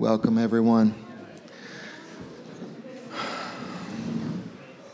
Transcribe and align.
Welcome, 0.00 0.38
everyone. 0.38 0.94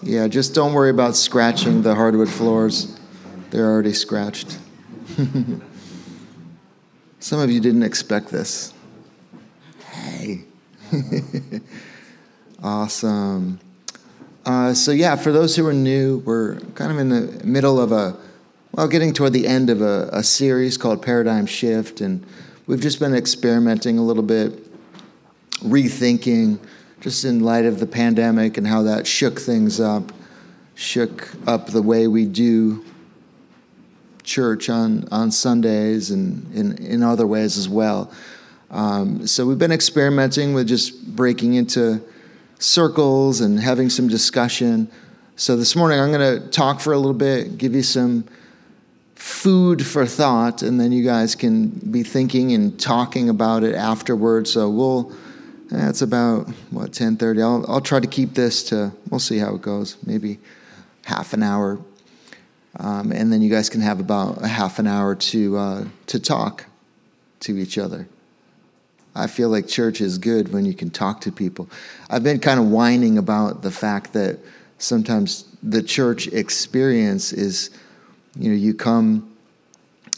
Yeah, 0.02 0.26
just 0.26 0.52
don't 0.52 0.72
worry 0.72 0.90
about 0.90 1.14
scratching 1.14 1.82
the 1.82 1.94
hardwood 1.94 2.28
floors. 2.28 2.98
They're 3.50 3.70
already 3.70 3.92
scratched. 3.92 4.58
Some 7.20 7.38
of 7.38 7.52
you 7.52 7.60
didn't 7.60 7.84
expect 7.84 8.30
this. 8.30 8.74
Hey. 9.92 10.42
awesome. 12.60 13.60
Uh, 14.44 14.74
so, 14.74 14.90
yeah, 14.90 15.14
for 15.14 15.30
those 15.30 15.54
who 15.54 15.64
are 15.68 15.72
new, 15.72 16.18
we're 16.26 16.58
kind 16.74 16.90
of 16.90 16.98
in 16.98 17.10
the 17.10 17.44
middle 17.44 17.78
of 17.78 17.92
a, 17.92 18.16
well, 18.72 18.88
getting 18.88 19.12
toward 19.12 19.34
the 19.34 19.46
end 19.46 19.70
of 19.70 19.82
a, 19.82 20.08
a 20.12 20.24
series 20.24 20.76
called 20.76 21.00
Paradigm 21.00 21.46
Shift. 21.46 22.00
And 22.00 22.26
we've 22.66 22.80
just 22.80 22.98
been 22.98 23.14
experimenting 23.14 23.98
a 23.98 24.02
little 24.02 24.24
bit, 24.24 24.65
rethinking, 25.60 26.58
just 27.00 27.24
in 27.24 27.40
light 27.40 27.64
of 27.64 27.78
the 27.78 27.86
pandemic 27.86 28.56
and 28.56 28.66
how 28.66 28.82
that 28.82 29.06
shook 29.06 29.40
things 29.40 29.80
up, 29.80 30.12
shook 30.74 31.30
up 31.46 31.68
the 31.68 31.82
way 31.82 32.06
we 32.06 32.26
do 32.26 32.84
church 34.22 34.68
on, 34.68 35.06
on 35.10 35.30
Sundays 35.30 36.10
and 36.10 36.52
in, 36.54 36.76
in 36.78 37.02
other 37.02 37.26
ways 37.26 37.56
as 37.56 37.68
well. 37.68 38.12
Um, 38.70 39.26
so 39.26 39.46
we've 39.46 39.58
been 39.58 39.72
experimenting 39.72 40.52
with 40.52 40.66
just 40.66 41.14
breaking 41.14 41.54
into 41.54 42.02
circles 42.58 43.40
and 43.40 43.60
having 43.60 43.88
some 43.88 44.08
discussion. 44.08 44.90
So 45.36 45.56
this 45.56 45.76
morning 45.76 46.00
I'm 46.00 46.10
going 46.10 46.42
to 46.42 46.48
talk 46.48 46.80
for 46.80 46.92
a 46.92 46.96
little 46.98 47.14
bit, 47.14 47.56
give 47.56 47.74
you 47.74 47.82
some 47.82 48.24
food 49.14 49.86
for 49.86 50.04
thought, 50.04 50.62
and 50.62 50.80
then 50.80 50.90
you 50.92 51.04
guys 51.04 51.34
can 51.34 51.68
be 51.68 52.02
thinking 52.02 52.52
and 52.52 52.78
talking 52.80 53.28
about 53.28 53.62
it 53.62 53.74
afterwards. 53.74 54.52
So 54.52 54.68
we'll. 54.68 55.12
That's 55.70 56.02
about 56.02 56.48
what 56.70 56.92
10:30. 56.92 57.42
I'll 57.42 57.64
I'll 57.68 57.80
try 57.80 58.00
to 58.00 58.06
keep 58.06 58.34
this 58.34 58.62
to. 58.64 58.92
We'll 59.10 59.20
see 59.20 59.38
how 59.38 59.54
it 59.56 59.62
goes. 59.62 59.96
Maybe 60.06 60.38
half 61.04 61.32
an 61.32 61.42
hour, 61.42 61.78
um, 62.78 63.12
and 63.12 63.32
then 63.32 63.42
you 63.42 63.50
guys 63.50 63.68
can 63.68 63.80
have 63.80 63.98
about 64.00 64.42
a 64.42 64.48
half 64.48 64.78
an 64.78 64.86
hour 64.86 65.14
to 65.14 65.56
uh, 65.56 65.84
to 66.06 66.20
talk 66.20 66.66
to 67.40 67.58
each 67.58 67.78
other. 67.78 68.08
I 69.14 69.26
feel 69.26 69.48
like 69.48 69.66
church 69.66 70.00
is 70.00 70.18
good 70.18 70.52
when 70.52 70.66
you 70.66 70.74
can 70.74 70.90
talk 70.90 71.22
to 71.22 71.32
people. 71.32 71.68
I've 72.10 72.22
been 72.22 72.38
kind 72.38 72.60
of 72.60 72.66
whining 72.66 73.16
about 73.16 73.62
the 73.62 73.70
fact 73.70 74.12
that 74.12 74.38
sometimes 74.78 75.46
the 75.62 75.82
church 75.82 76.26
experience 76.28 77.32
is, 77.32 77.70
you 78.38 78.50
know, 78.50 78.56
you 78.56 78.74
come, 78.74 79.34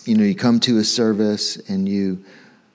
you 0.04 0.16
know, 0.16 0.24
you 0.24 0.34
come 0.34 0.58
to 0.60 0.78
a 0.78 0.84
service 0.84 1.56
and 1.68 1.88
you 1.88 2.24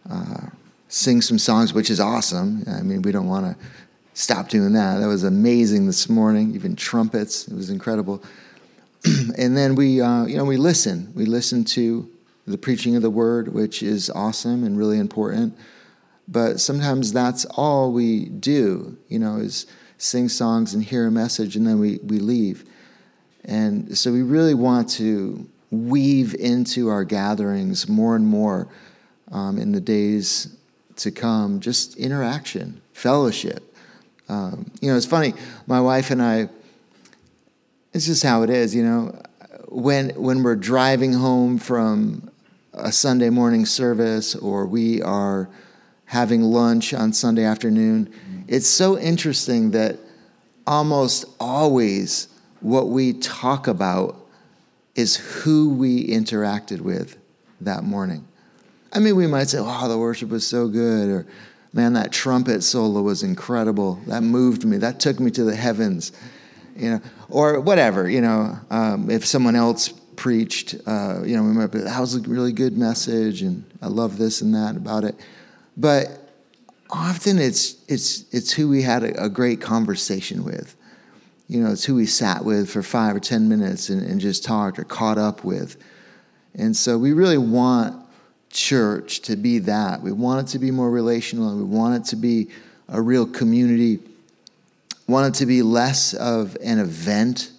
uh, 0.09 0.47
sing 0.93 1.21
some 1.21 1.39
songs, 1.39 1.73
which 1.73 1.89
is 1.89 1.99
awesome. 1.99 2.63
I 2.67 2.83
mean, 2.83 3.01
we 3.01 3.11
don't 3.11 3.27
want 3.27 3.47
to 3.47 3.65
stop 4.13 4.47
doing 4.47 4.73
that. 4.73 4.99
That 4.99 5.07
was 5.07 5.23
amazing 5.23 5.87
this 5.87 6.07
morning. 6.07 6.53
Even 6.53 6.75
trumpets, 6.75 7.47
it 7.47 7.55
was 7.55 7.71
incredible. 7.71 8.23
and 9.35 9.57
then 9.57 9.73
we, 9.73 10.01
uh, 10.01 10.25
you 10.25 10.37
know, 10.37 10.45
we 10.45 10.55
listen. 10.55 11.11
We 11.15 11.25
listen 11.25 11.65
to 11.65 12.07
the 12.45 12.59
preaching 12.59 12.95
of 12.95 13.01
the 13.01 13.09
word, 13.09 13.51
which 13.51 13.81
is 13.81 14.11
awesome 14.11 14.63
and 14.63 14.77
really 14.77 14.99
important. 14.99 15.57
But 16.27 16.59
sometimes 16.59 17.11
that's 17.11 17.45
all 17.45 17.91
we 17.91 18.25
do, 18.25 18.95
you 19.07 19.17
know, 19.17 19.37
is 19.37 19.65
sing 19.97 20.29
songs 20.29 20.75
and 20.75 20.83
hear 20.83 21.07
a 21.07 21.11
message 21.11 21.55
and 21.55 21.65
then 21.65 21.79
we, 21.79 21.97
we 22.03 22.19
leave. 22.19 22.65
And 23.43 23.97
so 23.97 24.11
we 24.11 24.21
really 24.21 24.53
want 24.53 24.89
to 24.91 25.49
weave 25.71 26.35
into 26.35 26.89
our 26.89 27.03
gatherings 27.03 27.89
more 27.89 28.15
and 28.15 28.27
more 28.27 28.67
um, 29.31 29.57
in 29.57 29.71
the 29.71 29.81
days 29.81 30.55
to 30.97 31.11
come 31.11 31.59
just 31.59 31.97
interaction, 31.97 32.81
fellowship. 32.93 33.75
Um, 34.29 34.71
you 34.81 34.89
know, 34.89 34.97
it's 34.97 35.05
funny, 35.05 35.33
my 35.67 35.81
wife 35.81 36.11
and 36.11 36.21
I, 36.21 36.49
it's 37.93 38.05
just 38.05 38.23
how 38.23 38.43
it 38.43 38.49
is, 38.49 38.73
you 38.73 38.83
know. 38.83 39.21
When, 39.67 40.11
when 40.11 40.43
we're 40.43 40.55
driving 40.55 41.13
home 41.13 41.57
from 41.57 42.29
a 42.73 42.91
Sunday 42.91 43.29
morning 43.29 43.65
service 43.65 44.35
or 44.35 44.65
we 44.65 45.01
are 45.01 45.49
having 46.05 46.41
lunch 46.41 46.93
on 46.93 47.13
Sunday 47.13 47.43
afternoon. 47.43 48.13
It's 48.47 48.67
so 48.67 48.99
interesting 48.99 49.71
that 49.71 49.97
almost 50.67 51.25
always 51.39 52.27
what 52.59 52.89
we 52.89 53.13
talk 53.13 53.67
about 53.67 54.15
is 54.95 55.15
who 55.15 55.69
we 55.73 56.07
interacted 56.07 56.81
with 56.81 57.17
that 57.61 57.83
morning. 57.83 58.27
I 58.93 58.99
mean, 58.99 59.15
we 59.15 59.27
might 59.27 59.49
say, 59.49 59.57
oh, 59.59 59.87
the 59.87 59.97
worship 59.97 60.29
was 60.29 60.45
so 60.45 60.67
good, 60.67 61.09
or 61.09 61.25
man, 61.73 61.93
that 61.93 62.11
trumpet 62.11 62.63
solo 62.63 63.01
was 63.01 63.23
incredible. 63.23 63.95
That 64.05 64.21
moved 64.21 64.65
me. 64.65 64.77
That 64.77 64.99
took 64.99 65.19
me 65.19 65.31
to 65.31 65.43
the 65.43 65.55
heavens, 65.55 66.11
you 66.75 66.91
know, 66.91 67.01
or 67.27 67.59
whatever, 67.59 68.07
you 68.07 68.21
know. 68.21 68.57
Um, 68.69 69.09
if 69.09 69.25
someone 69.25 69.55
else 69.55 69.89
preached, 70.15 70.75
uh, 70.85 71.21
you 71.25 71.35
know, 71.35 71.41
we 71.41 71.53
might 71.53 71.71
be, 71.71 71.79
that 71.79 71.99
was 71.99 72.15
a 72.15 72.21
really 72.21 72.53
good 72.53 72.77
message, 72.77 73.41
and 73.41 73.63
I 73.81 73.87
love 73.87 74.19
this 74.19 74.41
and 74.41 74.53
that 74.53 74.77
about 74.77 75.03
it. 75.03 75.15
But 75.75 76.29
often 76.91 77.39
it's, 77.39 77.83
it's, 77.87 78.25
it's 78.31 78.51
who 78.51 78.69
we 78.69 78.83
had 78.83 79.03
a, 79.03 79.25
a, 79.25 79.29
great 79.29 79.59
conversation 79.59 80.43
with. 80.43 80.75
You 81.47 81.63
know, 81.63 81.71
it's 81.71 81.85
who 81.85 81.95
we 81.95 82.05
sat 82.05 82.45
with 82.45 82.69
for 82.69 82.83
five 82.83 83.15
or 83.15 83.19
10 83.19 83.49
minutes 83.49 83.89
and, 83.89 84.03
and 84.03 84.21
just 84.21 84.43
talked 84.43 84.77
or 84.77 84.83
caught 84.83 85.17
up 85.17 85.43
with. 85.43 85.77
And 86.53 86.77
so 86.77 86.99
we 86.99 87.13
really 87.13 87.39
want 87.39 88.02
church 88.53 89.21
to 89.21 89.35
be 89.35 89.59
that. 89.59 90.01
We 90.01 90.11
want 90.11 90.47
it 90.47 90.51
to 90.51 90.59
be 90.59 90.71
more 90.71 90.89
relational 90.89 91.55
we 91.57 91.63
want 91.63 91.95
it 91.95 92.09
to 92.09 92.15
be 92.15 92.47
a 92.87 93.01
real 93.01 93.25
community. 93.25 93.99
Want 95.07 95.35
it 95.35 95.39
to 95.39 95.45
be 95.45 95.61
less 95.61 96.13
of 96.13 96.55
an 96.63 96.79
event 96.79 97.51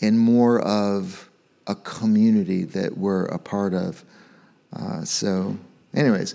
and 0.00 0.18
more 0.18 0.60
of 0.60 1.28
a 1.66 1.74
community 1.74 2.64
that 2.64 2.96
we're 2.96 3.26
a 3.26 3.38
part 3.38 3.74
of. 3.74 4.04
Uh, 4.72 5.04
so, 5.04 5.56
anyways, 5.94 6.34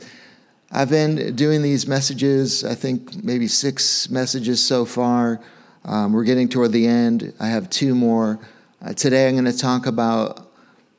I've 0.71 0.89
been 0.89 1.35
doing 1.35 1.61
these 1.61 1.87
messages, 1.87 2.63
I 2.63 2.75
think 2.75 3.23
maybe 3.23 3.47
six 3.47 4.09
messages 4.09 4.63
so 4.63 4.85
far. 4.85 5.41
Um, 5.83 6.13
we're 6.13 6.23
getting 6.23 6.47
toward 6.47 6.71
the 6.71 6.87
end. 6.87 7.33
I 7.39 7.47
have 7.47 7.69
two 7.69 7.95
more. 7.95 8.39
Uh, 8.81 8.93
today 8.93 9.27
I'm 9.27 9.33
going 9.33 9.45
to 9.45 9.57
talk 9.57 9.87
about 9.87 10.51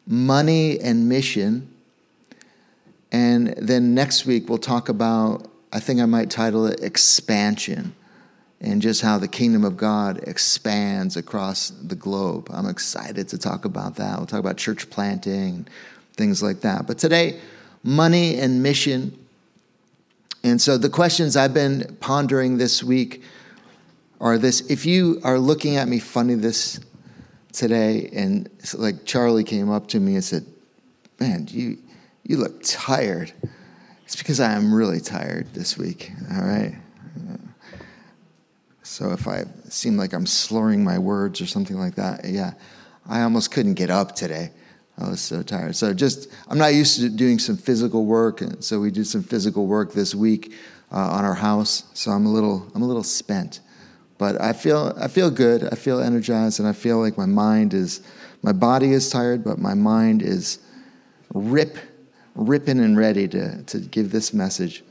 money 0.06 0.80
and 0.80 1.08
mission. 1.08 1.69
And 3.12 3.54
then 3.56 3.94
next 3.94 4.26
week 4.26 4.48
we'll 4.48 4.58
talk 4.58 4.88
about, 4.88 5.50
I 5.72 5.80
think 5.80 6.00
I 6.00 6.06
might 6.06 6.30
title 6.30 6.66
it 6.66 6.80
Expansion 6.82 7.94
and 8.60 8.82
just 8.82 9.00
how 9.00 9.18
the 9.18 9.28
kingdom 9.28 9.64
of 9.64 9.76
God 9.76 10.20
expands 10.28 11.16
across 11.16 11.70
the 11.70 11.94
globe. 11.94 12.48
I'm 12.52 12.68
excited 12.68 13.28
to 13.28 13.38
talk 13.38 13.64
about 13.64 13.96
that. 13.96 14.18
We'll 14.18 14.26
talk 14.26 14.40
about 14.40 14.58
church 14.58 14.90
planting, 14.90 15.66
things 16.14 16.42
like 16.42 16.60
that. 16.60 16.86
But 16.86 16.98
today, 16.98 17.40
money 17.82 18.38
and 18.38 18.62
mission. 18.62 19.16
And 20.44 20.60
so 20.60 20.76
the 20.76 20.90
questions 20.90 21.36
I've 21.36 21.54
been 21.54 21.96
pondering 22.00 22.58
this 22.58 22.84
week 22.84 23.22
are 24.20 24.36
this 24.36 24.60
if 24.70 24.84
you 24.84 25.20
are 25.24 25.38
looking 25.38 25.76
at 25.76 25.88
me 25.88 25.98
funny 25.98 26.34
this 26.34 26.78
today, 27.52 28.10
and 28.12 28.48
like 28.74 29.04
Charlie 29.06 29.44
came 29.44 29.70
up 29.70 29.88
to 29.88 30.00
me 30.00 30.14
and 30.14 30.24
said, 30.24 30.44
Man, 31.18 31.46
you, 31.50 31.78
you 32.30 32.36
look 32.36 32.62
tired. 32.62 33.32
It's 34.04 34.14
because 34.14 34.38
I 34.38 34.52
am 34.52 34.72
really 34.72 35.00
tired 35.00 35.52
this 35.52 35.76
week, 35.76 36.12
all 36.32 36.42
right? 36.42 36.76
So 38.84 39.10
if 39.10 39.26
I 39.26 39.46
seem 39.68 39.96
like 39.96 40.12
I'm 40.12 40.26
slurring 40.26 40.84
my 40.84 40.96
words 40.96 41.40
or 41.40 41.46
something 41.46 41.76
like 41.76 41.96
that, 41.96 42.24
yeah, 42.24 42.52
I 43.08 43.22
almost 43.22 43.50
couldn't 43.50 43.74
get 43.74 43.90
up 43.90 44.14
today. 44.14 44.52
I 44.96 45.08
was 45.08 45.20
so 45.20 45.42
tired. 45.42 45.74
So 45.74 45.92
just, 45.92 46.30
I'm 46.48 46.56
not 46.56 46.72
used 46.72 47.00
to 47.00 47.08
doing 47.08 47.40
some 47.40 47.56
physical 47.56 48.04
work, 48.04 48.42
and 48.42 48.62
so 48.62 48.78
we 48.78 48.92
did 48.92 49.08
some 49.08 49.24
physical 49.24 49.66
work 49.66 49.92
this 49.92 50.14
week 50.14 50.54
uh, 50.92 50.98
on 50.98 51.24
our 51.24 51.34
house. 51.34 51.82
So 51.94 52.12
I'm 52.12 52.26
a 52.26 52.30
little, 52.30 52.70
I'm 52.76 52.82
a 52.82 52.86
little 52.86 53.02
spent, 53.02 53.58
but 54.18 54.40
I 54.40 54.52
feel, 54.52 54.94
I 55.00 55.08
feel 55.08 55.32
good. 55.32 55.64
I 55.64 55.74
feel 55.74 55.98
energized, 55.98 56.60
and 56.60 56.68
I 56.68 56.74
feel 56.74 57.00
like 57.00 57.18
my 57.18 57.26
mind 57.26 57.74
is, 57.74 58.02
my 58.40 58.52
body 58.52 58.92
is 58.92 59.10
tired, 59.10 59.42
but 59.42 59.58
my 59.58 59.74
mind 59.74 60.22
is 60.22 60.60
rip, 61.34 61.76
ripping 62.34 62.80
and 62.80 62.96
ready 62.96 63.28
to 63.28 63.62
to 63.64 63.78
give 63.78 64.10
this 64.12 64.32
message. 64.32 64.82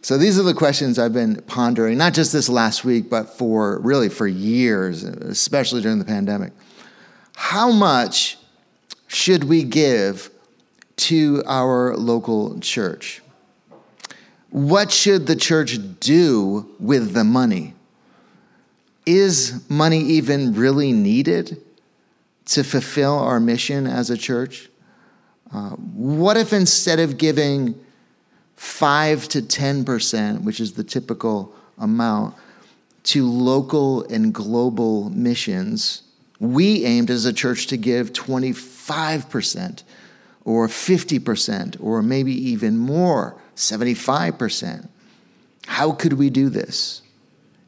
So 0.00 0.16
these 0.16 0.38
are 0.38 0.44
the 0.44 0.54
questions 0.54 0.98
I've 0.98 1.12
been 1.12 1.42
pondering, 1.42 1.98
not 1.98 2.14
just 2.14 2.32
this 2.32 2.48
last 2.48 2.84
week, 2.84 3.10
but 3.10 3.24
for 3.24 3.78
really 3.80 4.08
for 4.08 4.26
years, 4.26 5.02
especially 5.02 5.82
during 5.82 5.98
the 5.98 6.04
pandemic. 6.04 6.52
How 7.34 7.72
much 7.72 8.38
should 9.08 9.44
we 9.44 9.64
give 9.64 10.30
to 10.96 11.42
our 11.46 11.96
local 11.96 12.60
church? 12.60 13.22
What 14.50 14.90
should 14.90 15.26
the 15.26 15.36
church 15.36 15.78
do 16.00 16.74
with 16.78 17.12
the 17.12 17.24
money? 17.24 17.74
Is 19.04 19.68
money 19.68 20.00
even 20.00 20.54
really 20.54 20.92
needed 20.92 21.62
to 22.46 22.64
fulfill 22.64 23.18
our 23.18 23.40
mission 23.40 23.86
as 23.86 24.10
a 24.10 24.16
church? 24.16 24.67
Uh, 25.52 25.70
what 25.70 26.36
if 26.36 26.52
instead 26.52 27.00
of 27.00 27.16
giving 27.16 27.74
5 28.58 29.28
to 29.28 29.40
10%, 29.40 30.42
which 30.42 30.58
is 30.58 30.72
the 30.72 30.82
typical 30.82 31.54
amount, 31.78 32.34
to 33.04 33.26
local 33.26 34.04
and 34.08 34.34
global 34.34 35.10
missions. 35.10 36.02
We 36.40 36.84
aimed 36.84 37.08
as 37.08 37.24
a 37.24 37.32
church 37.32 37.68
to 37.68 37.76
give 37.76 38.12
25% 38.12 39.82
or 40.44 40.66
50% 40.66 41.76
or 41.80 42.02
maybe 42.02 42.32
even 42.50 42.76
more, 42.76 43.40
75%. 43.54 44.88
How 45.66 45.92
could 45.92 46.14
we 46.14 46.28
do 46.28 46.48
this? 46.48 47.02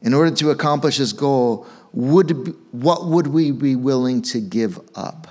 In 0.01 0.13
order 0.13 0.35
to 0.35 0.49
accomplish 0.49 0.97
this 0.97 1.13
goal, 1.13 1.65
would, 1.93 2.53
what 2.71 3.05
would 3.05 3.27
we 3.27 3.51
be 3.51 3.77
willing 3.77 4.21
to 4.23 4.41
give 4.41 4.77
up? 4.93 5.27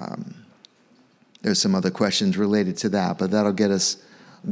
Um, 0.00 0.37
there's 1.42 1.60
some 1.60 1.74
other 1.74 1.90
questions 1.90 2.36
related 2.36 2.76
to 2.78 2.88
that, 2.90 3.18
but 3.18 3.30
that'll 3.30 3.52
get 3.52 3.70
us 3.70 3.96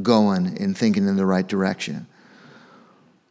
going 0.03 0.61
and 0.61 0.77
thinking 0.77 1.06
in 1.09 1.17
the 1.17 1.27
right 1.27 1.47
direction. 1.47 2.06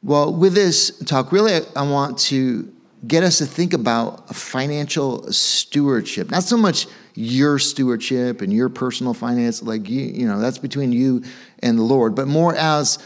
Well, 0.04 0.34
with 0.34 0.54
this 0.54 0.98
talk, 1.00 1.32
really, 1.32 1.62
I 1.76 1.90
want 1.90 2.20
to 2.20 2.72
get 3.08 3.24
us 3.24 3.40
to 3.40 3.46
think 3.46 3.74
about 3.74 4.36
financial 4.36 5.32
stewardship. 5.32 6.32
Not 6.32 6.44
so 6.44 6.58
much 6.58 6.88
your 7.16 7.60
stewardship 7.60 8.42
and 8.42 8.52
your 8.52 8.70
personal 8.70 9.14
finance, 9.14 9.64
like 9.64 9.90
you, 9.90 10.02
you 10.02 10.28
know, 10.28 10.40
that's 10.40 10.58
between 10.58 10.92
you 10.92 11.24
and 11.60 11.78
the 11.78 11.84
Lord, 11.84 12.14
but 12.16 12.28
more 12.28 12.56
as 12.56 13.00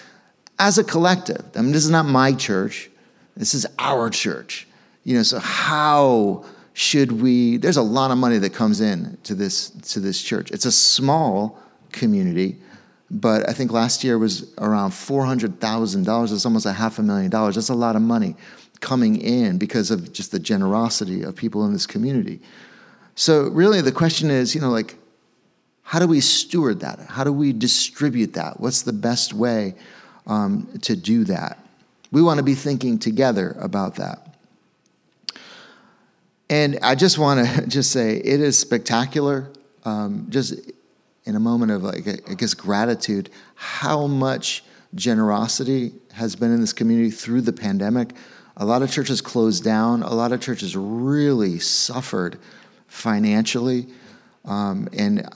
as 0.57 0.78
a 0.78 0.84
collective. 0.84 1.44
I 1.56 1.62
mean, 1.62 1.72
this 1.72 1.86
is 1.86 1.90
not 1.90 2.06
my 2.06 2.34
church. 2.34 2.90
This 3.38 3.54
is 3.54 3.66
our 3.78 4.10
church. 4.10 4.68
You 5.04 5.16
know, 5.18 5.24
so 5.24 5.40
how 5.40 6.45
should 6.74 7.12
we 7.12 7.57
there's 7.57 7.77
a 7.77 7.81
lot 7.81 8.12
of 8.12 8.18
money 8.18 8.38
that 8.38 8.54
comes 8.54 8.81
in 8.81 9.18
to 9.24 9.36
this 9.36 9.69
to 9.69 10.00
this 10.00 10.21
church. 10.21 10.51
It's 10.51 10.66
a 10.66 10.71
small 10.71 11.60
community, 11.92 12.57
but 13.12 13.48
I 13.50 13.54
think 13.54 13.71
last 13.71 14.04
year 14.04 14.18
was 14.18 14.54
around 14.60 14.92
$400,000. 14.92 16.31
It's 16.31 16.45
almost 16.45 16.66
a 16.66 16.74
half 16.74 17.00
a 17.00 17.01
million 17.01 17.30
dollars. 17.30 17.56
That's 17.56 17.69
a 17.69 17.75
lot 17.75 17.95
of 17.95 18.01
money 18.01 18.36
coming 18.80 19.19
in 19.19 19.57
because 19.57 19.92
of 19.92 20.13
just 20.13 20.31
the 20.31 20.39
generosity 20.39 21.24
of 21.24 21.36
people 21.36 21.66
in 21.66 21.74
this 21.74 21.86
community. 21.86 22.39
So 23.16 23.50
really 23.50 23.81
the 23.81 23.92
question 23.92 24.30
is, 24.30 24.56
you 24.56 24.62
know, 24.62 24.69
like 24.69 24.95
how 25.83 26.00
do 26.00 26.07
we 26.07 26.21
steward 26.21 26.81
that? 26.81 27.00
How 27.00 27.24
do 27.24 27.33
we 27.33 27.51
distribute 27.51 28.33
that? 28.33 28.60
What's 28.60 28.83
the 28.83 28.94
best 28.94 29.33
way 29.33 29.74
um, 30.27 30.69
to 30.83 30.95
do 30.95 31.24
that? 31.25 31.57
We 32.12 32.21
want 32.21 32.38
to 32.38 32.44
be 32.44 32.56
thinking 32.56 33.00
together 33.00 33.56
about 33.60 33.95
that. 33.95 34.29
And 36.50 36.80
I 36.81 36.96
just 36.96 37.18
want 37.18 37.48
to 37.48 37.68
just 37.68 37.92
say 37.92 38.18
it 38.18 38.42
is 38.42 38.57
spectacular. 38.57 39.51
Um, 39.86 40.28
just 40.30 40.56
in 41.25 41.36
a 41.36 41.40
moment 41.40 41.72
of 41.72 41.84
like 41.84 42.07
I 42.30 42.34
guess 42.34 42.54
gratitude, 42.54 43.30
how 43.56 44.07
much 44.07 44.63
generosity 44.96 45.94
has 46.13 46.36
been 46.36 46.51
in 46.51 46.60
this 46.60 46.74
community 46.74 47.12
through 47.12 47.42
the 47.42 47.54
pandemic. 47.54 48.10
A 48.57 48.66
lot 48.66 48.81
of 48.81 48.92
churches 48.92 49.22
closed 49.22 49.63
down. 49.63 50.04
A 50.04 50.13
lot 50.13 50.31
of 50.31 50.42
churches 50.42 50.75
really 50.75 51.60
suffered 51.60 52.40
financially, 52.88 53.88
um, 54.44 54.90
and 54.98 55.30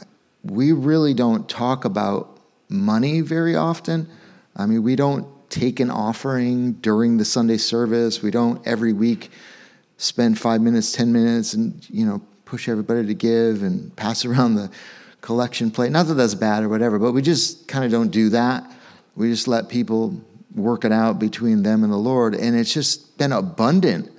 we 0.43 0.71
really 0.71 1.13
don't 1.13 1.47
talk 1.47 1.85
about 1.85 2.41
money 2.67 3.21
very 3.21 3.55
often. 3.55 4.09
I 4.55 4.65
mean, 4.65 4.83
we 4.83 4.95
don't 4.95 5.27
take 5.49 5.79
an 5.79 5.91
offering 5.91 6.73
during 6.73 7.17
the 7.17 7.25
Sunday 7.25 7.57
service. 7.57 8.21
We 8.21 8.31
don't 8.31 8.65
every 8.67 8.91
week 8.91 9.29
spend 9.97 10.39
five 10.39 10.61
minutes, 10.61 10.91
10 10.91 11.11
minutes, 11.11 11.53
and, 11.53 11.87
you 11.89 12.05
know, 12.05 12.21
push 12.45 12.67
everybody 12.67 13.05
to 13.05 13.13
give 13.13 13.63
and 13.63 13.95
pass 13.95 14.25
around 14.25 14.55
the 14.55 14.69
collection 15.21 15.71
plate. 15.71 15.91
Not 15.91 16.07
that 16.07 16.15
that's 16.15 16.35
bad 16.35 16.63
or 16.63 16.69
whatever, 16.69 16.99
but 16.99 17.13
we 17.13 17.21
just 17.21 17.67
kind 17.67 17.85
of 17.85 17.91
don't 17.91 18.09
do 18.09 18.29
that. 18.29 18.69
We 19.15 19.29
just 19.29 19.47
let 19.47 19.69
people 19.69 20.19
work 20.53 20.85
it 20.85 20.91
out 20.91 21.19
between 21.19 21.63
them 21.63 21.83
and 21.83 21.91
the 21.91 21.97
Lord. 21.97 22.35
And 22.35 22.55
it's 22.55 22.73
just 22.73 23.17
been 23.17 23.31
abundant 23.31 24.11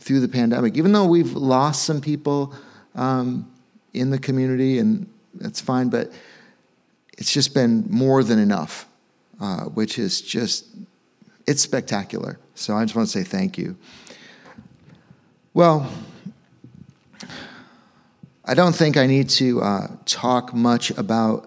through 0.00 0.20
the 0.20 0.28
pandemic. 0.28 0.76
Even 0.76 0.92
though 0.92 1.06
we've 1.06 1.32
lost 1.32 1.84
some 1.84 2.00
people 2.00 2.54
um, 2.94 3.50
in 3.94 4.10
the 4.10 4.18
community, 4.18 4.78
and 4.78 5.08
that's 5.34 5.60
fine, 5.60 5.88
but 5.88 6.12
it's 7.16 7.32
just 7.32 7.54
been 7.54 7.86
more 7.88 8.24
than 8.24 8.38
enough 8.38 8.86
uh, 9.42 9.64
which 9.64 9.98
is 9.98 10.22
just, 10.22 10.66
it's 11.48 11.60
spectacular. 11.60 12.38
So 12.54 12.76
I 12.76 12.84
just 12.84 12.94
want 12.94 13.08
to 13.08 13.12
say 13.12 13.24
thank 13.24 13.58
you. 13.58 13.76
Well, 15.54 15.92
I 18.42 18.54
don't 18.54 18.74
think 18.74 18.96
I 18.96 19.06
need 19.06 19.28
to 19.30 19.60
uh, 19.60 19.88
talk 20.06 20.54
much 20.54 20.90
about 20.92 21.46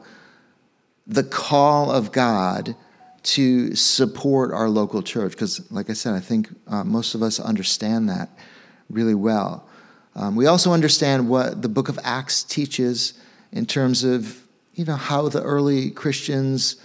the 1.07 1.23
call 1.23 1.89
of 1.89 2.11
God 2.11 2.75
to 3.23 3.73
support 3.73 4.53
our 4.53 4.69
local 4.69 5.01
church 5.01 5.31
because, 5.31 5.71
like 5.71 5.89
I 5.89 5.93
said, 5.93 6.13
I 6.13 6.19
think 6.19 6.49
uh, 6.67 6.83
most 6.83 7.15
of 7.15 7.23
us 7.23 7.39
understand 7.39 8.07
that 8.09 8.29
really 8.91 9.15
well. 9.15 9.67
Um, 10.15 10.35
we 10.35 10.45
also 10.45 10.71
understand 10.71 11.27
what 11.27 11.63
the 11.63 11.69
book 11.69 11.89
of 11.89 11.97
Acts 12.03 12.43
teaches 12.43 13.13
in 13.51 13.65
terms 13.65 14.03
of 14.03 14.39
you 14.75 14.85
know 14.85 14.97
how 14.97 15.29
the 15.29 15.41
early 15.41 15.89
Christians 15.89 16.75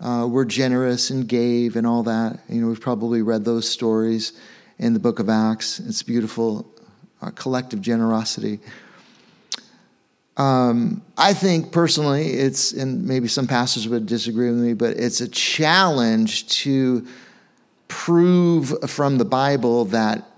uh, 0.00 0.26
were 0.28 0.44
generous 0.44 1.10
and 1.10 1.28
gave 1.28 1.76
and 1.76 1.86
all 1.86 2.02
that. 2.02 2.40
You 2.48 2.62
know, 2.62 2.66
we've 2.66 2.80
probably 2.80 3.22
read 3.22 3.44
those 3.44 3.68
stories 3.68 4.32
in 4.78 4.94
the 4.94 5.00
book 5.00 5.18
of 5.18 5.28
Acts. 5.28 5.80
It's 5.80 6.02
beautiful, 6.02 6.66
collective 7.34 7.80
generosity. 7.80 8.60
Um, 10.36 11.02
I 11.16 11.32
think 11.32 11.70
personally, 11.70 12.30
it's, 12.30 12.72
and 12.72 13.06
maybe 13.06 13.28
some 13.28 13.46
pastors 13.46 13.88
would 13.88 14.06
disagree 14.06 14.50
with 14.50 14.58
me, 14.58 14.74
but 14.74 14.96
it's 14.96 15.20
a 15.20 15.28
challenge 15.28 16.48
to 16.62 17.06
prove 17.86 18.74
from 18.90 19.18
the 19.18 19.24
Bible 19.24 19.84
that 19.86 20.28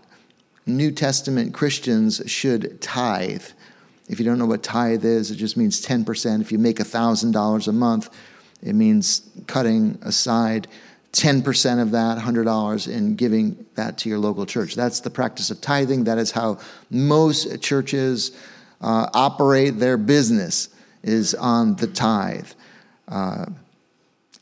New 0.66 0.90
Testament 0.90 1.54
Christians 1.54 2.20
should 2.26 2.80
tithe. 2.82 3.44
If 4.08 4.18
you 4.18 4.24
don't 4.26 4.38
know 4.38 4.46
what 4.46 4.62
tithe 4.62 5.04
is, 5.04 5.30
it 5.30 5.36
just 5.36 5.56
means 5.56 5.84
10%. 5.84 6.40
If 6.40 6.52
you 6.52 6.58
make 6.58 6.76
$1,000 6.76 7.68
a 7.68 7.72
month, 7.72 8.10
it 8.62 8.74
means 8.74 9.22
cutting 9.46 9.98
aside 10.02 10.68
10% 11.20 11.80
of 11.80 11.92
that, 11.92 12.18
$100, 12.18 12.94
and 12.94 13.16
giving 13.16 13.66
that 13.74 13.98
to 13.98 14.08
your 14.08 14.18
local 14.18 14.46
church. 14.46 14.74
That's 14.74 15.00
the 15.00 15.10
practice 15.10 15.50
of 15.50 15.60
tithing. 15.60 16.04
That 16.04 16.18
is 16.18 16.30
how 16.30 16.58
most 16.90 17.62
churches 17.62 18.36
uh, 18.80 19.08
operate 19.14 19.78
their 19.78 19.96
business, 19.96 20.68
is 21.02 21.34
on 21.34 21.76
the 21.76 21.86
tithe. 21.86 22.50
Uh, 23.08 23.46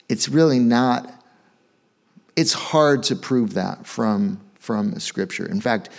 it's 0.09 0.29
really 0.29 0.59
not, 0.59 1.13
it's 2.37 2.53
hard 2.53 3.03
to 3.05 3.17
prove 3.17 3.55
that 3.55 3.87
from, 3.87 4.41
from 4.55 4.99
Scripture. 4.99 5.47
In 5.47 5.61
fact, 5.61 5.91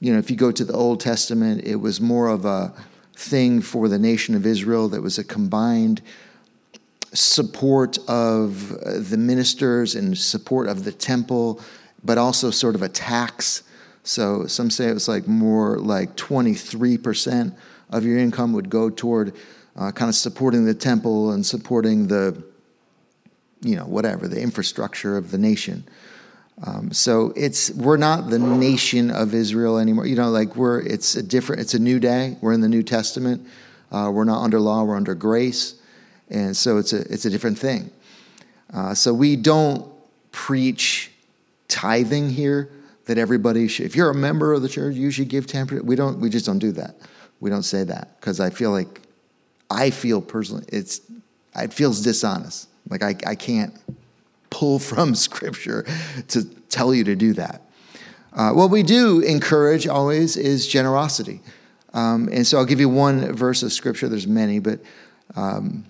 you 0.00 0.12
know, 0.12 0.18
if 0.18 0.30
you 0.30 0.36
go 0.36 0.50
to 0.50 0.64
the 0.64 0.72
Old 0.72 1.00
Testament, 1.00 1.64
it 1.64 1.76
was 1.76 2.00
more 2.00 2.28
of 2.28 2.44
a 2.44 2.72
thing 3.14 3.60
for 3.60 3.88
the 3.88 3.98
nation 3.98 4.34
of 4.34 4.46
Israel 4.46 4.88
that 4.88 5.02
was 5.02 5.18
a 5.18 5.24
combined 5.24 6.00
support 7.12 7.98
of 8.08 8.72
uh, 8.72 8.98
the 8.98 9.16
ministers 9.16 9.94
and 9.94 10.16
support 10.16 10.68
of 10.68 10.84
the 10.84 10.92
temple, 10.92 11.60
but 12.04 12.18
also 12.18 12.50
sort 12.50 12.74
of 12.74 12.82
a 12.82 12.88
tax. 12.88 13.62
So 14.02 14.46
some 14.46 14.70
say 14.70 14.88
it 14.88 14.94
was 14.94 15.08
like 15.08 15.26
more 15.26 15.78
like 15.78 16.16
23% 16.16 17.54
of 17.90 18.04
your 18.04 18.18
income 18.18 18.52
would 18.52 18.70
go 18.70 18.90
toward 18.90 19.34
uh, 19.76 19.90
kind 19.92 20.08
of 20.08 20.14
supporting 20.14 20.64
the 20.64 20.74
temple 20.74 21.32
and 21.32 21.44
supporting 21.44 22.08
the, 22.08 22.42
you 23.60 23.76
know, 23.76 23.84
whatever, 23.84 24.28
the 24.28 24.40
infrastructure 24.40 25.16
of 25.16 25.30
the 25.30 25.38
nation. 25.38 25.84
Um, 26.64 26.92
so 26.92 27.32
it's 27.36 27.70
we're 27.70 27.96
not 27.96 28.28
the 28.28 28.38
nation 28.38 29.10
of 29.10 29.32
Israel 29.32 29.78
anymore. 29.78 30.06
You 30.06 30.16
know, 30.16 30.30
like 30.30 30.56
we're 30.56 30.80
it's 30.80 31.14
a 31.14 31.22
different, 31.22 31.62
it's 31.62 31.72
a 31.72 31.78
new 31.78 31.98
day. 31.98 32.36
We're 32.42 32.52
in 32.52 32.60
the 32.60 32.68
New 32.68 32.82
Testament. 32.82 33.46
Uh, 33.90 34.10
we're 34.12 34.24
not 34.24 34.42
under 34.42 34.60
law. 34.60 34.84
We're 34.84 34.96
under 34.96 35.14
grace. 35.14 35.79
And 36.30 36.56
so 36.56 36.78
it's 36.78 36.92
a, 36.92 37.00
it's 37.12 37.24
a 37.24 37.30
different 37.30 37.58
thing. 37.58 37.90
Uh, 38.72 38.94
so 38.94 39.12
we 39.12 39.36
don't 39.36 39.90
preach 40.32 41.10
tithing 41.68 42.30
here 42.30 42.70
that 43.06 43.18
everybody 43.18 43.66
should. 43.66 43.86
If 43.86 43.96
you're 43.96 44.10
a 44.10 44.14
member 44.14 44.52
of 44.52 44.62
the 44.62 44.68
church, 44.68 44.94
you 44.94 45.10
should 45.10 45.28
give 45.28 45.46
10%. 45.46 45.82
We 45.82 45.96
don't, 45.96 46.20
we 46.20 46.30
just 46.30 46.46
don't 46.46 46.58
do 46.58 46.72
that. 46.72 46.94
We 47.40 47.50
don't 47.50 47.64
say 47.64 47.84
that 47.84 48.20
because 48.20 48.38
I 48.38 48.50
feel 48.50 48.70
like, 48.70 49.00
I 49.70 49.90
feel 49.90 50.20
personally, 50.20 50.64
it's, 50.68 51.00
it 51.56 51.72
feels 51.72 52.00
dishonest. 52.00 52.68
Like 52.88 53.02
I, 53.02 53.16
I 53.26 53.34
can't 53.34 53.74
pull 54.50 54.78
from 54.78 55.14
scripture 55.14 55.86
to 56.28 56.44
tell 56.68 56.94
you 56.94 57.04
to 57.04 57.16
do 57.16 57.32
that. 57.34 57.62
Uh, 58.32 58.52
what 58.52 58.70
we 58.70 58.84
do 58.84 59.20
encourage 59.20 59.88
always 59.88 60.36
is 60.36 60.68
generosity. 60.68 61.40
Um, 61.92 62.28
and 62.30 62.46
so 62.46 62.58
I'll 62.58 62.64
give 62.64 62.78
you 62.78 62.88
one 62.88 63.32
verse 63.32 63.64
of 63.64 63.72
scripture. 63.72 64.08
There's 64.08 64.28
many, 64.28 64.60
but 64.60 64.78
um, 65.34 65.84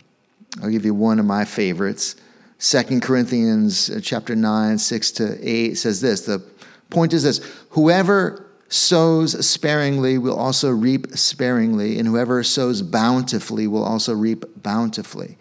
I'll 0.63 0.71
give 0.71 0.85
you 0.85 0.95
one 0.95 1.19
of 1.19 1.27
my 1.27 1.45
favorites. 1.45 2.17
Second 2.59 3.03
Corinthians 3.03 3.89
uh, 3.89 4.01
chapter 4.03 4.37
9, 4.37 4.79
6 4.79 5.11
to 5.13 5.39
8 5.49 5.75
says 5.75 6.01
this. 6.01 6.23
The 6.23 6.43
point 6.91 7.13
is 7.13 7.23
this 7.23 7.39
whoever 7.71 8.47
sows 8.69 9.47
sparingly 9.47 10.19
will 10.19 10.37
also 10.37 10.71
reap 10.71 11.07
sparingly, 11.17 11.99
and 11.99 12.07
whoever 12.07 12.43
sows 12.43 12.83
bountifully 12.83 13.67
will 13.67 13.85
also 13.85 14.15
reap 14.15 14.45
bountifully. 14.63 15.39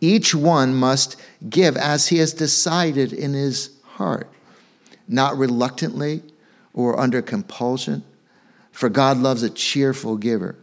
Each 0.00 0.34
one 0.34 0.74
must 0.74 1.16
give 1.48 1.76
as 1.76 2.08
he 2.08 2.18
has 2.18 2.32
decided 2.32 3.12
in 3.12 3.32
his 3.32 3.70
heart, 3.84 4.28
not 5.08 5.36
reluctantly 5.36 6.22
or 6.72 6.98
under 6.98 7.20
compulsion, 7.20 8.04
for 8.70 8.88
God 8.88 9.18
loves 9.18 9.42
a 9.42 9.50
cheerful 9.50 10.16
giver. 10.16 10.56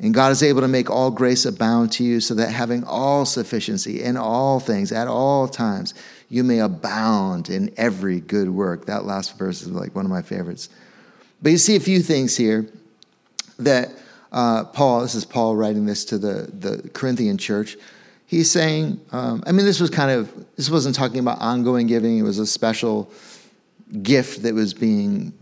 And 0.00 0.14
God 0.14 0.30
is 0.30 0.42
able 0.44 0.60
to 0.60 0.68
make 0.68 0.88
all 0.90 1.10
grace 1.10 1.44
abound 1.44 1.90
to 1.92 2.04
you, 2.04 2.20
so 2.20 2.34
that 2.34 2.50
having 2.52 2.84
all 2.84 3.24
sufficiency 3.24 4.00
in 4.00 4.16
all 4.16 4.60
things 4.60 4.92
at 4.92 5.08
all 5.08 5.48
times, 5.48 5.92
you 6.28 6.44
may 6.44 6.60
abound 6.60 7.48
in 7.50 7.74
every 7.76 8.20
good 8.20 8.50
work. 8.50 8.86
That 8.86 9.04
last 9.04 9.36
verse 9.36 9.62
is 9.62 9.70
like 9.70 9.96
one 9.96 10.04
of 10.04 10.10
my 10.10 10.22
favorites. 10.22 10.68
But 11.42 11.50
you 11.50 11.58
see 11.58 11.74
a 11.74 11.80
few 11.80 12.00
things 12.00 12.36
here 12.36 12.68
that 13.58 13.90
uh, 14.30 14.64
Paul, 14.64 15.00
this 15.00 15.16
is 15.16 15.24
Paul 15.24 15.56
writing 15.56 15.86
this 15.86 16.04
to 16.06 16.18
the, 16.18 16.48
the 16.52 16.88
Corinthian 16.90 17.38
church. 17.38 17.76
He's 18.26 18.50
saying, 18.50 19.00
um, 19.10 19.42
I 19.46 19.52
mean, 19.52 19.64
this 19.64 19.80
was 19.80 19.90
kind 19.90 20.10
of, 20.10 20.32
this 20.54 20.70
wasn't 20.70 20.94
talking 20.94 21.18
about 21.18 21.40
ongoing 21.40 21.86
giving, 21.86 22.18
it 22.18 22.22
was 22.22 22.38
a 22.38 22.46
special 22.46 23.10
gift 24.02 24.42
that 24.42 24.54
was 24.54 24.74
being 24.74 25.32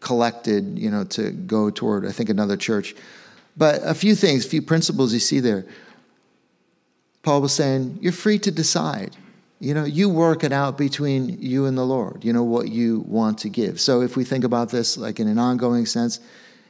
collected, 0.00 0.78
you 0.78 0.90
know, 0.90 1.04
to 1.04 1.30
go 1.30 1.70
toward, 1.70 2.06
I 2.06 2.12
think, 2.12 2.28
another 2.28 2.56
church. 2.56 2.94
But 3.58 3.80
a 3.82 3.94
few 3.94 4.14
things, 4.14 4.46
a 4.46 4.48
few 4.48 4.62
principles 4.62 5.12
you 5.12 5.18
see 5.18 5.40
there. 5.40 5.66
Paul 7.22 7.42
was 7.42 7.52
saying, 7.52 7.98
you're 8.00 8.12
free 8.12 8.38
to 8.38 8.52
decide. 8.52 9.16
You 9.58 9.74
know, 9.74 9.84
you 9.84 10.08
work 10.08 10.44
it 10.44 10.52
out 10.52 10.78
between 10.78 11.42
you 11.42 11.66
and 11.66 11.76
the 11.76 11.84
Lord, 11.84 12.24
you 12.24 12.32
know, 12.32 12.44
what 12.44 12.68
you 12.68 13.00
want 13.00 13.38
to 13.38 13.48
give. 13.48 13.80
So 13.80 14.02
if 14.02 14.16
we 14.16 14.22
think 14.22 14.44
about 14.44 14.70
this 14.70 14.96
like 14.96 15.18
in 15.18 15.26
an 15.26 15.38
ongoing 15.38 15.84
sense, 15.84 16.20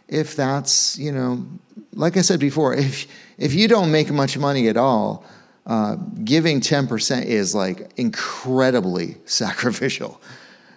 if 0.08 0.34
that's, 0.34 0.98
you 0.98 1.12
know, 1.12 1.46
like 1.92 2.16
I 2.16 2.22
said 2.22 2.40
before, 2.40 2.74
if, 2.74 3.06
if 3.36 3.52
you 3.52 3.68
don't 3.68 3.92
make 3.92 4.10
much 4.10 4.38
money 4.38 4.68
at 4.68 4.78
all, 4.78 5.26
uh, 5.66 5.96
giving 6.24 6.62
10% 6.62 7.26
is 7.26 7.54
like 7.54 7.92
incredibly 7.98 9.18
sacrificial 9.26 10.18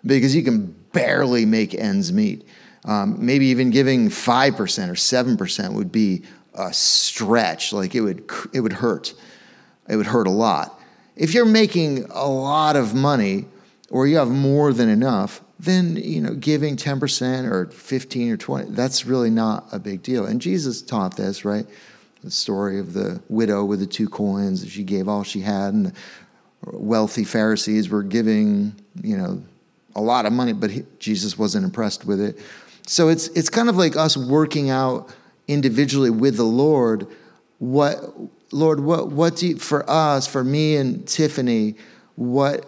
because 0.06 0.36
you 0.36 0.44
can 0.44 0.76
barely 0.92 1.46
make 1.46 1.74
ends 1.74 2.12
meet. 2.12 2.46
Um, 2.86 3.24
maybe 3.24 3.46
even 3.48 3.70
giving 3.70 4.10
5% 4.10 4.58
or 4.90 4.94
7% 4.94 5.74
would 5.74 5.92
be 5.92 6.24
a 6.54 6.74
stretch. 6.74 7.74
Like 7.74 7.96
it 7.96 8.02
would, 8.02 8.30
it 8.54 8.62
would 8.62 8.74
hurt. 8.74 9.14
It 9.88 9.96
would 9.96 10.08
hurt 10.08 10.28
a 10.28 10.32
lot. 10.32 10.80
If 11.16 11.34
you're 11.34 11.46
making 11.46 12.06
a 12.10 12.28
lot 12.28 12.76
of 12.76 12.96
money 12.96 13.46
or 13.90 14.08
you 14.08 14.18
have 14.18 14.30
more 14.30 14.74
than 14.74 14.90
enough, 14.90 15.42
then 15.60 15.96
you 15.96 16.22
know 16.22 16.34
giving 16.34 16.76
10% 16.76 17.46
or 17.46 17.68
15 17.68 18.32
or 18.32 18.38
20 18.38 18.72
that's 18.72 19.06
really 19.06 19.30
not 19.30 19.68
a 19.72 19.80
big 19.80 20.02
deal. 20.02 20.26
And 20.26 20.42
Jesus 20.42 20.82
taught 20.82 21.16
this, 21.16 21.46
right? 21.46 21.68
The 22.24 22.32
story 22.32 22.80
of 22.80 22.94
the 22.94 23.22
widow 23.30 23.64
with 23.64 23.80
the 23.80 23.86
two 23.86 24.10
coins, 24.10 24.68
she 24.68 24.84
gave 24.84 25.08
all 25.08 25.24
she 25.24 25.42
had 25.42 25.74
and 25.74 25.88
the 25.88 25.94
wealthy 26.64 27.24
Pharisees 27.24 27.90
were 27.90 28.04
giving, 28.04 28.76
you 29.02 29.18
know, 29.18 29.44
a 29.96 30.02
lot 30.02 30.26
of 30.26 30.34
money, 30.34 30.54
but 30.54 30.72
he, 30.72 30.84
Jesus 31.00 31.38
wasn't 31.38 31.66
impressed 31.66 32.06
with 32.06 32.22
it. 32.22 32.40
So 32.88 33.10
it's 33.10 33.28
it's 33.30 33.50
kind 33.50 33.70
of 33.70 33.78
like 33.78 33.96
us 33.96 34.18
working 34.18 34.70
out 34.70 35.14
individually 35.48 36.10
with 36.10 36.38
the 36.38 36.44
Lord 36.44 37.08
what 37.60 38.04
Lord, 38.52 38.82
what, 38.82 39.12
what 39.12 39.38
do 39.38 39.48
you, 39.48 39.58
for 39.58 39.90
us, 39.90 40.28
for 40.28 40.44
me 40.44 40.76
and 40.76 41.08
Tiffany, 41.08 41.76
what, 42.16 42.66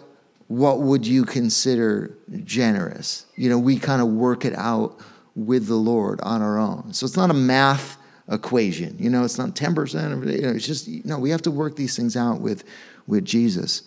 what 0.48 0.80
would 0.80 1.06
you 1.06 1.24
consider 1.24 2.16
generous? 2.44 3.26
You 3.36 3.50
know, 3.50 3.58
we 3.58 3.78
kind 3.78 4.00
of 4.00 4.08
work 4.08 4.44
it 4.44 4.54
out 4.56 4.98
with 5.34 5.66
the 5.66 5.74
Lord 5.74 6.20
on 6.22 6.42
our 6.42 6.58
own. 6.58 6.92
So 6.92 7.04
it's 7.04 7.16
not 7.16 7.30
a 7.30 7.34
math 7.34 7.98
equation. 8.30 8.96
You 8.98 9.10
know, 9.10 9.24
it's 9.24 9.36
not 9.36 9.50
10%. 9.50 10.34
You 10.34 10.42
know, 10.42 10.48
it's 10.50 10.66
just, 10.66 10.88
know, 10.88 11.18
we 11.18 11.30
have 11.30 11.42
to 11.42 11.50
work 11.50 11.76
these 11.76 11.96
things 11.96 12.16
out 12.16 12.40
with, 12.40 12.64
with 13.06 13.24
Jesus. 13.24 13.82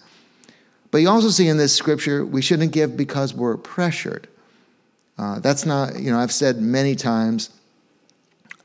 But 0.91 0.99
you 0.99 1.09
also 1.09 1.29
see 1.29 1.47
in 1.47 1.57
this 1.57 1.73
scripture, 1.73 2.25
we 2.25 2.41
shouldn't 2.41 2.71
give 2.71 2.95
because 2.95 3.33
we're 3.33 3.57
pressured. 3.57 4.27
Uh, 5.17 5.39
that's 5.39 5.65
not, 5.65 5.99
you 5.99 6.11
know, 6.11 6.19
I've 6.19 6.31
said 6.31 6.61
many 6.61 6.95
times 6.95 7.49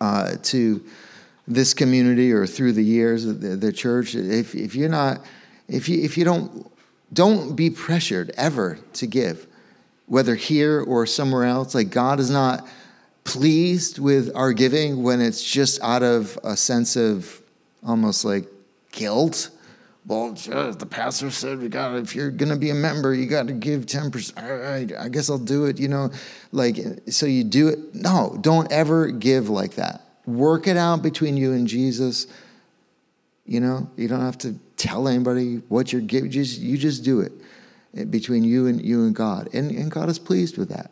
uh, 0.00 0.36
to 0.42 0.84
this 1.48 1.74
community 1.74 2.32
or 2.32 2.46
through 2.46 2.72
the 2.72 2.84
years 2.84 3.24
of 3.24 3.40
the, 3.40 3.56
the 3.56 3.72
church, 3.72 4.14
if, 4.14 4.54
if 4.54 4.74
you're 4.74 4.88
not, 4.88 5.24
if 5.68 5.88
you, 5.88 6.02
if 6.02 6.18
you 6.18 6.24
don't, 6.24 6.70
don't 7.12 7.56
be 7.56 7.70
pressured 7.70 8.30
ever 8.36 8.78
to 8.94 9.06
give, 9.06 9.46
whether 10.06 10.34
here 10.34 10.80
or 10.80 11.06
somewhere 11.06 11.44
else. 11.44 11.74
Like 11.74 11.90
God 11.90 12.20
is 12.20 12.30
not 12.30 12.66
pleased 13.24 13.98
with 13.98 14.34
our 14.34 14.52
giving 14.52 15.02
when 15.02 15.20
it's 15.20 15.42
just 15.42 15.80
out 15.82 16.02
of 16.02 16.38
a 16.44 16.56
sense 16.56 16.96
of 16.96 17.40
almost 17.86 18.24
like 18.24 18.46
guilt. 18.90 19.50
Well, 20.04 20.32
the 20.32 20.86
pastor 20.88 21.30
said 21.30 21.60
we 21.60 21.68
got 21.68 21.94
if 21.94 22.14
you're 22.14 22.30
gonna 22.30 22.56
be 22.56 22.70
a 22.70 22.74
member, 22.74 23.14
you 23.14 23.26
got 23.26 23.46
to 23.46 23.52
give 23.52 23.86
ten 23.86 24.10
percent. 24.10 24.44
All 24.44 24.56
right, 24.56 24.92
I 24.98 25.08
guess 25.08 25.30
I'll 25.30 25.38
do 25.38 25.66
it. 25.66 25.78
You 25.78 25.88
know, 25.88 26.10
like 26.50 26.76
so 27.08 27.26
you 27.26 27.44
do 27.44 27.68
it. 27.68 27.94
No, 27.94 28.36
don't 28.40 28.70
ever 28.72 29.08
give 29.08 29.48
like 29.48 29.74
that 29.74 30.02
work 30.26 30.66
it 30.66 30.76
out 30.76 31.02
between 31.02 31.36
you 31.36 31.52
and 31.52 31.66
Jesus. 31.66 32.26
You 33.44 33.60
know, 33.60 33.90
you 33.96 34.08
don't 34.08 34.20
have 34.20 34.38
to 34.38 34.54
tell 34.76 35.08
anybody 35.08 35.56
what 35.68 35.92
you're 35.92 36.02
giving. 36.02 36.30
Just 36.30 36.60
you 36.60 36.78
just 36.78 37.04
do 37.04 37.20
it 37.20 37.32
eh, 37.96 38.04
between 38.04 38.44
you 38.44 38.66
and 38.66 38.80
you 38.82 39.04
and 39.04 39.14
God, 39.14 39.48
and 39.52 39.70
and 39.70 39.90
God 39.90 40.08
is 40.08 40.18
pleased 40.18 40.58
with 40.58 40.68
that. 40.68 40.90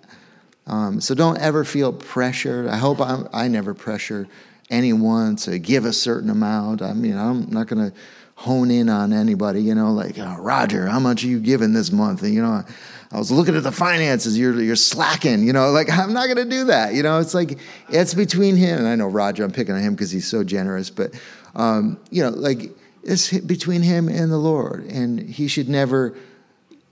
Um, 0.66 1.00
so 1.00 1.14
don't 1.14 1.38
ever 1.38 1.64
feel 1.64 1.92
pressured. 1.92 2.68
I 2.68 2.76
hope 2.76 3.00
I'm, 3.00 3.28
I 3.32 3.48
never 3.48 3.74
pressure 3.74 4.28
anyone 4.68 5.34
to 5.36 5.58
give 5.58 5.84
a 5.84 5.92
certain 5.92 6.30
amount. 6.30 6.82
I 6.82 6.92
mean, 6.92 7.16
I'm 7.16 7.50
not 7.50 7.66
to 7.90 7.92
hone 8.40 8.70
in 8.70 8.88
on 8.88 9.12
anybody. 9.12 9.62
You 9.62 9.74
know, 9.74 9.92
like 9.92 10.18
oh, 10.18 10.36
Roger, 10.38 10.86
how 10.86 10.98
much 10.98 11.24
are 11.24 11.28
you 11.28 11.40
giving 11.40 11.72
this 11.72 11.92
month? 11.92 12.22
And 12.22 12.34
you 12.34 12.42
know. 12.42 12.64
I 13.12 13.18
was 13.18 13.32
looking 13.32 13.56
at 13.56 13.64
the 13.64 13.72
finances. 13.72 14.38
You're 14.38 14.62
you're 14.62 14.76
slacking. 14.76 15.44
You 15.44 15.52
know, 15.52 15.72
like 15.72 15.90
I'm 15.98 16.12
not 16.12 16.28
gonna 16.28 16.44
do 16.44 16.66
that. 16.66 16.94
You 16.94 17.02
know, 17.02 17.18
it's 17.18 17.34
like 17.34 17.58
it's 17.88 18.14
between 18.14 18.54
him 18.54 18.78
and 18.78 18.86
I 18.86 18.94
know 18.94 19.08
Roger. 19.08 19.42
I'm 19.42 19.50
picking 19.50 19.74
on 19.74 19.80
him 19.80 19.94
because 19.94 20.12
he's 20.12 20.28
so 20.28 20.44
generous, 20.44 20.90
but 20.90 21.12
um, 21.56 21.98
you 22.10 22.22
know, 22.22 22.30
like 22.30 22.70
it's 23.02 23.36
between 23.40 23.82
him 23.82 24.08
and 24.08 24.30
the 24.30 24.38
Lord, 24.38 24.84
and 24.84 25.18
he 25.18 25.48
should 25.48 25.68
never 25.68 26.14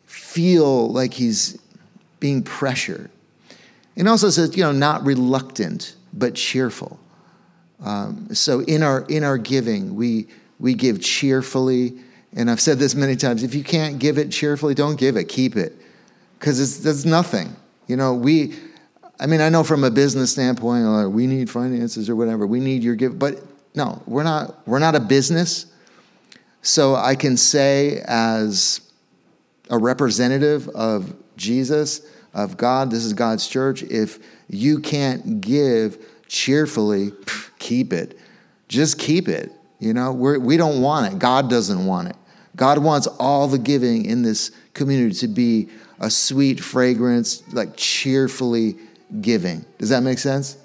feel 0.06 0.88
like 0.90 1.14
he's 1.14 1.56
being 2.18 2.42
pressured. 2.42 3.10
And 3.96 4.08
also 4.08 4.30
says, 4.30 4.56
you 4.56 4.62
know, 4.62 4.72
not 4.72 5.04
reluctant 5.04 5.94
but 6.12 6.34
cheerful. 6.34 6.98
Um, 7.80 8.34
so 8.34 8.60
in 8.60 8.82
our 8.82 9.02
in 9.08 9.22
our 9.22 9.38
giving, 9.38 9.94
we 9.94 10.26
we 10.58 10.74
give 10.74 11.00
cheerfully. 11.00 11.94
And 12.34 12.50
I've 12.50 12.60
said 12.60 12.78
this 12.78 12.94
many 12.94 13.16
times: 13.16 13.42
if 13.42 13.54
you 13.54 13.64
can't 13.64 13.98
give 13.98 14.18
it 14.18 14.30
cheerfully, 14.30 14.74
don't 14.74 14.96
give 14.96 15.16
it. 15.16 15.24
Keep 15.24 15.56
it 15.56 15.74
because 16.38 16.84
it's 16.84 17.04
nothing. 17.04 17.56
You 17.86 17.96
know, 17.96 18.14
we, 18.14 18.54
I 19.18 19.26
mean, 19.26 19.40
I 19.40 19.48
know 19.48 19.64
from 19.64 19.82
a 19.82 19.90
business 19.90 20.32
standpoint, 20.32 20.84
like, 20.84 21.08
we 21.08 21.26
need 21.26 21.48
finances 21.48 22.10
or 22.10 22.16
whatever. 22.16 22.46
We 22.46 22.60
need 22.60 22.82
your 22.82 22.94
gift, 22.94 23.18
but 23.18 23.42
no, 23.74 24.02
we're 24.06 24.24
not. 24.24 24.66
We're 24.68 24.78
not 24.78 24.94
a 24.94 25.00
business. 25.00 25.66
So 26.60 26.94
I 26.94 27.14
can 27.14 27.36
say, 27.36 28.02
as 28.06 28.80
a 29.70 29.78
representative 29.78 30.68
of 30.68 31.14
Jesus, 31.36 32.02
of 32.34 32.56
God, 32.56 32.90
this 32.90 33.04
is 33.04 33.12
God's 33.12 33.46
church. 33.46 33.82
If 33.84 34.18
you 34.48 34.80
can't 34.80 35.40
give 35.40 35.98
cheerfully, 36.26 37.12
keep 37.58 37.92
it. 37.92 38.18
Just 38.68 38.98
keep 38.98 39.28
it. 39.28 39.52
You 39.78 39.94
know, 39.94 40.12
we're, 40.12 40.38
we 40.38 40.56
don't 40.56 40.80
want 40.82 41.12
it. 41.12 41.18
God 41.18 41.48
doesn't 41.48 41.86
want 41.86 42.08
it. 42.08 42.16
God 42.56 42.78
wants 42.78 43.06
all 43.06 43.46
the 43.46 43.58
giving 43.58 44.04
in 44.04 44.22
this 44.22 44.50
community 44.74 45.14
to 45.16 45.28
be 45.28 45.68
a 46.00 46.10
sweet 46.10 46.60
fragrance, 46.60 47.42
like 47.52 47.76
cheerfully 47.76 48.76
giving. 49.20 49.64
Does 49.78 49.90
that 49.90 50.02
make 50.02 50.18
sense? 50.18 50.56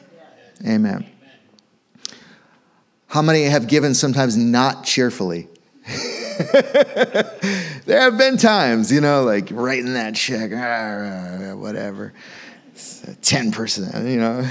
Amen. 0.65 1.05
How 3.07 3.21
many 3.21 3.43
have 3.43 3.67
given 3.67 3.93
sometimes 3.93 4.35
not 4.35 4.83
cheerfully? 4.83 5.47
there 7.85 8.01
have 8.01 8.17
been 8.17 8.37
times, 8.37 8.91
you 8.91 9.01
know, 9.01 9.23
like 9.23 9.49
writing 9.51 9.93
that 9.93 10.15
check, 10.15 10.51
ah, 10.51 11.55
whatever, 11.55 12.13
10%, 12.75 14.11
you 14.11 14.19
know. 14.19 14.49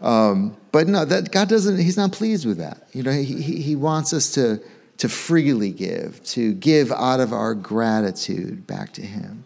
Um, 0.00 0.56
but 0.72 0.88
no, 0.88 1.04
that 1.04 1.30
God 1.30 1.48
doesn't, 1.48 1.78
He's 1.78 1.96
not 1.96 2.12
pleased 2.12 2.46
with 2.46 2.58
that. 2.58 2.86
You 2.92 3.02
know, 3.02 3.12
He, 3.12 3.60
he 3.60 3.76
wants 3.76 4.12
us 4.12 4.32
to, 4.32 4.60
to 4.98 5.08
freely 5.08 5.70
give, 5.70 6.22
to 6.24 6.52
give 6.54 6.92
out 6.92 7.20
of 7.20 7.32
our 7.32 7.54
gratitude 7.54 8.66
back 8.66 8.92
to 8.94 9.02
Him. 9.02 9.44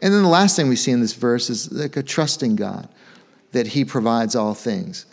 And 0.00 0.12
then 0.12 0.22
the 0.22 0.28
last 0.28 0.56
thing 0.56 0.68
we 0.68 0.76
see 0.76 0.90
in 0.90 1.00
this 1.00 1.14
verse 1.14 1.48
is 1.48 1.72
like 1.72 1.96
a 1.96 2.02
trusting 2.02 2.56
God 2.56 2.88
that 3.52 3.68
He 3.68 3.84
provides 3.84 4.34
all 4.34 4.54
things. 4.54 5.06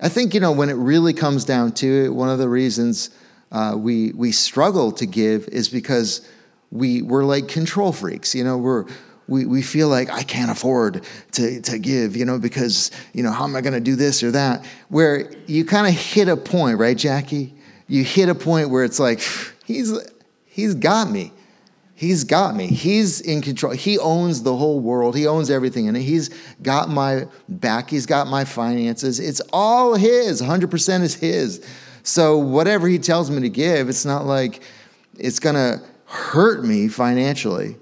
I 0.00 0.08
think, 0.08 0.34
you 0.34 0.40
know, 0.40 0.50
when 0.50 0.68
it 0.68 0.74
really 0.74 1.12
comes 1.12 1.44
down 1.44 1.72
to 1.72 2.04
it, 2.04 2.08
one 2.14 2.28
of 2.28 2.38
the 2.38 2.48
reasons 2.48 3.10
uh, 3.52 3.74
we, 3.76 4.12
we 4.12 4.32
struggle 4.32 4.90
to 4.92 5.06
give 5.06 5.46
is 5.48 5.68
because 5.68 6.28
we, 6.72 7.02
we're 7.02 7.24
like 7.24 7.46
control 7.46 7.92
freaks. 7.92 8.34
You 8.34 8.42
know, 8.42 8.58
we're, 8.58 8.86
we, 9.28 9.46
we 9.46 9.62
feel 9.62 9.88
like 9.88 10.10
I 10.10 10.22
can't 10.22 10.50
afford 10.50 11.04
to, 11.32 11.60
to 11.62 11.78
give, 11.78 12.16
you 12.16 12.24
know, 12.24 12.38
because, 12.38 12.90
you 13.12 13.22
know, 13.22 13.30
how 13.30 13.44
am 13.44 13.56
I 13.56 13.60
going 13.60 13.74
to 13.74 13.80
do 13.80 13.96
this 13.96 14.22
or 14.22 14.30
that? 14.32 14.64
Where 14.88 15.30
you 15.46 15.64
kind 15.64 15.86
of 15.86 15.94
hit 15.94 16.28
a 16.28 16.36
point, 16.36 16.78
right, 16.78 16.96
Jackie? 16.96 17.54
You 17.88 18.04
hit 18.04 18.28
a 18.28 18.34
point 18.34 18.70
where 18.70 18.84
it's 18.84 18.98
like, 18.98 19.20
he's, 19.64 19.92
He's 20.52 20.74
got 20.74 21.10
me. 21.10 21.32
He's 21.94 22.24
got 22.24 22.54
me. 22.54 22.66
He's 22.66 23.22
in 23.22 23.40
control. 23.40 23.72
He 23.72 23.98
owns 23.98 24.42
the 24.42 24.54
whole 24.54 24.80
world. 24.80 25.16
He 25.16 25.26
owns 25.26 25.48
everything 25.48 25.88
And. 25.88 25.96
He's 25.96 26.28
got 26.60 26.90
my 26.90 27.26
back. 27.48 27.88
He's 27.88 28.04
got 28.04 28.26
my 28.26 28.44
finances. 28.44 29.18
It's 29.18 29.40
all 29.50 29.94
His. 29.94 30.42
100% 30.42 31.02
is 31.02 31.14
His. 31.14 31.66
So 32.02 32.36
whatever 32.36 32.86
He 32.86 32.98
tells 32.98 33.30
me 33.30 33.40
to 33.40 33.48
give, 33.48 33.88
it's 33.88 34.04
not 34.04 34.26
like 34.26 34.62
it's 35.18 35.38
going 35.38 35.54
to 35.54 35.82
hurt 36.04 36.62
me 36.62 36.88
financially, 36.88 37.78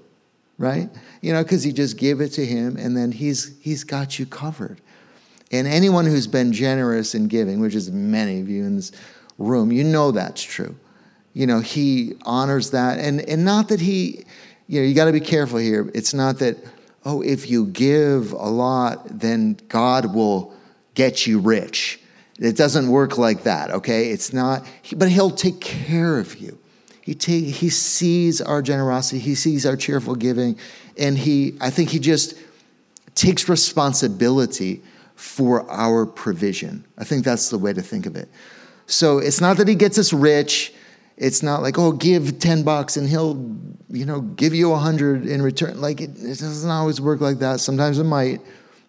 right? 0.57 0.89
You 1.21 1.33
know, 1.33 1.43
because 1.43 1.65
you 1.65 1.71
just 1.71 1.97
give 1.97 2.19
it 2.19 2.29
to 2.29 2.45
Him 2.45 2.77
and 2.77 2.97
then 2.97 3.11
He's 3.11 3.57
He's 3.59 3.83
got 3.83 4.19
you 4.19 4.25
covered. 4.25 4.81
And 5.51 5.67
anyone 5.67 6.05
who's 6.05 6.27
been 6.27 6.53
generous 6.53 7.13
in 7.13 7.27
giving, 7.27 7.59
which 7.59 7.75
is 7.75 7.91
many 7.91 8.39
of 8.39 8.49
you 8.49 8.63
in 8.63 8.77
this 8.77 8.91
room, 9.37 9.71
you 9.71 9.83
know 9.83 10.11
that's 10.11 10.41
true 10.41 10.75
you 11.33 11.47
know, 11.47 11.59
he 11.59 12.13
honors 12.23 12.71
that. 12.71 12.99
And, 12.99 13.21
and 13.21 13.45
not 13.45 13.69
that 13.69 13.79
he, 13.79 14.25
you 14.67 14.81
know, 14.81 14.87
you 14.87 14.93
got 14.93 15.05
to 15.05 15.13
be 15.13 15.19
careful 15.19 15.59
here. 15.59 15.89
It's 15.93 16.13
not 16.13 16.39
that, 16.39 16.57
oh, 17.05 17.21
if 17.21 17.49
you 17.49 17.67
give 17.67 18.31
a 18.33 18.49
lot, 18.49 19.19
then 19.19 19.57
God 19.69 20.13
will 20.13 20.53
get 20.93 21.25
you 21.25 21.39
rich. 21.39 21.99
It 22.39 22.57
doesn't 22.57 22.89
work 22.89 23.17
like 23.17 23.43
that, 23.43 23.71
okay? 23.71 24.09
It's 24.09 24.33
not, 24.33 24.65
but 24.95 25.09
he'll 25.09 25.31
take 25.31 25.61
care 25.61 26.17
of 26.17 26.37
you. 26.37 26.57
He, 27.01 27.15
take, 27.15 27.45
he 27.45 27.69
sees 27.69 28.41
our 28.41 28.61
generosity, 28.61 29.19
he 29.19 29.35
sees 29.35 29.65
our 29.65 29.75
cheerful 29.75 30.15
giving, 30.15 30.57
and 31.01 31.17
he, 31.17 31.57
I 31.59 31.69
think 31.69 31.89
he 31.89 31.99
just 31.99 32.35
takes 33.15 33.49
responsibility 33.49 34.81
for 35.15 35.69
our 35.69 36.05
provision. 36.05 36.85
I 36.97 37.03
think 37.03 37.25
that's 37.25 37.49
the 37.49 37.57
way 37.57 37.73
to 37.73 37.81
think 37.81 38.05
of 38.05 38.15
it. 38.15 38.29
So 38.85 39.17
it's 39.17 39.41
not 39.41 39.57
that 39.57 39.67
he 39.67 39.75
gets 39.75 39.97
us 39.97 40.13
rich 40.13 40.73
it's 41.21 41.43
not 41.43 41.61
like, 41.61 41.77
oh, 41.77 41.91
give 41.91 42.39
10 42.39 42.63
bucks 42.63 42.97
and 42.97 43.07
he'll, 43.07 43.35
you 43.89 44.07
know, 44.07 44.21
give 44.21 44.55
you 44.55 44.69
a 44.69 44.71
100 44.71 45.27
in 45.27 45.43
return. 45.43 45.79
Like, 45.79 46.01
it, 46.01 46.09
it 46.17 46.39
doesn't 46.39 46.69
always 46.69 46.99
work 46.99 47.21
like 47.21 47.37
that. 47.37 47.59
Sometimes 47.59 47.99
it 47.99 48.05
might, 48.05 48.41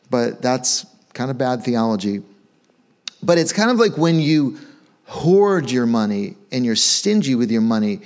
but 0.09 0.41
that's 0.41 0.87
kind 1.13 1.31
of 1.31 1.37
bad 1.37 1.63
theology. 1.63 2.23
But 3.23 3.37
it's 3.37 3.53
kind 3.53 3.71
of 3.71 3.77
like 3.77 3.99
when 3.99 4.19
you 4.19 4.59
hoard 5.05 5.71
your 5.71 5.85
money 5.85 6.37
and 6.51 6.65
you're 6.65 6.75
stingy 6.75 7.35
with 7.35 7.51
your 7.51 7.61
money, 7.61 8.01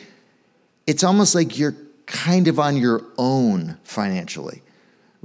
it's 0.89 1.05
almost 1.05 1.37
like 1.37 1.57
you're 1.57 1.77
kind 2.07 2.49
of 2.49 2.59
on 2.59 2.77
your 2.77 3.03
own 3.19 3.79
financially 3.85 4.63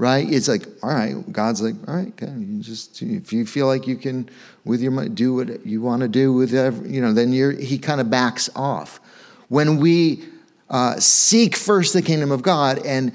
right? 0.01 0.33
It's 0.33 0.47
like, 0.47 0.65
all 0.81 0.89
right, 0.89 1.31
God's 1.31 1.61
like, 1.61 1.75
all 1.87 1.95
right, 1.95 2.07
okay, 2.07 2.33
you 2.35 2.59
just 2.59 3.03
if 3.03 3.31
you 3.31 3.45
feel 3.45 3.67
like 3.67 3.85
you 3.85 3.95
can 3.95 4.27
with 4.65 4.81
your 4.81 4.91
money 4.91 5.09
do 5.09 5.35
what 5.35 5.63
you 5.63 5.79
want 5.79 6.01
to 6.01 6.07
do 6.07 6.33
with 6.33 6.55
every, 6.55 6.89
you 6.89 7.01
know, 7.01 7.13
then 7.13 7.31
you're 7.33 7.51
he 7.51 7.77
kind 7.77 8.01
of 8.01 8.09
backs 8.09 8.49
off. 8.55 8.99
When 9.47 9.77
we 9.77 10.23
uh, 10.71 10.99
seek 10.99 11.55
first 11.55 11.93
the 11.93 12.01
kingdom 12.01 12.31
of 12.31 12.41
God 12.41 12.83
and 12.83 13.13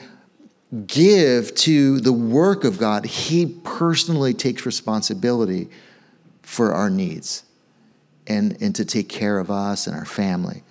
give 0.87 1.54
to 1.56 2.00
the 2.00 2.12
work 2.12 2.62
of 2.62 2.78
God, 2.78 3.04
He 3.04 3.46
personally 3.64 4.35
takes 4.35 4.64
responsibility 4.64 5.68
for 6.42 6.73
our 6.73 6.90
needs 6.90 7.42
and, 8.28 8.61
and 8.61 8.76
to 8.76 8.85
take 8.85 9.08
care 9.08 9.38
of 9.38 9.50
us 9.50 9.87
and 9.87 9.96
our 9.96 10.04
family. 10.04 10.62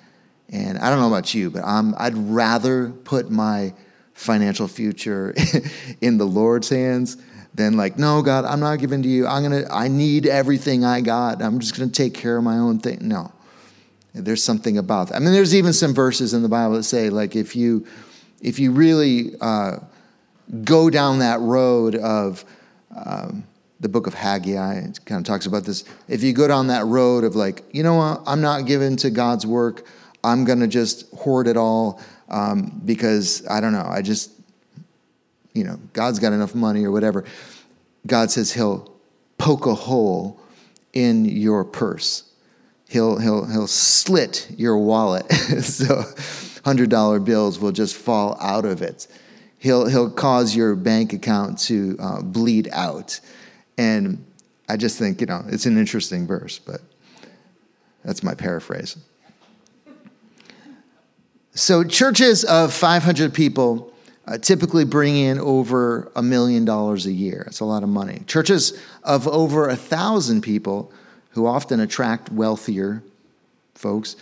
And 0.50 0.78
I 0.78 0.90
don't 0.90 1.00
know 1.00 1.08
about 1.08 1.34
you, 1.34 1.50
but 1.50 1.64
I'm, 1.64 1.96
I'd 1.98 2.16
rather 2.16 2.90
put 2.90 3.30
my 3.32 3.74
financial 4.14 4.68
future 4.68 5.34
in 6.02 6.18
the 6.18 6.26
Lord's 6.26 6.70
hands 6.70 7.18
than 7.54 7.78
like, 7.78 7.98
no, 7.98 8.22
God, 8.22 8.46
I'm 8.46 8.60
not 8.60 8.80
giving 8.80 9.02
to 9.04 9.10
you. 9.10 9.28
I'm 9.28 9.44
gonna, 9.44 9.66
I 9.72 9.88
need 9.88 10.26
everything 10.26 10.84
I 10.84 11.02
got. 11.02 11.42
I'm 11.42 11.60
just 11.60 11.78
gonna 11.78 11.90
take 11.90 12.14
care 12.14 12.38
of 12.38 12.44
my 12.44 12.58
own 12.58 12.80
thing. 12.80 13.00
No. 13.02 13.32
There's 14.14 14.44
something 14.44 14.78
about 14.78 15.10
that. 15.10 15.16
I 15.16 15.20
mean, 15.20 15.34
there's 15.34 15.54
even 15.54 15.74
some 15.74 15.94
verses 15.94 16.34
in 16.34 16.42
the 16.42 16.48
Bible 16.50 16.76
that 16.76 16.84
say, 16.84 17.10
like, 17.10 17.36
if 17.36 17.56
you 17.56 17.86
if 18.42 18.60
you 18.60 18.72
really 18.72 19.34
uh, 19.42 19.78
go 20.64 20.90
down 20.90 21.20
that 21.20 21.40
road 21.42 21.96
of 21.96 22.46
um, 22.96 23.44
the 23.80 23.90
book 23.90 24.08
of 24.08 24.14
Haggai, 24.14 24.76
it 24.76 25.06
kind 25.06 25.20
of 25.20 25.26
talks 25.26 25.46
about 25.46 25.64
this. 25.64 25.84
If 26.08 26.24
you 26.24 26.32
go 26.32 26.48
down 26.48 26.68
that 26.68 26.86
road 26.86 27.24
of 27.24 27.36
like, 27.36 27.64
you 27.72 27.84
know 27.84 27.96
what, 27.96 28.22
I'm 28.26 28.42
not 28.42 28.66
given 28.66 28.96
to 28.98 29.10
God's 29.10 29.46
work. 29.46 29.86
I'm 30.26 30.44
gonna 30.44 30.68
just 30.68 31.10
hoard 31.14 31.48
it 31.48 31.58
all 31.58 32.02
um, 32.30 32.82
because 32.84 33.46
I 33.48 33.62
don't 33.62 33.74
know, 33.74 33.88
I 33.88 34.02
just, 34.02 34.32
you 35.54 35.64
know, 35.64 35.80
God's 35.94 36.20
got 36.20 36.34
enough 36.34 36.56
money 36.56 36.84
or 36.84 36.92
whatever. 36.92 37.24
God 38.08 38.32
says 38.32 38.52
He'll 38.52 38.92
poke 39.38 39.66
a 39.66 39.76
hole 39.76 40.40
in 40.94 41.26
your 41.26 41.64
purse. 41.64 42.24
He'll, 42.88 43.18
he'll, 43.18 43.46
he'll 43.46 43.68
slit 43.68 44.48
your 44.58 44.78
wallet. 44.78 45.32
so 45.32 45.86
$100 46.66 47.26
bills 47.26 47.60
will 47.60 47.72
just 47.72 47.96
fall 47.96 48.38
out 48.40 48.66
of 48.66 48.82
it. 48.82 49.08
He'll, 49.58 49.88
he'll 49.88 50.12
cause 50.12 50.56
your 50.56 50.76
bank 50.76 51.12
account 51.12 51.60
to 51.60 51.98
uh, 52.00 52.22
bleed 52.22 52.70
out. 52.72 53.20
And 53.78 54.26
I 54.70 54.78
just 54.78 54.98
think, 54.98 55.20
you 55.20 55.28
know, 55.28 55.44
it's 55.48 55.66
an 55.66 55.78
interesting 55.78 56.28
verse, 56.28 56.60
but 56.60 56.82
that's 58.04 58.24
my 58.24 58.36
paraphrase. 58.36 58.98
So, 61.58 61.86
churches 61.86 62.44
of 62.44 62.74
500 62.74 63.34
people 63.34 63.94
uh, 64.28 64.38
typically 64.38 64.84
bring 64.84 65.16
in 65.16 65.40
over 65.40 66.12
a 66.14 66.22
million 66.22 66.66
dollars 66.66 67.06
a 67.06 67.14
year. 67.14 67.46
It's 67.48 67.62
a 67.62 67.66
lot 67.66 67.82
of 67.82 67.88
money. 67.88 68.24
Churches 68.28 68.78
of 69.04 69.26
over 69.26 69.70
a 69.70 69.76
thousand 69.78 70.42
people, 70.42 70.92
who 71.32 71.46
often 71.46 71.80
attract 71.80 72.30
wealthier 72.32 73.04
folks, 73.74 74.18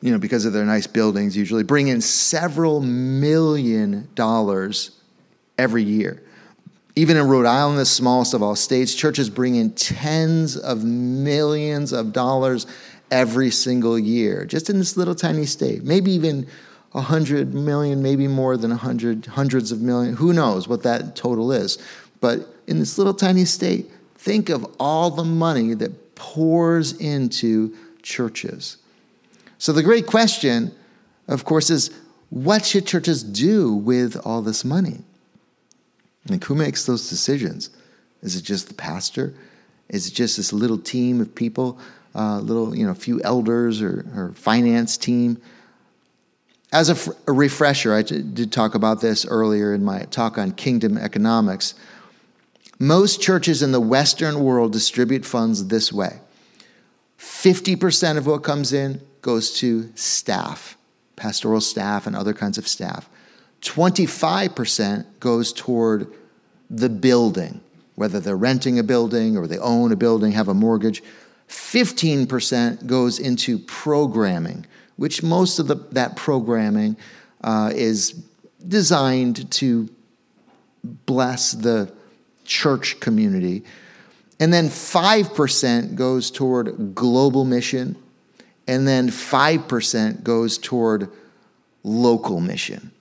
you 0.00 0.10
know, 0.12 0.18
because 0.18 0.44
of 0.44 0.52
their 0.52 0.64
nice 0.64 0.86
buildings, 0.86 1.36
usually 1.36 1.64
bring 1.64 1.88
in 1.88 2.00
several 2.00 2.80
million 2.80 4.08
dollars 4.16 4.92
every 5.58 5.82
year. 5.82 6.22
Even 6.96 7.16
in 7.16 7.28
Rhode 7.28 7.46
Island, 7.46 7.78
the 7.78 7.86
smallest 7.86 8.34
of 8.34 8.42
all 8.42 8.56
states, 8.56 8.94
churches 8.94 9.30
bring 9.30 9.54
in 9.54 9.72
tens 9.72 10.56
of 10.56 10.82
millions 10.82 11.92
of 11.92 12.12
dollars 12.12 12.66
every 13.10 13.50
single 13.50 13.98
year, 13.98 14.44
just 14.44 14.68
in 14.70 14.78
this 14.78 14.96
little 14.96 15.14
tiny 15.14 15.46
state. 15.46 15.82
Maybe 15.84 16.10
even 16.12 16.46
a 16.94 17.00
hundred 17.00 17.54
million, 17.54 18.02
maybe 18.02 18.28
more 18.28 18.56
than 18.56 18.72
a 18.72 18.76
hundred, 18.76 19.26
hundreds 19.26 19.72
of 19.72 19.80
million. 19.80 20.16
Who 20.16 20.32
knows 20.32 20.68
what 20.68 20.82
that 20.84 21.16
total 21.16 21.52
is? 21.52 21.78
But 22.20 22.46
in 22.66 22.78
this 22.78 22.98
little 22.98 23.14
tiny 23.14 23.44
state, 23.44 23.90
think 24.16 24.48
of 24.48 24.66
all 24.80 25.10
the 25.10 25.24
money 25.24 25.74
that 25.74 26.14
pours 26.14 26.92
into 26.94 27.74
churches. 28.02 28.78
So 29.58 29.72
the 29.72 29.82
great 29.82 30.06
question, 30.06 30.72
of 31.26 31.44
course, 31.44 31.70
is 31.70 31.90
what 32.30 32.64
should 32.64 32.86
churches 32.86 33.22
do 33.22 33.72
with 33.72 34.16
all 34.24 34.42
this 34.42 34.64
money? 34.64 35.02
Like, 36.28 36.44
who 36.44 36.54
makes 36.54 36.84
those 36.84 37.08
decisions? 37.08 37.70
Is 38.22 38.36
it 38.36 38.42
just 38.42 38.68
the 38.68 38.74
pastor? 38.74 39.34
Is 39.88 40.08
it 40.08 40.14
just 40.14 40.36
this 40.36 40.52
little 40.52 40.78
team 40.78 41.20
of 41.20 41.34
people? 41.34 41.78
Uh, 42.14 42.38
little, 42.40 42.76
you 42.76 42.86
know, 42.86 42.94
few 42.94 43.20
elders 43.22 43.82
or, 43.82 44.06
or 44.14 44.32
finance 44.34 44.96
team. 44.96 45.40
As 46.72 46.90
a, 46.90 47.32
refresher, 47.32 47.94
I 47.94 48.02
did 48.02 48.52
talk 48.52 48.74
about 48.74 49.00
this 49.00 49.24
earlier 49.24 49.72
in 49.72 49.84
my 49.84 50.00
talk 50.04 50.36
on 50.36 50.52
kingdom 50.52 50.98
economics. 50.98 51.74
Most 52.78 53.20
churches 53.20 53.62
in 53.62 53.72
the 53.72 53.80
Western 53.80 54.40
world 54.40 54.72
distribute 54.72 55.24
funds 55.24 55.66
this 55.66 55.92
way 55.92 56.20
50% 57.18 58.16
of 58.16 58.26
what 58.26 58.42
comes 58.42 58.72
in 58.72 59.00
goes 59.22 59.52
to 59.58 59.90
staff, 59.94 60.76
pastoral 61.16 61.60
staff, 61.60 62.06
and 62.06 62.14
other 62.14 62.32
kinds 62.32 62.58
of 62.58 62.68
staff. 62.68 63.08
25% 63.62 65.04
goes 65.18 65.52
toward 65.52 66.12
the 66.70 66.88
building, 66.88 67.60
whether 67.96 68.20
they're 68.20 68.36
renting 68.36 68.78
a 68.78 68.82
building 68.84 69.36
or 69.36 69.46
they 69.46 69.58
own 69.58 69.90
a 69.90 69.96
building, 69.96 70.32
have 70.32 70.48
a 70.48 70.54
mortgage. 70.54 71.02
15% 71.48 72.86
goes 72.86 73.18
into 73.18 73.58
programming, 73.58 74.66
which 74.96 75.22
most 75.22 75.58
of 75.58 75.66
the, 75.66 75.76
that 75.92 76.16
programming 76.16 76.96
uh, 77.42 77.72
is 77.74 78.12
designed 78.66 79.50
to 79.52 79.88
bless 80.82 81.52
the 81.52 81.92
church 82.44 83.00
community. 83.00 83.64
And 84.40 84.52
then 84.52 84.68
5% 84.68 85.94
goes 85.94 86.30
toward 86.30 86.94
global 86.94 87.44
mission. 87.44 87.96
And 88.66 88.86
then 88.86 89.08
5% 89.08 90.22
goes 90.22 90.58
toward 90.58 91.10
local 91.82 92.40
mission. 92.40 92.92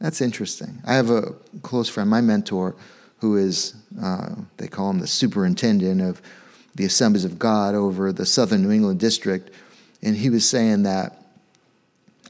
That's 0.00 0.20
interesting. 0.20 0.82
I 0.84 0.94
have 0.94 1.10
a 1.10 1.34
close 1.62 1.88
friend, 1.88 2.10
my 2.10 2.20
mentor, 2.20 2.74
who 3.18 3.36
is, 3.36 3.74
uh, 4.02 4.34
they 4.56 4.68
call 4.68 4.90
him 4.90 4.98
the 4.98 5.06
superintendent 5.06 6.02
of 6.02 6.20
the 6.74 6.84
Assemblies 6.84 7.24
of 7.24 7.38
God 7.38 7.74
over 7.74 8.12
the 8.12 8.26
Southern 8.26 8.62
New 8.62 8.70
England 8.70 9.00
district, 9.00 9.50
and 10.02 10.16
he 10.16 10.30
was 10.30 10.48
saying 10.48 10.84
that. 10.84 11.20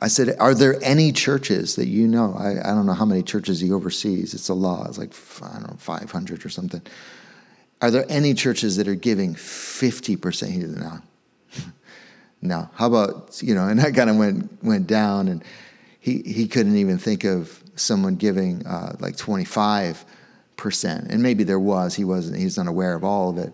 I 0.02 0.08
said, 0.08 0.36
Are 0.38 0.54
there 0.54 0.76
any 0.82 1.12
churches 1.12 1.76
that 1.76 1.86
you 1.86 2.06
know? 2.06 2.34
I, 2.36 2.60
I 2.60 2.74
don't 2.74 2.84
know 2.84 2.92
how 2.92 3.06
many 3.06 3.22
churches 3.22 3.60
he 3.60 3.72
oversees. 3.72 4.34
It's 4.34 4.48
a 4.48 4.54
law, 4.54 4.86
it's 4.86 4.98
like, 4.98 5.14
I 5.42 5.54
don't 5.54 5.70
know, 5.70 5.76
500 5.78 6.44
or 6.44 6.48
something. 6.50 6.82
Are 7.80 7.90
there 7.90 8.04
any 8.08 8.34
churches 8.34 8.76
that 8.76 8.88
are 8.88 8.94
giving 8.94 9.34
50%? 9.34 10.50
He 10.50 10.60
said, 10.60 10.70
No. 10.70 11.00
no. 12.42 12.70
How 12.74 12.86
about 12.86 13.42
you 13.42 13.54
know? 13.54 13.68
And 13.68 13.80
I 13.80 13.90
kind 13.92 14.10
of 14.10 14.16
went 14.16 14.62
went 14.62 14.86
down, 14.86 15.28
and 15.28 15.44
he 16.00 16.22
he 16.22 16.48
couldn't 16.48 16.76
even 16.76 16.98
think 16.98 17.24
of 17.24 17.62
someone 17.76 18.16
giving 18.16 18.66
uh, 18.66 18.96
like 19.00 19.16
twenty 19.16 19.44
five 19.44 20.04
percent, 20.56 21.10
and 21.10 21.22
maybe 21.22 21.44
there 21.44 21.60
was. 21.60 21.94
He 21.94 22.04
wasn't. 22.04 22.38
He's 22.38 22.58
unaware 22.58 22.94
of 22.94 23.04
all 23.04 23.30
of 23.30 23.38
it. 23.38 23.52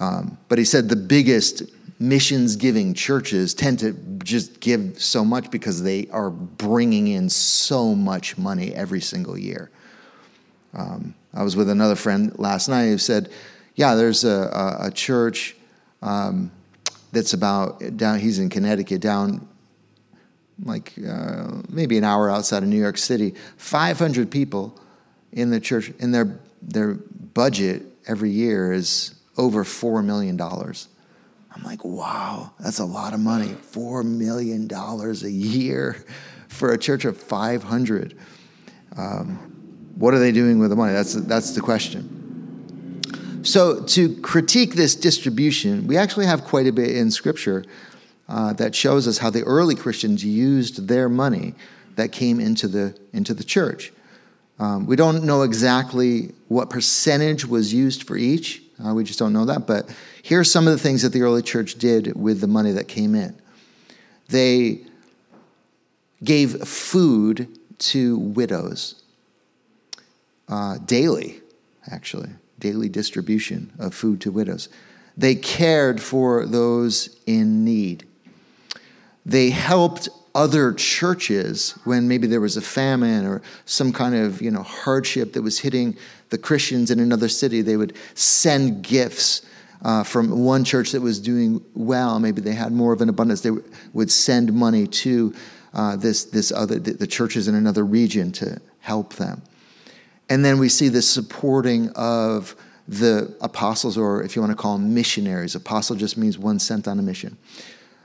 Um, 0.00 0.38
but 0.48 0.58
he 0.58 0.64
said 0.64 0.88
the 0.88 0.96
biggest 0.96 1.62
missions 2.00 2.56
giving 2.56 2.94
churches 2.94 3.52
tend 3.52 3.78
to 3.80 3.92
just 4.24 4.58
give 4.58 5.00
so 5.00 5.22
much 5.24 5.50
because 5.50 5.82
they 5.82 6.08
are 6.08 6.30
bringing 6.30 7.08
in 7.08 7.28
so 7.28 7.94
much 7.94 8.38
money 8.38 8.74
every 8.74 9.00
single 9.00 9.38
year. 9.38 9.70
Um, 10.72 11.14
I 11.34 11.42
was 11.42 11.54
with 11.54 11.68
another 11.68 11.94
friend 11.94 12.36
last 12.38 12.68
night 12.68 12.86
who 12.86 12.98
said, 12.98 13.30
Yeah, 13.74 13.94
there's 13.94 14.24
a, 14.24 14.30
a, 14.80 14.86
a 14.86 14.90
church 14.90 15.54
um, 16.00 16.50
that's 17.12 17.34
about 17.34 17.96
down, 17.98 18.18
he's 18.18 18.38
in 18.38 18.48
Connecticut, 18.48 19.02
down 19.02 19.46
like 20.64 20.94
uh, 21.06 21.62
maybe 21.68 21.98
an 21.98 22.04
hour 22.04 22.30
outside 22.30 22.62
of 22.62 22.68
New 22.68 22.80
York 22.80 22.98
City, 22.98 23.34
500 23.56 24.30
people 24.30 24.78
in 25.32 25.50
the 25.50 25.60
church, 25.60 25.92
and 26.00 26.14
their, 26.14 26.38
their 26.62 26.94
budget 26.94 27.82
every 28.06 28.30
year 28.30 28.72
is 28.72 29.14
over 29.36 29.64
$4 29.64 30.04
million. 30.04 30.40
I'm 30.40 31.62
like, 31.64 31.84
wow, 31.84 32.52
that's 32.60 32.78
a 32.78 32.84
lot 32.84 33.12
of 33.12 33.20
money. 33.20 33.48
$4 33.48 34.04
million 34.04 34.68
a 34.72 35.28
year 35.28 36.04
for 36.48 36.72
a 36.72 36.78
church 36.78 37.04
of 37.04 37.16
500. 37.16 38.16
Um, 38.96 39.36
what 39.96 40.14
are 40.14 40.18
they 40.18 40.32
doing 40.32 40.58
with 40.58 40.70
the 40.70 40.76
money? 40.76 40.92
That's, 40.92 41.14
that's 41.14 41.54
the 41.54 41.60
question. 41.60 42.16
So, 43.42 43.82
to 43.84 44.20
critique 44.20 44.74
this 44.74 44.94
distribution, 44.94 45.86
we 45.86 45.96
actually 45.96 46.26
have 46.26 46.44
quite 46.44 46.66
a 46.66 46.72
bit 46.72 46.94
in 46.94 47.10
Scripture 47.10 47.64
uh, 48.28 48.52
that 48.54 48.74
shows 48.74 49.08
us 49.08 49.18
how 49.18 49.30
the 49.30 49.42
early 49.44 49.74
Christians 49.74 50.22
used 50.22 50.88
their 50.88 51.08
money 51.08 51.54
that 51.96 52.12
came 52.12 52.38
into 52.38 52.68
the, 52.68 52.98
into 53.12 53.32
the 53.32 53.44
church. 53.44 53.92
Um, 54.58 54.86
we 54.86 54.94
don't 54.94 55.24
know 55.24 55.42
exactly 55.42 56.34
what 56.48 56.68
percentage 56.68 57.46
was 57.46 57.72
used 57.72 58.02
for 58.02 58.16
each. 58.16 58.62
Uh, 58.84 58.94
we 58.94 59.04
just 59.04 59.18
don't 59.18 59.32
know 59.32 59.44
that. 59.44 59.66
But 59.66 59.88
here 60.22 60.40
are 60.40 60.44
some 60.44 60.66
of 60.66 60.72
the 60.72 60.78
things 60.78 61.02
that 61.02 61.10
the 61.10 61.22
early 61.22 61.42
church 61.42 61.74
did 61.74 62.14
with 62.16 62.40
the 62.40 62.46
money 62.46 62.72
that 62.72 62.88
came 62.88 63.14
in. 63.14 63.36
They 64.28 64.80
gave 66.22 66.66
food 66.66 67.48
to 67.78 68.18
widows 68.18 69.02
uh, 70.48 70.78
daily, 70.78 71.40
actually, 71.90 72.30
daily 72.58 72.88
distribution 72.88 73.72
of 73.78 73.94
food 73.94 74.20
to 74.22 74.30
widows. 74.30 74.68
They 75.16 75.34
cared 75.34 76.00
for 76.00 76.46
those 76.46 77.16
in 77.26 77.64
need. 77.64 78.06
They 79.24 79.50
helped 79.50 80.08
other 80.40 80.72
churches 80.72 81.78
when 81.84 82.08
maybe 82.08 82.26
there 82.26 82.40
was 82.40 82.56
a 82.56 82.62
famine 82.62 83.26
or 83.26 83.42
some 83.66 83.92
kind 83.92 84.14
of 84.14 84.40
you 84.40 84.50
know 84.50 84.62
hardship 84.62 85.34
that 85.34 85.42
was 85.42 85.58
hitting 85.58 85.94
the 86.30 86.38
Christians 86.38 86.90
in 86.90 86.98
another 86.98 87.28
city. 87.28 87.60
They 87.60 87.76
would 87.76 87.94
send 88.14 88.82
gifts 88.82 89.42
uh, 89.82 90.02
from 90.02 90.42
one 90.42 90.64
church 90.64 90.92
that 90.92 91.02
was 91.02 91.20
doing 91.20 91.62
well. 91.74 92.18
Maybe 92.20 92.40
they 92.40 92.54
had 92.54 92.72
more 92.72 92.94
of 92.94 93.02
an 93.02 93.10
abundance. 93.10 93.42
They 93.42 93.50
would 93.92 94.10
send 94.10 94.54
money 94.54 94.86
to 94.86 95.34
uh, 95.74 95.96
this 95.96 96.24
this 96.24 96.50
other 96.50 96.78
the 96.78 97.06
churches 97.06 97.46
in 97.46 97.54
another 97.54 97.84
region 97.84 98.32
to 98.32 98.62
help 98.80 99.14
them. 99.16 99.42
And 100.30 100.42
then 100.42 100.58
we 100.58 100.70
see 100.70 100.88
the 100.88 101.02
supporting 101.02 101.90
of 101.90 102.56
the 102.88 103.36
apostles, 103.42 103.98
or 103.98 104.22
if 104.22 104.34
you 104.34 104.40
want 104.40 104.52
to 104.52 104.56
call 104.56 104.78
them 104.78 104.94
missionaries. 104.94 105.54
Apostle 105.54 105.96
just 105.96 106.16
means 106.16 106.38
one 106.38 106.58
sent 106.58 106.88
on 106.88 106.98
a 106.98 107.02
mission. 107.02 107.36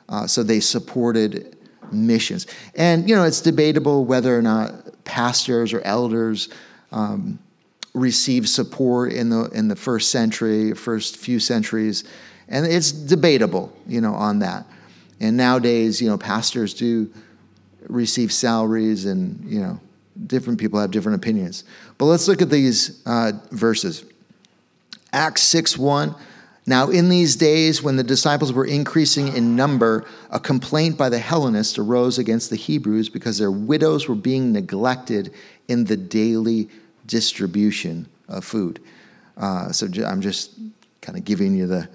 Uh, 0.10 0.28
so 0.28 0.44
they 0.44 0.60
supported 0.60 1.56
missions. 1.92 2.48
And, 2.76 3.10
you 3.10 3.16
know, 3.16 3.24
it's 3.24 3.42
debatable 3.42 4.06
whether 4.06 4.38
or 4.38 4.42
not 4.42 5.04
pastors 5.06 5.74
or 5.74 5.82
elders 5.82 6.50
um, 6.92 7.40
support 8.48 9.14
in 9.14 9.30
the, 9.30 9.46
in 9.54 9.68
the 9.68 9.76
first 9.76 10.12
century, 10.12 10.74
first 10.74 11.18
few 11.18 11.40
centuries. 11.40 12.04
And 12.48 12.66
it's 12.66 12.92
debatable, 12.92 13.74
you 13.88 14.02
know, 14.02 14.14
on 14.14 14.40
that. 14.40 14.66
And 15.20 15.38
nowadays, 15.38 16.02
you 16.02 16.10
know, 16.10 16.18
pastors 16.18 16.74
do 16.74 17.12
receive 17.88 18.32
salaries 18.32 19.06
and, 19.06 19.44
you 19.50 19.60
know, 19.62 19.80
different 20.28 20.60
people 20.60 20.80
have 20.80 20.92
different 20.92 21.16
opinions. 21.16 21.64
But 21.98 22.06
let's 22.06 22.28
look 22.28 22.42
at 22.42 22.50
these 22.50 23.02
uh, 23.06 23.34
verses. 23.52 24.06
Acts 25.14 25.42
6 25.44 25.78
1 25.78 26.16
now, 26.68 26.90
in 26.90 27.10
these 27.10 27.36
days, 27.36 27.84
when 27.84 27.96
the 27.96 28.04
disciples 28.04 28.52
were 28.52 28.66
increasing 28.66 29.36
in 29.36 29.56
number, 29.56 30.04
a 30.32 30.40
complaint 30.40 30.98
by 30.98 31.10
the 31.10 31.20
Hellenists 31.20 31.78
arose 31.78 32.18
against 32.18 32.50
the 32.50 32.56
Hebrews 32.56 33.08
because 33.08 33.38
their 33.38 33.52
widows 33.52 34.08
were 34.08 34.16
being 34.16 34.52
neglected 34.52 35.32
in 35.68 35.86
the 35.86 35.98
daily 35.98 36.70
distribution 37.06 38.08
of 38.28 38.44
food. 38.44 38.80
Uh, 39.38 39.72
so 39.72 39.88
I'm 40.04 40.22
just 40.22 40.58
kind 41.02 41.16
of 41.16 41.24
giving 41.24 41.56
you 41.56 41.68
the, 41.68 41.88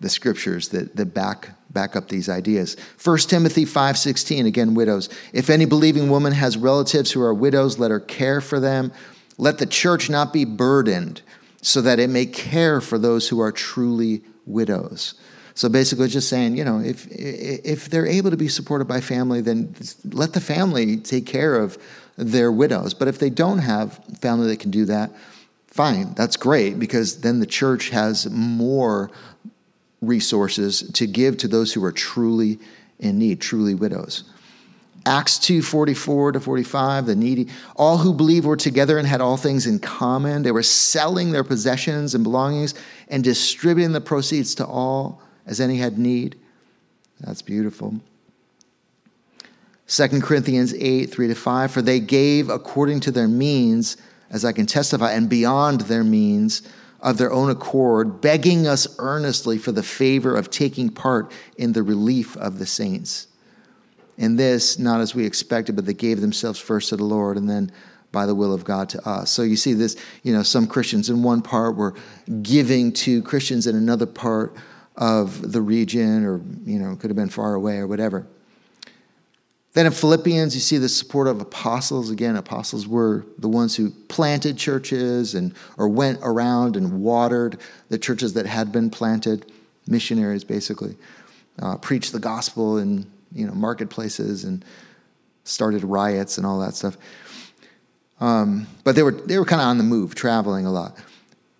the 0.00 0.10
scriptures 0.10 0.68
that, 0.70 0.94
that 0.94 1.14
back, 1.14 1.48
back 1.70 1.96
up 1.96 2.08
these 2.08 2.28
ideas. 2.28 2.76
1 3.02 3.18
Timothy 3.20 3.64
5.16, 3.64 4.44
again, 4.44 4.74
widows. 4.74 5.08
If 5.32 5.48
any 5.48 5.64
believing 5.64 6.10
woman 6.10 6.34
has 6.34 6.58
relatives 6.58 7.12
who 7.12 7.22
are 7.22 7.32
widows, 7.32 7.78
let 7.78 7.90
her 7.90 8.00
care 8.00 8.42
for 8.42 8.60
them. 8.60 8.92
Let 9.38 9.56
the 9.56 9.66
church 9.66 10.10
not 10.10 10.34
be 10.34 10.44
burdened 10.44 11.22
so 11.68 11.82
that 11.82 12.00
it 12.00 12.08
may 12.08 12.24
care 12.24 12.80
for 12.80 12.98
those 12.98 13.28
who 13.28 13.40
are 13.40 13.52
truly 13.52 14.22
widows. 14.46 15.12
So 15.52 15.68
basically, 15.68 16.08
just 16.08 16.30
saying, 16.30 16.56
you 16.56 16.64
know, 16.64 16.80
if 16.80 17.06
if 17.10 17.90
they're 17.90 18.06
able 18.06 18.30
to 18.30 18.38
be 18.38 18.48
supported 18.48 18.86
by 18.86 19.02
family, 19.02 19.42
then 19.42 19.74
let 20.04 20.32
the 20.32 20.40
family 20.40 20.96
take 20.96 21.26
care 21.26 21.56
of 21.56 21.76
their 22.16 22.50
widows. 22.50 22.94
But 22.94 23.08
if 23.08 23.18
they 23.18 23.28
don't 23.28 23.58
have 23.58 24.02
family 24.18 24.46
that 24.46 24.60
can 24.60 24.70
do 24.70 24.86
that, 24.86 25.10
fine, 25.66 26.14
that's 26.14 26.38
great 26.38 26.78
because 26.78 27.20
then 27.20 27.40
the 27.40 27.46
church 27.46 27.90
has 27.90 28.30
more 28.30 29.10
resources 30.00 30.90
to 30.92 31.06
give 31.06 31.36
to 31.36 31.48
those 31.48 31.74
who 31.74 31.84
are 31.84 31.92
truly 31.92 32.58
in 32.98 33.18
need, 33.18 33.42
truly 33.42 33.74
widows. 33.74 34.24
Acts 35.08 35.38
2 35.38 35.62
44 35.62 36.32
to 36.32 36.40
45, 36.40 37.06
the 37.06 37.16
needy, 37.16 37.48
all 37.74 37.96
who 37.96 38.12
believed 38.12 38.44
were 38.44 38.58
together 38.58 38.98
and 38.98 39.08
had 39.08 39.22
all 39.22 39.38
things 39.38 39.66
in 39.66 39.78
common. 39.78 40.42
They 40.42 40.52
were 40.52 40.62
selling 40.62 41.32
their 41.32 41.42
possessions 41.42 42.14
and 42.14 42.22
belongings 42.22 42.74
and 43.08 43.24
distributing 43.24 43.92
the 43.92 44.02
proceeds 44.02 44.54
to 44.56 44.66
all 44.66 45.22
as 45.46 45.60
any 45.60 45.78
had 45.78 45.98
need. 45.98 46.36
That's 47.20 47.40
beautiful. 47.40 48.00
2 49.86 50.20
Corinthians 50.20 50.74
8 50.74 51.06
3 51.06 51.28
to 51.28 51.34
5, 51.34 51.70
for 51.70 51.80
they 51.80 52.00
gave 52.00 52.50
according 52.50 53.00
to 53.00 53.10
their 53.10 53.28
means, 53.28 53.96
as 54.28 54.44
I 54.44 54.52
can 54.52 54.66
testify, 54.66 55.12
and 55.12 55.26
beyond 55.26 55.82
their 55.82 56.04
means 56.04 56.60
of 57.00 57.16
their 57.16 57.32
own 57.32 57.48
accord, 57.48 58.20
begging 58.20 58.66
us 58.66 58.86
earnestly 58.98 59.56
for 59.56 59.72
the 59.72 59.82
favor 59.82 60.36
of 60.36 60.50
taking 60.50 60.90
part 60.90 61.32
in 61.56 61.72
the 61.72 61.82
relief 61.82 62.36
of 62.36 62.58
the 62.58 62.66
saints. 62.66 63.28
In 64.18 64.36
this, 64.36 64.78
not 64.78 65.00
as 65.00 65.14
we 65.14 65.24
expected, 65.24 65.76
but 65.76 65.86
they 65.86 65.94
gave 65.94 66.20
themselves 66.20 66.58
first 66.58 66.90
to 66.90 66.96
the 66.96 67.04
Lord 67.04 67.36
and 67.36 67.48
then 67.48 67.72
by 68.10 68.26
the 68.26 68.34
will 68.34 68.52
of 68.52 68.64
God 68.64 68.88
to 68.90 69.08
us. 69.08 69.30
So 69.30 69.42
you 69.42 69.56
see 69.56 69.74
this, 69.74 69.96
you 70.22 70.32
know, 70.32 70.42
some 70.42 70.66
Christians 70.66 71.08
in 71.08 71.22
one 71.22 71.40
part 71.40 71.76
were 71.76 71.94
giving 72.42 72.92
to 72.94 73.22
Christians 73.22 73.66
in 73.66 73.76
another 73.76 74.06
part 74.06 74.56
of 74.96 75.52
the 75.52 75.62
region 75.62 76.24
or, 76.24 76.40
you 76.64 76.78
know, 76.78 76.96
could 76.96 77.10
have 77.10 77.16
been 77.16 77.28
far 77.28 77.54
away 77.54 77.76
or 77.76 77.86
whatever. 77.86 78.26
Then 79.74 79.86
in 79.86 79.92
Philippians, 79.92 80.54
you 80.54 80.60
see 80.60 80.78
the 80.78 80.88
support 80.88 81.28
of 81.28 81.40
apostles. 81.40 82.10
Again, 82.10 82.34
apostles 82.34 82.88
were 82.88 83.24
the 83.38 83.48
ones 83.48 83.76
who 83.76 83.90
planted 84.08 84.56
churches 84.56 85.34
and 85.34 85.54
or 85.76 85.88
went 85.88 86.18
around 86.22 86.74
and 86.74 87.02
watered 87.02 87.60
the 87.88 87.98
churches 87.98 88.32
that 88.32 88.46
had 88.46 88.72
been 88.72 88.90
planted, 88.90 89.52
missionaries 89.86 90.42
basically, 90.42 90.96
uh, 91.60 91.76
preached 91.76 92.12
the 92.12 92.18
gospel 92.18 92.78
and 92.78 93.06
you 93.32 93.46
know, 93.46 93.54
marketplaces 93.54 94.44
and 94.44 94.64
started 95.44 95.84
riots 95.84 96.38
and 96.38 96.46
all 96.46 96.60
that 96.60 96.74
stuff. 96.74 96.96
Um, 98.20 98.66
but 98.84 98.96
they 98.96 99.02
were, 99.02 99.12
they 99.12 99.38
were 99.38 99.44
kind 99.44 99.62
of 99.62 99.68
on 99.68 99.78
the 99.78 99.84
move, 99.84 100.14
traveling 100.14 100.66
a 100.66 100.72
lot. 100.72 100.98
It 100.98 101.04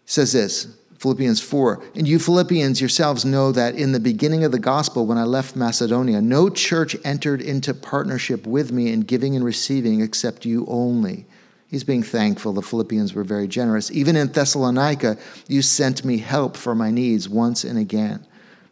says 0.07 0.33
this, 0.33 0.67
Philippians 0.99 1.41
4 1.41 1.83
And 1.95 2.09
you 2.09 2.19
Philippians 2.19 2.81
yourselves 2.81 3.25
know 3.25 3.53
that 3.53 3.77
in 3.77 3.93
the 3.93 4.01
beginning 4.01 4.45
of 4.45 4.53
the 4.53 4.59
gospel, 4.59 5.07
when 5.07 5.19
I 5.19 5.25
left 5.25 5.55
Macedonia, 5.55 6.21
no 6.21 6.51
church 6.51 6.97
entered 7.05 7.41
into 7.41 7.73
partnership 7.73 8.47
with 8.47 8.73
me 8.73 8.93
in 8.93 9.01
giving 9.01 9.37
and 9.37 9.45
receiving 9.45 10.01
except 10.01 10.45
you 10.45 10.67
only. 10.67 11.27
He's 11.69 11.85
being 11.85 12.03
thankful. 12.03 12.53
The 12.55 12.63
Philippians 12.63 13.15
were 13.15 13.25
very 13.25 13.47
generous. 13.47 13.91
Even 13.91 14.17
in 14.17 14.33
Thessalonica, 14.33 15.19
you 15.49 15.63
sent 15.63 16.05
me 16.05 16.19
help 16.19 16.57
for 16.57 16.75
my 16.75 16.91
needs 16.91 17.29
once 17.29 17.63
and 17.63 17.79
again. 17.79 18.27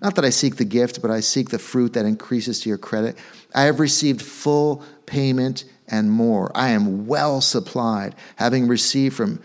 Not 0.06 0.14
that 0.14 0.24
I 0.24 0.30
seek 0.30 0.54
the 0.54 0.64
gift, 0.64 1.02
but 1.02 1.10
I 1.10 1.18
seek 1.18 1.48
the 1.48 1.58
fruit 1.58 1.94
that 1.94 2.06
increases 2.06 2.60
to 2.60 2.68
your 2.68 2.78
credit. 2.78 3.18
I 3.52 3.62
have 3.62 3.80
received 3.80 4.22
full 4.22 4.84
payment 5.04 5.64
and 5.88 6.12
more. 6.12 6.52
I 6.54 6.68
am 6.68 7.08
well 7.08 7.40
supplied, 7.40 8.14
having 8.36 8.68
received 8.68 9.16
from 9.16 9.42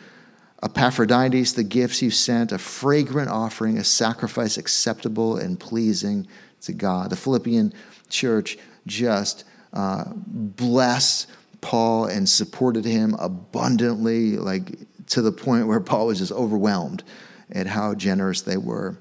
Epaphroditus 0.62 1.54
the 1.54 1.64
gifts 1.64 2.04
you 2.04 2.12
sent, 2.12 2.52
a 2.52 2.60
fragrant 2.60 3.32
offering, 3.32 3.80
a 3.80 3.84
sacrifice 3.84 4.56
acceptable 4.56 5.36
and 5.36 5.60
pleasing 5.60 6.28
to 6.62 6.74
God. 6.74 7.10
The 7.10 7.16
Philippian 7.16 7.74
church 8.10 8.60
just 8.86 9.46
uh, 9.74 10.12
blessed 10.14 11.26
Paul 11.62 12.06
and 12.06 12.30
supported 12.30 12.86
him 12.86 13.16
abundantly, 13.18 14.38
like 14.38 14.78
to 15.08 15.24
the 15.24 15.32
point 15.32 15.66
where 15.66 15.80
Paul 15.80 16.06
was 16.06 16.20
just 16.20 16.32
overwhelmed 16.32 17.04
at 17.52 17.66
how 17.66 17.96
generous 17.96 18.42
they 18.42 18.58
were 18.58 18.96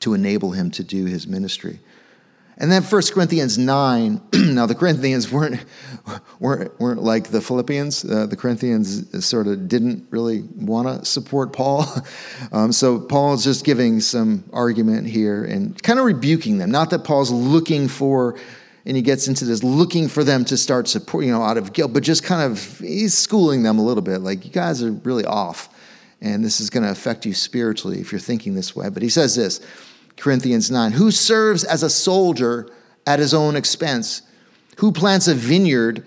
to 0.00 0.14
enable 0.14 0.52
him 0.52 0.70
to 0.72 0.84
do 0.84 1.04
his 1.06 1.26
ministry. 1.26 1.80
And 2.58 2.72
then 2.72 2.82
1 2.82 3.02
Corinthians 3.12 3.58
9, 3.58 4.20
now 4.54 4.64
the 4.64 4.74
Corinthians 4.74 5.30
weren't, 5.30 5.62
weren't, 6.40 6.78
weren't 6.80 7.02
like 7.02 7.28
the 7.28 7.42
Philippians. 7.42 8.04
Uh, 8.04 8.26
the 8.26 8.36
Corinthians 8.36 9.24
sort 9.24 9.46
of 9.46 9.68
didn't 9.68 10.06
really 10.10 10.40
want 10.56 10.88
to 10.88 11.04
support 11.04 11.52
Paul. 11.52 11.86
Um, 12.52 12.70
so 12.70 13.00
Paul's 13.00 13.44
just 13.44 13.64
giving 13.64 14.00
some 14.00 14.44
argument 14.52 15.06
here 15.06 15.44
and 15.44 15.80
kind 15.82 15.98
of 15.98 16.04
rebuking 16.04 16.58
them. 16.58 16.70
Not 16.70 16.90
that 16.90 17.02
Paul's 17.02 17.30
looking 17.30 17.88
for, 17.88 18.38
and 18.84 18.96
he 18.96 19.02
gets 19.02 19.26
into 19.26 19.44
this, 19.44 19.62
looking 19.64 20.06
for 20.06 20.22
them 20.22 20.44
to 20.46 20.56
start 20.56 20.86
support, 20.86 21.24
you 21.24 21.32
know, 21.32 21.42
out 21.42 21.56
of 21.56 21.72
guilt, 21.72 21.92
but 21.92 22.02
just 22.02 22.22
kind 22.22 22.42
of, 22.50 22.78
he's 22.78 23.14
schooling 23.14 23.62
them 23.62 23.78
a 23.78 23.82
little 23.82 24.02
bit. 24.02 24.20
Like, 24.20 24.44
you 24.44 24.50
guys 24.50 24.82
are 24.82 24.92
really 24.92 25.24
off. 25.24 25.68
And 26.20 26.44
this 26.44 26.60
is 26.60 26.70
going 26.70 26.82
to 26.82 26.90
affect 26.90 27.26
you 27.26 27.34
spiritually 27.34 28.00
if 28.00 28.10
you're 28.10 28.18
thinking 28.18 28.54
this 28.54 28.74
way. 28.74 28.88
But 28.88 29.02
he 29.02 29.08
says 29.08 29.36
this 29.36 29.60
Corinthians 30.16 30.70
9. 30.70 30.92
Who 30.92 31.10
serves 31.10 31.64
as 31.64 31.82
a 31.82 31.90
soldier 31.90 32.68
at 33.06 33.18
his 33.18 33.34
own 33.34 33.56
expense? 33.56 34.22
Who 34.78 34.92
plants 34.92 35.28
a 35.28 35.34
vineyard 35.34 36.04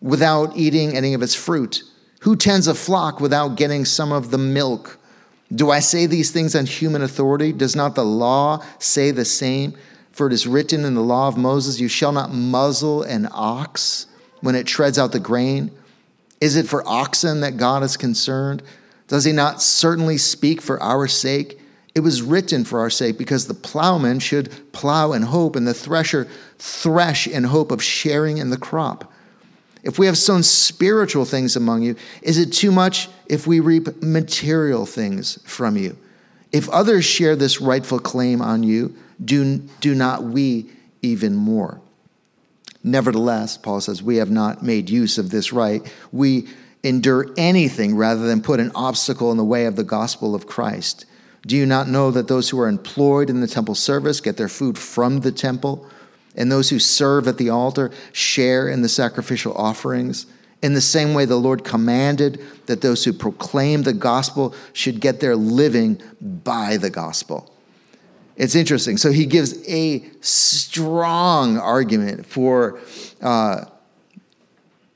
without 0.00 0.56
eating 0.56 0.96
any 0.96 1.14
of 1.14 1.22
its 1.22 1.34
fruit? 1.34 1.82
Who 2.20 2.36
tends 2.36 2.68
a 2.68 2.74
flock 2.74 3.20
without 3.20 3.56
getting 3.56 3.84
some 3.84 4.12
of 4.12 4.30
the 4.30 4.38
milk? 4.38 4.98
Do 5.54 5.70
I 5.70 5.80
say 5.80 6.06
these 6.06 6.30
things 6.30 6.54
on 6.54 6.66
human 6.66 7.02
authority? 7.02 7.52
Does 7.52 7.76
not 7.76 7.94
the 7.94 8.04
law 8.04 8.64
say 8.78 9.10
the 9.10 9.24
same? 9.24 9.74
For 10.12 10.26
it 10.26 10.32
is 10.32 10.46
written 10.46 10.84
in 10.84 10.94
the 10.94 11.02
law 11.02 11.28
of 11.28 11.36
Moses, 11.36 11.80
You 11.80 11.88
shall 11.88 12.12
not 12.12 12.32
muzzle 12.32 13.02
an 13.02 13.28
ox 13.32 14.06
when 14.40 14.54
it 14.54 14.66
treads 14.66 14.98
out 14.98 15.12
the 15.12 15.20
grain. 15.20 15.70
Is 16.40 16.56
it 16.56 16.68
for 16.68 16.86
oxen 16.86 17.40
that 17.40 17.56
God 17.56 17.82
is 17.82 17.96
concerned? 17.96 18.62
Does 19.08 19.24
he 19.24 19.32
not 19.32 19.60
certainly 19.62 20.18
speak 20.18 20.60
for 20.60 20.82
our 20.82 21.06
sake? 21.08 21.58
It 21.94 22.00
was 22.00 22.22
written 22.22 22.64
for 22.64 22.80
our 22.80 22.90
sake 22.90 23.18
because 23.18 23.46
the 23.46 23.54
plowman 23.54 24.18
should 24.18 24.72
plow 24.72 25.12
in 25.12 25.22
hope 25.22 25.56
and 25.56 25.66
the 25.66 25.74
thresher 25.74 26.26
thresh 26.58 27.26
in 27.26 27.44
hope 27.44 27.70
of 27.70 27.82
sharing 27.82 28.38
in 28.38 28.50
the 28.50 28.56
crop. 28.56 29.12
If 29.82 29.98
we 29.98 30.06
have 30.06 30.16
sown 30.16 30.42
spiritual 30.42 31.24
things 31.24 31.56
among 31.56 31.82
you, 31.82 31.96
is 32.22 32.38
it 32.38 32.52
too 32.52 32.70
much 32.70 33.08
if 33.26 33.46
we 33.46 33.60
reap 33.60 34.02
material 34.02 34.86
things 34.86 35.38
from 35.44 35.76
you? 35.76 35.96
If 36.52 36.68
others 36.68 37.04
share 37.04 37.34
this 37.34 37.60
rightful 37.60 37.98
claim 37.98 38.40
on 38.40 38.62
you, 38.62 38.94
do, 39.22 39.56
do 39.80 39.94
not 39.94 40.22
we 40.22 40.70
even 41.02 41.34
more? 41.34 41.80
Nevertheless, 42.84 43.56
Paul 43.56 43.80
says, 43.80 44.02
we 44.02 44.16
have 44.16 44.30
not 44.30 44.62
made 44.62 44.90
use 44.90 45.18
of 45.18 45.30
this 45.30 45.52
right. 45.52 45.82
We 46.10 46.48
endure 46.82 47.26
anything 47.36 47.96
rather 47.96 48.26
than 48.26 48.42
put 48.42 48.60
an 48.60 48.72
obstacle 48.74 49.30
in 49.30 49.36
the 49.36 49.44
way 49.44 49.66
of 49.66 49.76
the 49.76 49.84
gospel 49.84 50.34
of 50.34 50.46
Christ. 50.46 51.06
Do 51.46 51.56
you 51.56 51.66
not 51.66 51.88
know 51.88 52.10
that 52.10 52.28
those 52.28 52.50
who 52.50 52.60
are 52.60 52.68
employed 52.68 53.30
in 53.30 53.40
the 53.40 53.46
temple 53.46 53.74
service 53.74 54.20
get 54.20 54.36
their 54.36 54.48
food 54.48 54.78
from 54.78 55.20
the 55.20 55.32
temple, 55.32 55.88
and 56.36 56.50
those 56.50 56.70
who 56.70 56.78
serve 56.78 57.28
at 57.28 57.36
the 57.36 57.50
altar 57.50 57.90
share 58.12 58.68
in 58.68 58.82
the 58.82 58.88
sacrificial 58.88 59.54
offerings? 59.54 60.26
In 60.62 60.74
the 60.74 60.80
same 60.80 61.14
way, 61.14 61.24
the 61.24 61.36
Lord 61.36 61.64
commanded 61.64 62.40
that 62.66 62.80
those 62.80 63.04
who 63.04 63.12
proclaim 63.12 63.82
the 63.82 63.92
gospel 63.92 64.54
should 64.72 65.00
get 65.00 65.18
their 65.18 65.34
living 65.34 66.00
by 66.20 66.76
the 66.76 66.90
gospel. 66.90 67.52
It's 68.36 68.54
interesting. 68.54 68.96
So 68.96 69.10
he 69.10 69.26
gives 69.26 69.68
a 69.68 70.04
strong 70.20 71.58
argument 71.58 72.24
for 72.26 72.78
uh, 73.20 73.64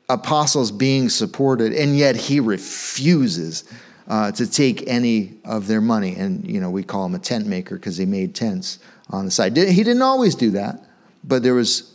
apostles 0.09 0.71
being 0.71 1.09
supported, 1.09 1.73
and 1.73 1.97
yet 1.97 2.17
he 2.17 2.41
refuses 2.41 3.65
uh, 4.09 4.31
to 4.33 4.49
take 4.49 4.87
any 4.87 5.35
of 5.45 5.67
their 5.67 5.81
money. 5.81 6.15
And, 6.15 6.49
you 6.49 6.61
know, 6.61 6.71
we 6.71 6.83
call 6.83 7.07
him 7.07 7.15
a 7.15 7.19
tent 7.19 7.47
maker 7.47 7.75
because 7.75 7.97
he 7.97 8.07
made 8.07 8.35
tents 8.35 8.79
on 9.11 9.25
the 9.25 9.31
side. 9.31 9.57
He 9.57 9.83
didn't 9.83 10.03
always 10.03 10.35
do 10.35 10.51
that, 10.53 10.85
but 11.25 11.43
there 11.43 11.55
was 11.55 11.95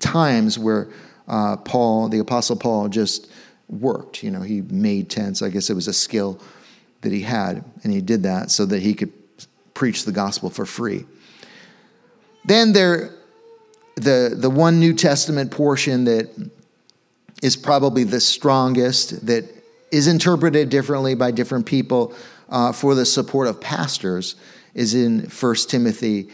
times 0.00 0.58
where 0.58 0.88
uh, 1.28 1.56
Paul, 1.56 2.08
the 2.08 2.18
Apostle 2.18 2.56
Paul, 2.56 2.88
just 2.88 3.30
worked. 3.68 4.22
You 4.22 4.30
know, 4.30 4.42
he 4.42 4.60
made 4.62 5.08
tents. 5.08 5.42
I 5.42 5.48
guess 5.48 5.70
it 5.70 5.74
was 5.74 5.88
a 5.88 5.92
skill 5.92 6.40
that 7.00 7.12
he 7.12 7.22
had, 7.22 7.64
and 7.82 7.92
he 7.92 8.00
did 8.00 8.22
that 8.24 8.50
so 8.50 8.66
that 8.66 8.82
he 8.82 8.94
could 8.94 9.12
preach 9.74 10.04
the 10.04 10.12
gospel 10.12 10.50
for 10.50 10.66
free. 10.66 11.04
Then 12.44 12.72
there, 12.72 13.14
the 13.96 14.34
the 14.36 14.50
one 14.50 14.78
New 14.78 14.94
Testament 14.94 15.50
portion 15.50 16.04
that 16.04 16.50
is 17.42 17.56
probably 17.56 18.04
the 18.04 18.20
strongest 18.20 19.26
that 19.26 19.44
is 19.90 20.06
interpreted 20.06 20.68
differently 20.68 21.14
by 21.14 21.30
different 21.30 21.66
people 21.66 22.14
uh, 22.48 22.72
for 22.72 22.94
the 22.94 23.04
support 23.04 23.46
of 23.46 23.60
pastors 23.60 24.36
is 24.74 24.94
in 24.94 25.20
1 25.28 25.54
Timothy 25.68 26.28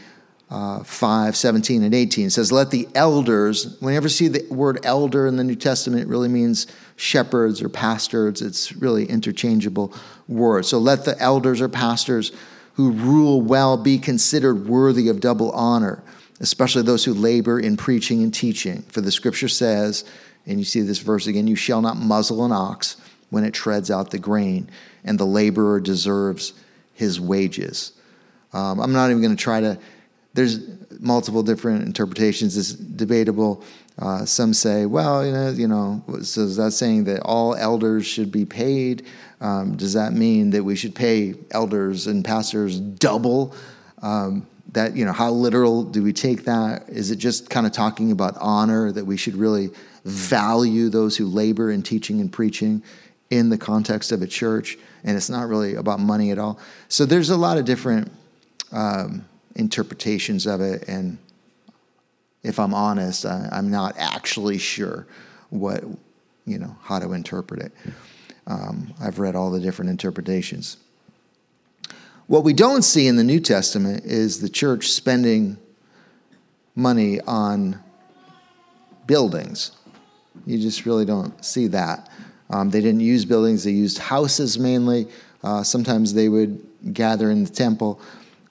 uh, 0.51 0.83
5, 0.83 1.35
17, 1.35 1.83
and 1.83 1.95
18. 1.95 2.27
It 2.27 2.31
says, 2.31 2.53
Let 2.53 2.71
the 2.71 2.87
elders, 2.95 3.79
whenever 3.81 4.05
you 4.05 4.11
see 4.11 4.29
the 4.29 4.47
word 4.53 4.81
elder 4.85 5.27
in 5.27 5.37
the 5.37 5.45
New 5.45 5.55
Testament, 5.55 6.03
it 6.03 6.09
really 6.09 6.29
means 6.29 6.67
shepherds 6.97 7.63
or 7.63 7.71
pastors. 7.71 8.43
It's 8.43 8.73
really 8.77 9.07
interchangeable 9.07 9.95
word. 10.29 10.67
So 10.67 10.79
let 10.79 11.07
the 11.07 11.19
elders 11.19 11.63
or 11.63 11.71
pastors 11.71 12.33
who 12.75 12.91
rule 12.91 13.41
well 13.41 13.79
be 13.79 13.99
considered 13.99 14.67
worthy 14.67 15.09
of 15.09 15.21
double 15.21 15.51
honor, 15.53 16.03
especially 16.41 16.83
those 16.83 17.05
who 17.05 17.15
labor 17.15 17.59
in 17.59 17.79
preaching 17.79 18.23
and 18.23 18.33
teaching. 18.33 18.83
For 18.83 19.01
the 19.01 19.13
scripture 19.13 19.49
says, 19.49 20.05
and 20.47 20.59
you 20.59 20.65
see 20.65 20.81
this 20.81 20.99
verse 20.99 21.27
again, 21.27 21.47
you 21.47 21.57
shall 21.57 21.81
not 21.81 21.97
muzzle 21.97 22.45
an 22.45 22.53
ox 22.53 22.97
when 23.31 23.45
it 23.45 23.55
treads 23.55 23.91
out 23.91 24.11
the 24.11 24.19
grain, 24.19 24.69
and 25.05 25.19
the 25.19 25.25
laborer 25.25 25.81
deserves 25.81 26.53
his 26.93 27.21
wages. 27.21 27.93
Um, 28.53 28.81
I'm 28.81 28.93
not 28.93 29.11
even 29.11 29.23
going 29.23 29.35
to 29.35 29.43
try 29.43 29.61
to, 29.61 29.79
there's 30.35 30.61
multiple 31.01 31.43
different 31.43 31.85
interpretations. 31.85 32.57
It's 32.57 32.73
debatable. 32.73 33.65
Uh, 33.99 34.25
some 34.25 34.55
say, 34.55 34.87
well, 34.87 35.25
you 35.25 35.33
know, 35.33 35.51
you 35.51 35.69
know, 35.69 36.03
so 36.23 36.43
is 36.43 36.57
that 36.57 36.73
saying 36.73 37.05
that 37.05 37.21
all 37.23 37.55
elders 37.55 38.07
should 38.07 38.31
be 38.31 38.45
paid? 38.45 39.07
Um, 39.41 39.77
does 39.77 39.93
that 39.95 40.13
mean 40.13 40.51
that 40.51 40.65
we 40.65 40.77
should 40.77 40.95
pay 40.95 41.35
elders 41.51 42.07
and 42.07 42.25
pastors 42.25 42.79
double? 42.79 43.55
Um, 44.01 44.47
that 44.73 44.97
you 44.97 45.05
know, 45.05 45.13
how 45.13 45.31
literal 45.31 45.85
do 45.85 46.03
we 46.03 46.13
take 46.13 46.45
that? 46.45 46.89
Is 46.89 47.11
it 47.11 47.17
just 47.17 47.51
kind 47.51 47.67
of 47.67 47.73
talking 47.73 48.11
about 48.11 48.37
honor 48.39 48.91
that 48.93 49.05
we 49.05 49.17
should 49.17 49.37
really 49.37 49.71
value 50.05 50.89
those 50.89 51.17
who 51.17 51.27
labor 51.27 51.71
in 51.71 51.83
teaching 51.83 52.21
and 52.21 52.33
preaching? 52.33 52.83
in 53.33 53.49
the 53.49 53.57
context 53.57 54.13
of 54.13 54.21
a 54.21 54.27
church, 54.27 54.77
and 55.05 55.17
it's 55.17 55.31
not 55.31 55.49
really 55.49 55.75
about 55.75 55.99
money 55.99 56.31
at 56.33 56.39
all. 56.39 56.59
So 56.89 57.07
there's 57.07 57.31
a 57.31 57.37
lot 57.37 57.57
of 57.57 57.65
different 57.65 58.13
um, 58.73 59.25
interpretations 59.55 60.47
of 60.47 60.61
it, 60.61 60.87
and 60.87 61.17
if 62.43 62.59
I'm 62.59 62.75
honest, 62.75 63.25
I, 63.25 63.49
am 63.53 63.71
not 63.71 63.95
actually 63.97 64.59
sure 64.59 65.07
what 65.49 65.83
you 66.45 66.59
know 66.59 66.77
how 66.83 66.99
to 66.99 67.15
interpret 67.15 67.63
it. 67.63 67.73
Um, 68.47 68.93
I've 69.01 69.19
read 69.19 69.35
all 69.35 69.51
the 69.51 69.61
different 69.61 69.91
interpretations. 69.91 70.77
What 72.27 72.45
we 72.45 72.53
don't 72.53 72.83
see 72.83 73.07
in 73.07 73.17
the 73.17 73.25
New 73.25 73.41
Testament 73.41 74.05
is 74.05 74.43
the 74.43 74.51
church 74.51 74.91
spending 74.91 75.57
money 76.75 77.19
on 77.23 77.83
buildings. 79.07 79.71
You 80.47 80.59
just 80.59 80.87
really 80.87 81.05
don't 81.05 81.45
see 81.45 81.69
that. 81.69 82.09
Um, 82.51 82.71
they 82.71 82.81
didn't 82.81 83.01
use 83.01 83.25
buildings, 83.25 83.65
they 83.65 83.71
used 83.71 83.99
houses 83.99 84.59
mainly. 84.59 85.09
Uh, 85.43 85.63
sometimes 85.63 86.15
they 86.15 86.29
would 86.29 86.65
gather 86.93 87.31
in 87.31 87.45
the 87.45 87.51
temple, 87.51 88.01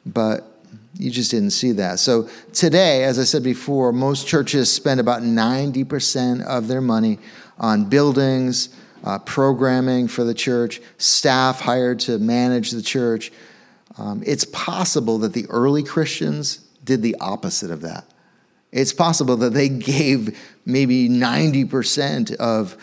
but 0.06 0.52
you 0.98 1.10
just 1.10 1.32
didn't 1.32 1.52
see 1.52 1.72
that. 1.74 2.00
So 2.00 2.30
today, 2.54 3.04
as 3.04 3.18
I 3.18 3.24
said 3.24 3.44
before, 3.44 3.94
most 3.94 4.28
churches 4.28 4.72
spend 4.72 5.00
about 5.00 5.22
90% 5.22 6.44
of 6.44 6.68
their 6.68 6.82
money 6.82 7.20
on 7.60 7.86
buildings, 7.86 8.70
uh, 9.04 9.20
programming 9.20 10.08
for 10.08 10.24
the 10.24 10.34
church, 10.34 10.82
staff 10.98 11.62
hired 11.62 12.00
to 12.02 12.20
manage 12.20 12.72
the 12.72 12.82
church. 12.82 13.32
Um, 13.98 14.22
it's 14.26 14.46
possible 14.46 15.18
that 15.20 15.34
the 15.34 15.46
early 15.50 15.84
Christians 15.84 16.58
did 16.84 17.02
the 17.02 17.16
opposite 17.20 17.72
of 17.72 17.82
that. 17.82 18.06
It's 18.72 18.94
possible 18.94 19.36
that 19.38 19.54
they 19.54 19.70
gave 19.70 20.40
maybe 20.66 21.10
90% 21.10 22.36
of 22.36 22.78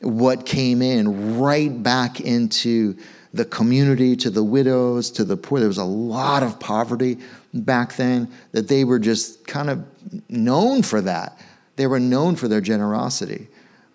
what 0.00 0.46
came 0.46 0.82
in 0.82 1.38
right 1.38 1.82
back 1.82 2.20
into 2.20 2.96
the 3.32 3.44
community, 3.44 4.14
to 4.14 4.30
the 4.30 4.44
widows, 4.44 5.10
to 5.10 5.24
the 5.24 5.36
poor. 5.36 5.58
There 5.58 5.68
was 5.68 5.78
a 5.78 5.84
lot 5.84 6.42
of 6.42 6.60
poverty 6.60 7.18
back 7.52 7.96
then 7.96 8.30
that 8.52 8.68
they 8.68 8.84
were 8.84 8.98
just 8.98 9.46
kind 9.46 9.70
of 9.70 9.84
known 10.28 10.82
for 10.82 11.00
that. 11.00 11.38
They 11.76 11.86
were 11.88 11.98
known 11.98 12.36
for 12.36 12.46
their 12.46 12.60
generosity. 12.60 13.48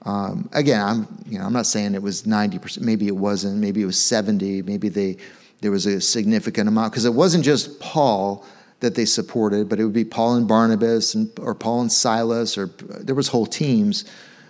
Um, 0.04 0.50
again, 0.54 0.82
I'm 0.82 1.24
you 1.26 1.40
know 1.40 1.46
I'm 1.46 1.54
not 1.54 1.66
saying 1.66 1.96
it 1.96 2.02
was 2.02 2.24
90%. 2.24 2.82
Maybe 2.82 3.08
it 3.08 3.16
wasn't. 3.16 3.58
Maybe 3.58 3.82
it 3.82 3.86
was 3.86 4.00
70. 4.00 4.64
Maybe 4.64 4.90
they 4.90 5.18
there 5.62 5.72
was 5.72 5.86
a 5.86 6.00
significant 6.00 6.68
amount 6.68 6.92
because 6.92 7.06
it 7.06 7.14
wasn't 7.14 7.44
just 7.44 7.80
Paul 7.80 8.46
that 8.80 8.96
they 8.96 9.06
supported, 9.06 9.68
but 9.68 9.80
it 9.80 9.84
would 9.84 9.94
be 9.94 10.06
Paul 10.06 10.36
and 10.36 10.48
Barnabas 10.48 11.14
and, 11.14 11.32
or 11.40 11.54
Paul 11.54 11.82
and 11.82 11.92
Silas, 11.92 12.58
or 12.58 12.68
there 12.68 13.16
was 13.16 13.28
whole 13.28 13.46
teams 13.46 14.06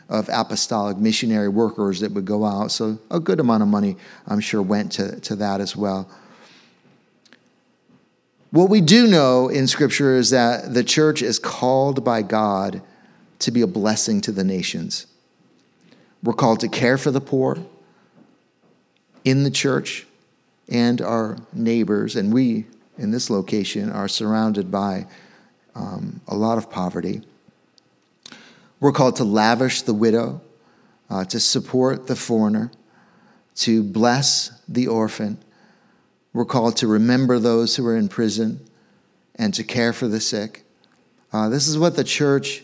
of 0.08 0.30
apostolic 0.32 0.98
missionary 0.98 1.50
workers 1.50 2.00
that 2.00 2.12
would 2.12 2.26
go 2.26 2.46
out. 2.46 2.72
So 2.72 3.00
a 3.12 3.20
good 3.20 3.40
amount 3.40 3.64
of 3.64 3.70
money, 3.70 3.98
I'm 4.28 4.40
sure, 4.40 4.62
went 4.62 4.92
to, 4.94 5.20
to 5.22 5.36
that 5.38 5.62
as 5.62 5.76
well. 5.76 6.10
What 8.52 8.70
we 8.70 8.82
do 8.82 9.06
know 9.06 9.48
in 9.48 9.68
Scripture 9.68 10.16
is 10.16 10.32
that 10.32 10.74
the 10.74 10.84
church 10.84 11.22
is 11.22 11.38
called 11.38 12.04
by 12.04 12.24
God 12.24 12.82
to 13.40 13.52
be 13.52 13.62
a 13.62 13.68
blessing 13.68 14.22
to 14.22 14.32
the 14.32 14.44
nations. 14.44 15.06
We're 16.24 16.34
called 16.34 16.60
to 16.62 16.68
care 16.68 16.98
for 16.98 17.12
the 17.12 17.22
poor 17.22 17.60
in 19.24 19.44
the 19.44 19.52
church 19.52 20.08
and 20.68 21.02
our 21.02 21.38
neighbors, 21.54 22.16
and 22.16 22.34
we 22.34 22.66
in 23.00 23.12
this 23.12 23.30
location 23.30 23.90
are 23.90 24.08
surrounded 24.08 24.70
by 24.70 25.08
um, 25.74 26.22
a 26.28 26.36
lot 26.36 26.58
of 26.58 26.70
poverty. 26.70 27.22
We're 28.80 28.92
called 28.92 29.16
to 29.18 29.24
lavish 29.24 29.82
the 29.82 29.94
widow, 29.94 30.42
uh, 31.10 31.26
to 31.26 31.40
support 31.40 32.08
the 32.08 32.16
foreigner, 32.16 32.72
to 33.56 33.84
bless 33.84 34.52
the 34.68 34.88
orphan. 34.88 35.38
We're 36.34 36.46
called 36.46 36.78
to 36.78 36.88
remember 36.88 37.40
those 37.40 37.76
who 37.76 37.86
are 37.88 37.98
in 37.98 38.10
prison 38.10 38.66
and 39.36 39.54
to 39.54 39.64
care 39.64 39.94
for 39.94 40.08
the 40.08 40.20
sick. 40.20 40.64
Uh, 41.32 41.50
this 41.50 41.68
is 41.68 41.78
what 41.78 41.96
the 41.96 42.04
church 42.04 42.64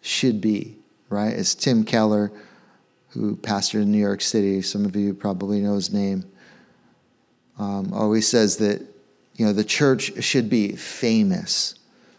should 0.00 0.40
be, 0.40 0.76
right? 1.08 1.34
As 1.34 1.54
Tim 1.54 1.84
Keller, 1.84 2.32
who 3.10 3.36
pastored 3.36 3.82
in 3.82 3.92
New 3.92 3.98
York 3.98 4.20
City, 4.20 4.62
some 4.62 4.84
of 4.84 4.94
you 4.94 5.12
probably 5.14 5.60
know 5.60 5.74
his 5.74 5.92
name, 5.92 6.24
um, 7.58 7.92
always 7.92 8.26
says 8.26 8.56
that 8.58 8.89
you 9.40 9.46
know 9.46 9.54
the 9.54 9.64
church 9.64 10.22
should 10.22 10.50
be 10.50 10.76
famous 10.76 11.74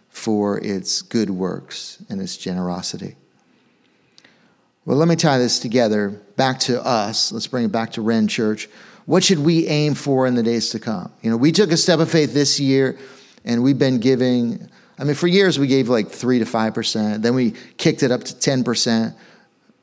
for 0.10 0.57
its 0.57 1.03
good 1.03 1.29
works 1.29 2.03
and 2.10 2.19
its 2.19 2.36
generosity. 2.36 3.15
Well, 4.86 4.97
let 4.97 5.07
me 5.07 5.15
tie 5.15 5.38
this 5.38 5.60
together 5.60 6.10
back 6.36 6.57
to 6.62 6.84
us. 6.84 7.31
Let's 7.31 7.45
bring 7.45 7.65
it 7.65 7.71
back 7.71 7.91
to 7.91 8.01
Ren 8.01 8.27
Church. 8.27 8.67
What 9.05 9.23
should 9.23 9.38
we 9.38 9.67
aim 9.67 9.93
for 9.93 10.25
in 10.25 10.34
the 10.34 10.41
days 10.41 10.71
to 10.71 10.79
come? 10.79 11.12
You 11.21 11.29
know, 11.29 11.38
we 11.38 11.51
took 11.51 11.71
a 11.71 11.77
step 11.77 11.99
of 11.99 12.10
faith 12.10 12.34
this 12.34 12.60
year 12.60 12.97
and 13.45 13.62
we've 13.62 13.77
been 13.77 13.99
giving 13.99 14.67
I 14.97 15.03
mean, 15.03 15.13
for 15.13 15.27
years 15.27 15.60
we 15.60 15.67
gave 15.67 15.89
like 15.89 16.10
three 16.10 16.39
to 16.39 16.45
five 16.45 16.73
percent. 16.73 17.21
Then 17.21 17.36
we 17.36 17.51
kicked 17.77 18.01
it 18.01 18.10
up 18.10 18.23
to 18.23 18.39
ten 18.39 18.63
percent 18.63 19.15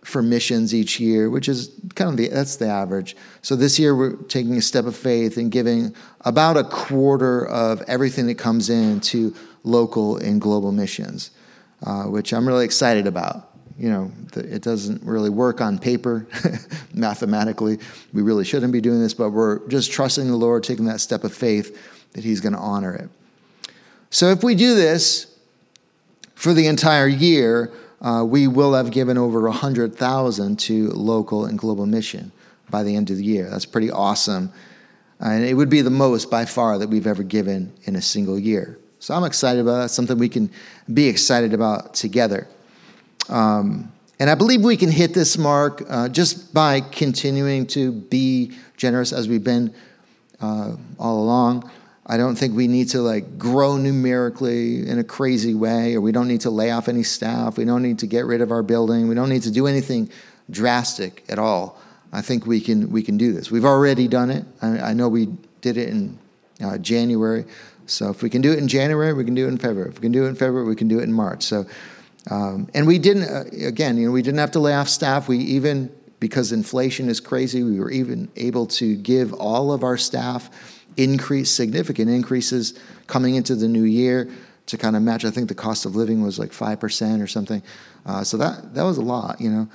for 0.02 0.22
missions 0.22 0.74
each 0.74 1.00
year, 1.00 1.28
which 1.28 1.48
is 1.48 1.70
kind 1.94 2.11
of 2.11 2.16
the 2.16 2.28
that's 2.28 2.56
the 2.56 2.66
average. 2.66 3.16
So 3.42 3.56
this 3.56 3.78
year 3.78 3.94
we're 3.94 4.16
taking 4.24 4.56
a 4.56 4.62
step 4.62 4.87
of 4.87 4.96
faith 4.96 5.37
and 5.37 5.50
giving 5.50 5.94
about 6.22 6.56
a 6.56 6.64
quarter 6.64 7.46
of 7.46 7.82
everything 7.82 8.26
that 8.28 8.37
comes 8.37 8.70
in 8.70 9.00
to 9.00 9.34
local 9.64 10.16
and 10.16 10.40
global 10.40 10.72
missions, 10.72 11.30
uh, 11.84 12.04
which 12.04 12.32
I'm 12.32 12.46
really 12.46 12.64
excited 12.64 13.06
about. 13.06 13.50
You 13.78 13.90
know, 13.90 14.12
it 14.34 14.62
doesn't 14.62 15.04
really 15.04 15.30
work 15.30 15.61
on 15.61 15.78
paper 15.78 16.26
mathematically. 16.94 17.78
We 18.12 18.22
really 18.22 18.44
shouldn't 18.44 18.72
be 18.72 18.80
doing 18.80 19.00
this, 19.00 19.14
but 19.14 19.30
we're 19.30 19.66
just 19.68 19.92
trusting 19.92 20.26
the 20.26 20.37
Lord, 20.37 20.64
taking 20.64 20.87
that 20.87 21.00
step 21.00 21.22
of 21.22 21.32
faith 21.32 21.76
that 22.14 22.24
He's 22.24 22.40
going 22.40 22.54
to 22.54 22.58
honor 22.58 22.94
it. 22.94 23.08
So 24.11 24.30
if 24.30 24.42
we 24.42 24.54
do 24.54 24.74
this 24.74 25.38
for 26.34 26.54
the 26.54 26.66
entire 26.66 27.06
year, 27.06 27.72
uh, 28.00 28.24
we 28.26 28.46
will 28.46 28.74
have 28.74 28.90
given 28.90 29.18
over 29.18 29.42
100,000 29.42 30.58
to 30.58 30.88
local 30.90 31.44
and 31.46 31.58
global 31.58 31.87
mission 31.87 32.32
by 32.70 32.82
the 32.82 32.94
end 32.94 33.11
of 33.11 33.16
the 33.16 33.24
year. 33.24 33.48
That's 33.50 33.66
pretty 33.66 33.90
awesome. 33.90 34.52
And 35.20 35.44
it 35.44 35.54
would 35.54 35.68
be 35.68 35.80
the 35.80 35.90
most 35.90 36.30
by 36.30 36.44
far 36.44 36.78
that 36.78 36.88
we've 36.88 37.06
ever 37.06 37.22
given 37.22 37.72
in 37.84 37.96
a 37.96 38.02
single 38.02 38.38
year. 38.38 38.78
So 39.00 39.14
I'm 39.14 39.24
excited 39.24 39.61
about 39.61 39.82
that. 39.82 39.88
Something 39.88 40.18
we 40.18 40.28
can 40.28 40.50
be 40.92 41.08
excited 41.08 41.54
about 41.54 41.94
together. 41.94 42.46
Um, 43.28 43.92
and 44.20 44.28
I 44.28 44.34
believe 44.34 44.62
we 44.62 44.76
can 44.76 44.90
hit 44.90 45.14
this 45.14 45.38
mark 45.38 45.82
uh, 45.88 46.08
just 46.08 46.52
by 46.52 46.80
continuing 46.80 47.66
to 47.68 47.92
be 47.92 48.52
generous 48.76 49.12
as 49.12 49.28
we've 49.28 49.44
been 49.44 49.72
uh, 50.40 50.76
all 50.98 51.22
along. 51.22 51.70
I 52.09 52.16
don't 52.16 52.37
think 52.37 52.57
we 52.57 52.68
need 52.68 52.88
to 52.90 53.03
like 53.03 53.38
grow 53.38 53.77
numerically 53.77 54.88
in 54.88 54.99
a 54.99 55.05
crazy 55.05 55.55
way, 55.55 55.94
or 55.94 56.01
we 56.01 56.11
don't 56.11 56.27
need 56.27 56.40
to 56.42 56.51
lay 56.51 56.71
off 56.71 56.88
any 56.88 57.03
staff. 57.03 57.59
We 57.59 57.66
don't 57.66 57.83
need 57.83 57.99
to 57.99 58.07
get 58.07 58.25
rid 58.25 58.40
of 58.40 58.51
our 58.51 58.62
building. 58.62 59.09
We 59.09 59.14
don't 59.14 59.29
need 59.29 59.42
to 59.42 59.51
do 59.51 59.66
anything 59.66 60.09
drastic 60.51 61.25
at 61.29 61.38
all. 61.38 61.79
I 62.11 62.23
think 62.23 62.47
we 62.47 62.61
can 62.61 62.90
we 62.90 63.03
can 63.03 63.18
do 63.18 63.33
this. 63.33 63.51
We've 63.51 63.66
already 63.66 64.09
done 64.09 64.31
it. 64.31 64.47
I, 64.62 64.79
I 64.79 64.92
know 64.94 65.09
we 65.09 65.27
did 65.61 65.77
it 65.77 65.90
in 65.90 66.18
uh, 66.62 66.79
January. 66.79 67.44
So 67.87 68.11
if 68.11 68.23
we 68.23 68.31
can 68.31 68.40
do 68.40 68.53
it 68.53 68.59
in 68.59 68.68
January, 68.68 69.12
we 69.12 69.25
can 69.25 69.35
do 69.35 69.44
it 69.44 69.49
in 69.49 69.59
February. 69.59 69.90
If 69.90 69.97
we 69.97 70.03
can 70.03 70.12
do 70.12 70.25
it 70.25 70.29
in 70.29 70.35
February, 70.35 70.66
we 70.66 70.77
can 70.77 70.88
do 70.88 71.01
it 71.01 71.05
in 71.05 71.12
March. 71.12 71.42
So, 71.42 71.66
um, 72.31 72.68
and 72.75 72.87
we 72.87 72.99
didn't. 72.99 73.25
Uh, 73.25 73.44
again, 73.66 73.99
you 73.99 74.07
know, 74.07 74.12
we 74.12 74.23
didn't 74.23 74.38
have 74.38 74.53
to 74.53 74.61
lay 74.61 74.75
off 74.75 74.88
staff. 74.88 75.29
We 75.29 75.38
even 75.38 75.92
because 76.21 76.53
inflation 76.53 77.11
is 77.11 77.21
crazy, 77.21 77.62
we 77.62 77.79
were 77.79 77.90
even 77.90 78.31
able 78.37 78.66
to 78.66 78.97
give 78.97 79.35
all 79.35 79.73
of 79.73 79.85
our 79.85 79.97
staff 79.97 80.51
increase, 80.98 81.50
significant 81.50 82.11
increases 82.11 82.78
coming 83.06 83.37
into 83.37 83.54
the 83.54 83.68
new 83.68 83.84
year 83.84 84.28
to 84.66 84.76
kind 84.76 84.96
of 84.96 85.02
match. 85.02 85.24
I 85.24 85.30
think 85.30 85.48
the 85.48 85.54
cost 85.54 85.87
of 85.87 85.96
living 85.96 86.22
was 86.22 86.38
like 86.38 86.50
5% 86.50 87.22
or 87.22 87.26
something. 87.26 87.62
Uh, 88.04 88.22
so 88.22 88.37
that, 88.37 88.74
that 88.74 88.82
was 88.82 88.98
a 88.98 89.02
lot, 89.02 89.40
you 89.40 89.50
know. 89.50 89.68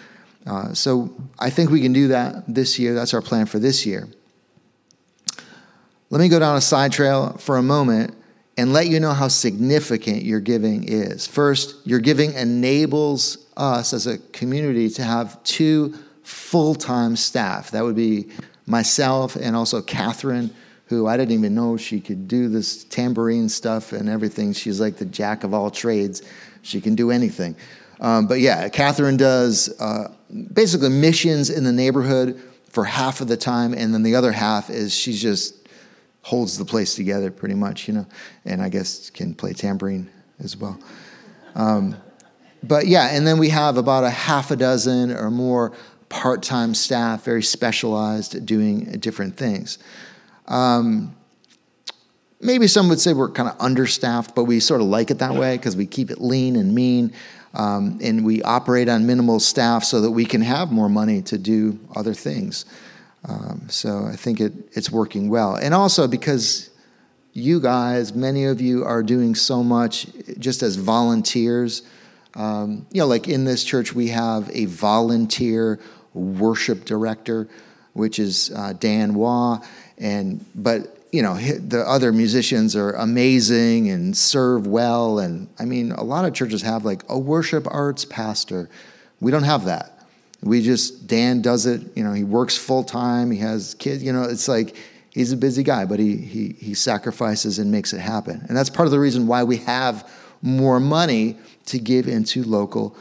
Uh, 0.45 0.73
so 0.73 1.11
I 1.39 1.49
think 1.49 1.71
we 1.71 1.81
can 1.81 1.93
do 1.93 2.09
that 2.09 2.43
this 2.47 2.77
year. 2.77 2.93
That's 2.93 3.13
our 3.13 3.21
plan 3.21 3.45
for 3.45 3.59
this 3.59 3.85
year. 3.85 4.07
Let 6.09 6.19
me 6.19 6.29
go 6.29 6.37
down 6.37 6.57
a 6.57 6.61
side 6.61 6.91
trail 6.91 7.37
for 7.39 7.57
a 7.57 7.63
moment 7.63 8.15
and 8.57 8.71
let 8.71 8.87
you 8.87 8.99
know 8.99 9.13
how 9.13 9.29
significant 9.29 10.21
your 10.23 10.39
giving 10.39 10.83
is. 10.83 11.25
First, 11.25 11.75
your 11.87 11.99
giving 11.99 12.33
enables 12.33 13.47
us 13.57 13.93
as 13.93 14.05
a 14.05 14.19
community 14.19 14.89
to 14.91 15.03
have 15.03 15.41
two 15.43 15.95
full 16.23 16.75
time 16.75 17.15
staff. 17.15 17.71
That 17.71 17.83
would 17.83 17.95
be 17.95 18.29
myself 18.67 19.35
and 19.35 19.55
also 19.55 19.81
Catherine 19.81 20.53
who 20.93 21.07
I 21.07 21.17
didn't 21.17 21.33
even 21.33 21.55
know 21.55 21.77
she 21.77 21.99
could 21.99 22.27
do 22.27 22.49
this 22.49 22.83
tambourine 22.83 23.49
stuff 23.49 23.93
and 23.93 24.07
everything. 24.09 24.53
She's 24.53 24.79
like 24.79 24.97
the 24.97 25.05
jack 25.05 25.43
of 25.43 25.53
all 25.53 25.69
trades. 25.69 26.21
She 26.61 26.79
can 26.79 26.95
do 26.95 27.11
anything. 27.11 27.55
Um, 27.99 28.27
but 28.27 28.39
yeah, 28.39 28.69
Catherine 28.69 29.17
does 29.17 29.73
uh, 29.79 30.13
basically 30.53 30.89
missions 30.89 31.49
in 31.49 31.63
the 31.63 31.71
neighborhood 31.71 32.41
for 32.69 32.85
half 32.85 33.21
of 33.21 33.27
the 33.27 33.37
time, 33.37 33.73
and 33.73 33.93
then 33.93 34.03
the 34.03 34.15
other 34.15 34.31
half 34.31 34.69
is 34.69 34.93
she 34.93 35.13
just 35.13 35.67
holds 36.21 36.57
the 36.57 36.65
place 36.65 36.95
together 36.95 37.29
pretty 37.29 37.55
much, 37.55 37.87
you 37.87 37.93
know, 37.93 38.07
and 38.45 38.61
I 38.61 38.69
guess 38.69 39.09
can 39.09 39.35
play 39.35 39.53
tambourine 39.53 40.09
as 40.39 40.57
well. 40.57 40.79
Um, 41.55 41.95
but 42.63 42.87
yeah, 42.87 43.09
and 43.11 43.27
then 43.27 43.37
we 43.37 43.49
have 43.49 43.77
about 43.77 44.03
a 44.05 44.09
half 44.09 44.49
a 44.49 44.55
dozen 44.55 45.11
or 45.11 45.29
more 45.29 45.73
part 46.09 46.43
time 46.43 46.73
staff, 46.73 47.23
very 47.23 47.43
specialized, 47.43 48.45
doing 48.45 48.85
different 48.99 49.35
things. 49.35 49.77
Um, 50.47 51.15
maybe 52.43 52.67
some 52.67 52.89
would 52.89 52.99
say 52.99 53.13
we're 53.13 53.29
kind 53.29 53.49
of 53.49 53.55
understaffed, 53.59 54.35
but 54.35 54.43
we 54.43 54.59
sort 54.59 54.81
of 54.81 54.87
like 54.87 55.09
it 55.09 55.19
that 55.19 55.33
way 55.33 55.57
because 55.57 55.75
we 55.75 55.85
keep 55.85 56.11
it 56.11 56.21
lean 56.21 56.55
and 56.55 56.75
mean. 56.75 57.13
Um, 57.53 57.99
and 58.01 58.25
we 58.25 58.41
operate 58.41 58.89
on 58.89 59.05
minimal 59.05 59.39
staff 59.39 59.83
so 59.83 60.01
that 60.01 60.11
we 60.11 60.25
can 60.25 60.41
have 60.41 60.71
more 60.71 60.89
money 60.89 61.21
to 61.23 61.37
do 61.37 61.79
other 61.95 62.13
things. 62.13 62.65
Um, 63.25 63.67
so 63.69 64.05
I 64.05 64.15
think 64.15 64.41
it, 64.41 64.53
it's 64.71 64.91
working 64.91 65.29
well. 65.29 65.55
And 65.55 65.73
also 65.73 66.07
because 66.07 66.71
you 67.31 67.59
guys, 67.59 68.13
many 68.13 68.45
of 68.45 68.59
you 68.59 68.83
are 68.83 69.03
doing 69.03 69.35
so 69.35 69.63
much 69.63 70.07
just 70.39 70.63
as 70.63 70.75
volunteers. 70.75 71.83
Um, 72.35 72.87
you 72.91 73.01
know, 73.01 73.07
like 73.07 73.27
in 73.27 73.45
this 73.45 73.63
church, 73.63 73.93
we 73.93 74.09
have 74.09 74.49
a 74.51 74.65
volunteer 74.65 75.79
worship 76.13 76.85
director, 76.85 77.47
which 77.93 78.17
is 78.17 78.51
uh, 78.55 78.73
Dan 78.73 79.13
Waugh 79.13 79.63
and 79.97 80.45
but 80.55 80.97
you 81.11 81.21
know 81.21 81.35
the 81.35 81.83
other 81.87 82.11
musicians 82.11 82.75
are 82.75 82.91
amazing 82.93 83.89
and 83.89 84.15
serve 84.15 84.65
well. 84.67 85.19
And 85.19 85.47
i 85.59 85.65
mean 85.65 85.91
a 85.91 86.03
lot 86.03 86.25
of 86.25 86.33
churches 86.33 86.61
have 86.61 86.85
like 86.85 87.03
a 87.09 87.17
worship 87.17 87.67
arts 87.69 88.05
pastor. 88.05 88.69
We 89.19 89.31
don't 89.31 89.43
have 89.43 89.65
that. 89.65 90.05
We 90.41 90.61
just 90.61 91.07
dan 91.07 91.41
does 91.41 91.65
it. 91.65 91.81
You 91.95 92.03
know 92.03 92.13
he 92.13 92.23
works 92.23 92.57
full 92.57 92.83
time 92.83 93.31
he 93.31 93.39
has 93.39 93.75
kids. 93.75 94.03
You 94.03 94.13
know 94.13 94.23
it's 94.23 94.47
like 94.47 94.75
he's 95.11 95.31
a 95.31 95.37
busy 95.37 95.63
guy 95.63 95.85
but 95.85 95.99
he, 95.99 96.17
he 96.17 96.55
he 96.59 96.73
sacrifices 96.73 97.59
and 97.59 97.71
makes 97.71 97.93
it 97.93 97.99
happen. 97.99 98.45
And 98.47 98.57
that's 98.57 98.69
part 98.69 98.87
of 98.87 98.91
the 98.91 98.99
reason 98.99 99.27
why 99.27 99.43
we 99.43 99.57
have 99.57 100.09
more 100.41 100.79
money 100.79 101.37
to 101.67 101.79
give 101.79 102.07
into 102.07 102.43
local 102.43 102.95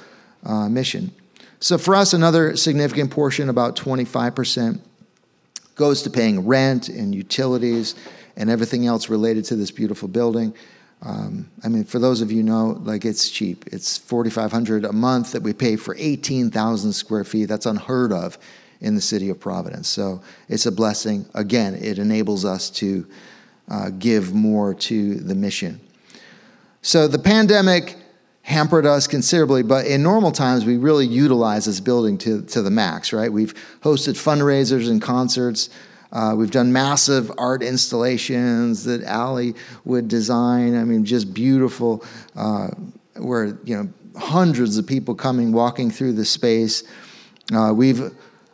uh, 0.44 0.68
mission. 0.68 1.12
So 1.60 1.78
for 1.78 1.94
us 1.94 2.12
another 2.12 2.56
significant 2.56 3.10
portion 3.10 3.48
about 3.48 3.76
25% 3.76 4.80
goes 5.74 6.02
to 6.02 6.10
paying 6.10 6.46
rent 6.46 6.88
and 6.88 7.14
utilities 7.14 7.94
and 8.36 8.50
everything 8.50 8.86
else 8.86 9.08
related 9.08 9.44
to 9.46 9.56
this 9.56 9.70
beautiful 9.70 10.08
building. 10.08 10.54
Um, 11.02 11.50
I 11.64 11.68
mean, 11.68 11.84
for 11.84 11.98
those 11.98 12.20
of 12.20 12.30
you 12.30 12.42
know, 12.42 12.80
like 12.84 13.04
it's 13.04 13.28
cheap. 13.28 13.64
It's 13.72 13.98
forty 13.98 14.30
five 14.30 14.52
hundred 14.52 14.84
a 14.84 14.92
month 14.92 15.32
that 15.32 15.42
we 15.42 15.52
pay 15.52 15.76
for 15.76 15.96
eighteen 15.98 16.50
thousand 16.50 16.92
square 16.92 17.24
feet. 17.24 17.46
That's 17.46 17.66
unheard 17.66 18.12
of 18.12 18.38
in 18.80 18.94
the 18.94 19.00
city 19.00 19.28
of 19.30 19.38
Providence. 19.40 19.88
So 19.88 20.22
it's 20.48 20.66
a 20.66 20.72
blessing. 20.72 21.26
Again, 21.34 21.74
it 21.74 21.98
enables 21.98 22.44
us 22.44 22.70
to 22.70 23.06
uh, 23.68 23.90
give 23.90 24.32
more 24.32 24.74
to 24.74 25.14
the 25.14 25.34
mission. 25.34 25.80
So 26.82 27.08
the 27.08 27.18
pandemic 27.18 27.96
hampered 28.42 28.86
us 28.86 29.06
considerably, 29.06 29.62
but 29.62 29.86
in 29.86 30.02
normal 30.02 30.32
times, 30.32 30.64
we 30.64 30.76
really 30.76 31.06
utilize 31.06 31.66
this 31.66 31.80
building 31.80 32.18
to, 32.18 32.42
to 32.42 32.60
the 32.60 32.70
max, 32.70 33.12
right? 33.12 33.32
We've 33.32 33.54
hosted 33.80 34.14
fundraisers 34.14 34.90
and 34.90 35.00
concerts. 35.00 35.70
Uh, 36.12 36.34
we've 36.36 36.50
done 36.50 36.72
massive 36.72 37.30
art 37.38 37.62
installations 37.62 38.84
that 38.84 39.02
Allie 39.04 39.54
would 39.84 40.08
design. 40.08 40.76
I 40.76 40.84
mean, 40.84 41.04
just 41.04 41.32
beautiful, 41.32 42.04
uh, 42.36 42.68
where, 43.16 43.56
you 43.64 43.76
know, 43.76 43.92
hundreds 44.18 44.76
of 44.76 44.86
people 44.86 45.14
coming, 45.14 45.52
walking 45.52 45.90
through 45.90 46.12
the 46.12 46.24
space. 46.24 46.82
Uh, 47.54 47.72
we've 47.74 48.12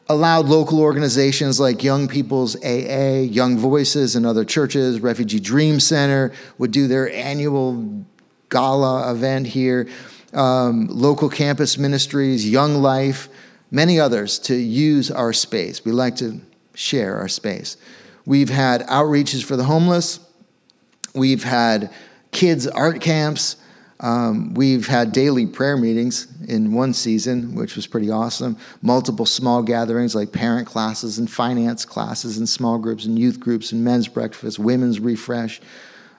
allowed 0.09 0.47
local 0.47 0.81
organizations 0.81 1.59
like 1.59 1.83
Young 1.83 2.09
People's 2.09 2.57
AA, 2.65 3.21
Young 3.21 3.59
Voices, 3.59 4.17
and 4.17 4.25
other 4.25 4.45
churches, 4.45 5.01
Refugee 5.01 5.41
Dream 5.41 5.81
Center 5.81 6.33
would 6.59 6.71
do 6.71 6.87
their 6.87 7.11
annual 7.13 8.07
gala 8.49 9.11
event 9.13 9.47
here, 9.47 9.89
um, 10.33 10.87
local 10.89 11.29
campus 11.29 11.79
ministries, 11.79 12.49
Young 12.49 12.77
Life, 12.77 13.29
many 13.71 14.01
others 14.01 14.39
to 14.41 14.55
use 14.55 15.11
our 15.11 15.33
space. 15.33 15.85
We 15.85 15.93
like 15.93 16.17
to 16.17 16.41
share 16.75 17.17
our 17.17 17.29
space. 17.29 17.77
We've 18.25 18.51
had 18.51 18.87
outreaches 18.87 19.43
for 19.43 19.57
the 19.57 19.65
homeless. 19.65 20.21
We've 21.15 21.45
had 21.45 21.91
kids' 22.31 22.67
art 22.67 23.01
camps. 23.01 23.57
Um, 24.01 24.55
we've 24.55 24.87
had 24.87 25.13
daily 25.13 25.47
prayer 25.47 25.77
meetings 25.77 26.29
in 26.47 26.73
one 26.73 26.93
season, 26.93 27.57
which 27.57 27.75
was 27.75 27.87
pretty 27.87 28.11
awesome. 28.11 28.57
Multiple 28.81 29.27
small 29.27 29.63
gatherings 29.63 30.15
like 30.15 30.31
parent 30.31 30.69
classes 30.69 31.19
and 31.19 31.29
finance 31.29 31.85
classes 31.85 32.39
and 32.39 32.49
small 32.49 32.79
groups 32.79 33.07
and 33.07 33.19
youth 33.19 33.41
groups 33.41 33.73
and 33.73 33.83
men's 33.83 34.07
breakfast, 34.07 34.59
women's 34.59 35.01
refresh. 35.01 35.61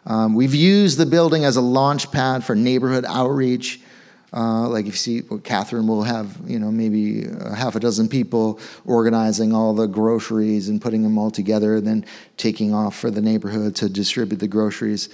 Um, 0.05 0.33
we've 0.33 0.55
used 0.55 0.97
the 0.97 1.05
building 1.05 1.45
as 1.45 1.55
a 1.55 1.61
launch 1.61 2.11
pad 2.11 2.43
for 2.43 2.55
neighborhood 2.55 3.05
outreach. 3.07 3.81
Uh, 4.31 4.67
like 4.69 4.85
if 4.85 4.93
you 4.93 4.97
see, 4.97 5.21
well, 5.21 5.39
Catherine 5.39 5.87
will 5.87 6.03
have 6.03 6.37
you 6.45 6.59
know 6.59 6.71
maybe 6.71 7.27
half 7.55 7.75
a 7.75 7.79
dozen 7.79 8.07
people 8.07 8.59
organizing 8.85 9.53
all 9.53 9.73
the 9.73 9.87
groceries 9.87 10.69
and 10.69 10.81
putting 10.81 11.01
them 11.01 11.17
all 11.17 11.31
together, 11.31 11.75
and 11.77 11.87
then 11.87 12.05
taking 12.37 12.73
off 12.73 12.95
for 12.95 13.09
the 13.09 13.21
neighborhood 13.21 13.75
to 13.77 13.89
distribute 13.89 14.37
the 14.37 14.47
groceries. 14.47 15.09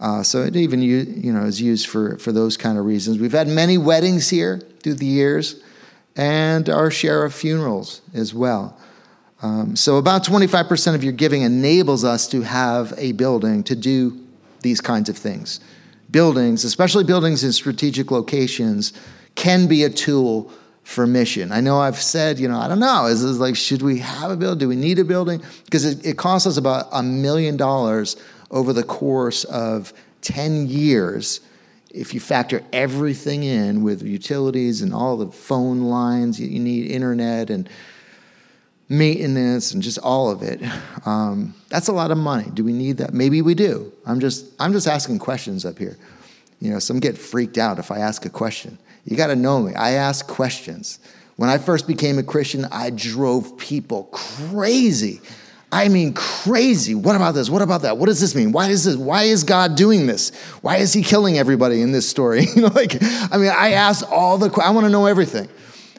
Uh, 0.00 0.22
so 0.22 0.42
it 0.42 0.56
even 0.56 0.82
you 0.82 1.32
know 1.32 1.44
is 1.44 1.60
used 1.60 1.86
for 1.86 2.18
for 2.18 2.32
those 2.32 2.56
kind 2.56 2.76
of 2.76 2.84
reasons. 2.84 3.18
We've 3.18 3.32
had 3.32 3.46
many 3.46 3.78
weddings 3.78 4.28
here 4.28 4.60
through 4.82 4.94
the 4.94 5.06
years, 5.06 5.62
and 6.16 6.68
our 6.68 6.90
share 6.90 7.24
of 7.24 7.34
funerals 7.34 8.00
as 8.14 8.34
well. 8.34 8.76
Um, 9.42 9.76
so 9.76 9.98
about 9.98 10.24
25% 10.24 10.94
of 10.94 11.04
your 11.04 11.12
giving 11.12 11.42
enables 11.42 12.04
us 12.04 12.26
to 12.28 12.40
have 12.40 12.94
a 12.96 13.12
building 13.12 13.62
to 13.64 13.76
do 13.76 14.25
these 14.66 14.80
kinds 14.80 15.08
of 15.08 15.16
things. 15.16 15.60
Buildings, 16.10 16.64
especially 16.64 17.04
buildings 17.04 17.44
in 17.44 17.52
strategic 17.52 18.10
locations, 18.10 18.92
can 19.36 19.68
be 19.68 19.84
a 19.84 19.90
tool 19.90 20.50
for 20.82 21.06
mission. 21.06 21.52
I 21.52 21.60
know 21.60 21.78
I've 21.78 22.02
said, 22.02 22.40
you 22.40 22.48
know, 22.48 22.58
I 22.58 22.66
don't 22.66 22.80
know, 22.80 23.06
is 23.06 23.22
this 23.22 23.38
like, 23.38 23.54
should 23.54 23.80
we 23.80 23.98
have 23.98 24.32
a 24.32 24.36
building? 24.36 24.58
Do 24.58 24.68
we 24.68 24.74
need 24.74 24.98
a 24.98 25.04
building? 25.04 25.40
Because 25.66 25.84
it, 25.84 26.04
it 26.04 26.18
costs 26.18 26.48
us 26.48 26.56
about 26.56 26.88
a 26.92 27.02
million 27.02 27.56
dollars 27.56 28.16
over 28.50 28.72
the 28.72 28.82
course 28.82 29.44
of 29.44 29.92
10 30.22 30.66
years 30.66 31.40
if 31.90 32.12
you 32.12 32.18
factor 32.18 32.62
everything 32.72 33.44
in 33.44 33.84
with 33.84 34.02
utilities 34.02 34.82
and 34.82 34.92
all 34.92 35.16
the 35.16 35.30
phone 35.30 35.82
lines 35.82 36.40
you 36.40 36.58
need 36.58 36.90
internet 36.90 37.50
and 37.50 37.68
maintenance 38.88 39.72
and 39.72 39.82
just 39.82 39.98
all 39.98 40.30
of 40.30 40.42
it 40.42 40.60
um, 41.06 41.54
that's 41.68 41.88
a 41.88 41.92
lot 41.92 42.10
of 42.10 42.18
money 42.18 42.48
do 42.54 42.62
we 42.64 42.72
need 42.72 42.98
that 42.98 43.12
maybe 43.12 43.42
we 43.42 43.54
do 43.54 43.92
i'm 44.06 44.20
just 44.20 44.46
i'm 44.60 44.72
just 44.72 44.86
asking 44.86 45.18
questions 45.18 45.64
up 45.64 45.78
here 45.78 45.96
you 46.60 46.70
know 46.70 46.78
some 46.78 47.00
get 47.00 47.18
freaked 47.18 47.58
out 47.58 47.78
if 47.78 47.90
i 47.90 47.98
ask 47.98 48.24
a 48.24 48.30
question 48.30 48.78
you 49.04 49.16
got 49.16 49.26
to 49.26 49.36
know 49.36 49.60
me 49.60 49.74
i 49.74 49.92
ask 49.92 50.26
questions 50.28 51.00
when 51.36 51.50
i 51.50 51.58
first 51.58 51.86
became 51.88 52.18
a 52.18 52.22
christian 52.22 52.64
i 52.66 52.90
drove 52.90 53.58
people 53.58 54.04
crazy 54.04 55.20
I 55.72 55.88
mean, 55.88 56.14
crazy. 56.14 56.94
What 56.94 57.16
about 57.16 57.32
this? 57.32 57.50
What 57.50 57.60
about 57.60 57.82
that? 57.82 57.98
What 57.98 58.06
does 58.06 58.20
this 58.20 58.34
mean? 58.34 58.52
Why 58.52 58.68
is 58.68 58.84
this? 58.84 58.96
Why 58.96 59.24
is 59.24 59.42
God 59.42 59.74
doing 59.74 60.06
this? 60.06 60.34
Why 60.62 60.76
is 60.76 60.92
He 60.92 61.02
killing 61.02 61.38
everybody 61.38 61.82
in 61.82 61.92
this 61.92 62.08
story? 62.08 62.46
you 62.54 62.62
know, 62.62 62.68
like, 62.68 62.96
I 63.02 63.36
mean, 63.36 63.50
I 63.50 63.72
ask 63.72 64.10
all 64.10 64.38
the. 64.38 64.48
I 64.62 64.70
want 64.70 64.86
to 64.86 64.90
know 64.90 65.06
everything, 65.06 65.48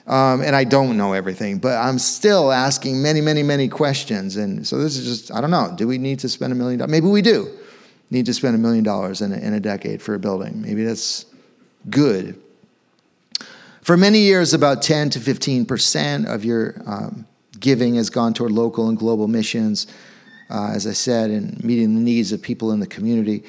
um, 0.08 0.41
and 0.41 0.55
I 0.55 0.64
don't 0.64 0.95
know 0.95 1.12
everything, 1.12 1.58
but 1.58 1.76
I'm 1.76 1.99
still 1.99 2.51
asking 2.51 3.01
many, 3.01 3.20
many, 3.20 3.43
many 3.43 3.68
questions. 3.68 4.38
And 4.38 4.66
so 4.66 4.78
this 4.78 4.97
is 4.97 5.05
just. 5.05 5.34
I 5.34 5.41
don't 5.41 5.51
know. 5.51 5.74
Do 5.76 5.86
we 5.86 5.97
need 5.97 6.20
to 6.20 6.30
spend 6.30 6.53
a 6.53 6.55
million 6.55 6.80
dollars? 6.80 6.91
Maybe 6.91 7.08
we 7.08 7.22
do. 7.22 7.51
Need 8.10 8.26
to 8.28 8.34
spend 8.34 8.55
a 8.55 8.58
million 8.58 8.86
dollars 8.86 9.22
in 9.22 9.34
a, 9.34 9.60
decade 9.60 10.01
for 10.01 10.16
a 10.16 10.20
building. 10.20 10.62
Maybe 10.62 10.86
that's 10.86 11.26
good. 11.89 12.41
For 13.82 13.97
many 13.97 14.20
years, 14.20 14.53
about 14.53 14.82
10 14.82 15.10
to 15.12 15.20
15 15.20 15.66
percent 15.66 16.26
of 16.26 16.45
your 16.45 16.82
um, 16.86 17.28
giving 17.60 17.95
has 17.95 18.10
gone 18.10 18.34
toward 18.34 18.51
local 18.53 18.88
and 18.88 18.97
global 18.97 19.28
missions, 19.28 19.88
uh, 20.49 20.72
as 20.74 20.88
I 20.88 20.93
said, 20.93 21.32
and 21.32 21.62
meeting 21.66 21.95
the 21.95 22.01
needs 22.01 22.32
of 22.32 22.41
people 22.41 22.72
in 22.72 22.80
the 22.80 22.88
community. 22.88 23.43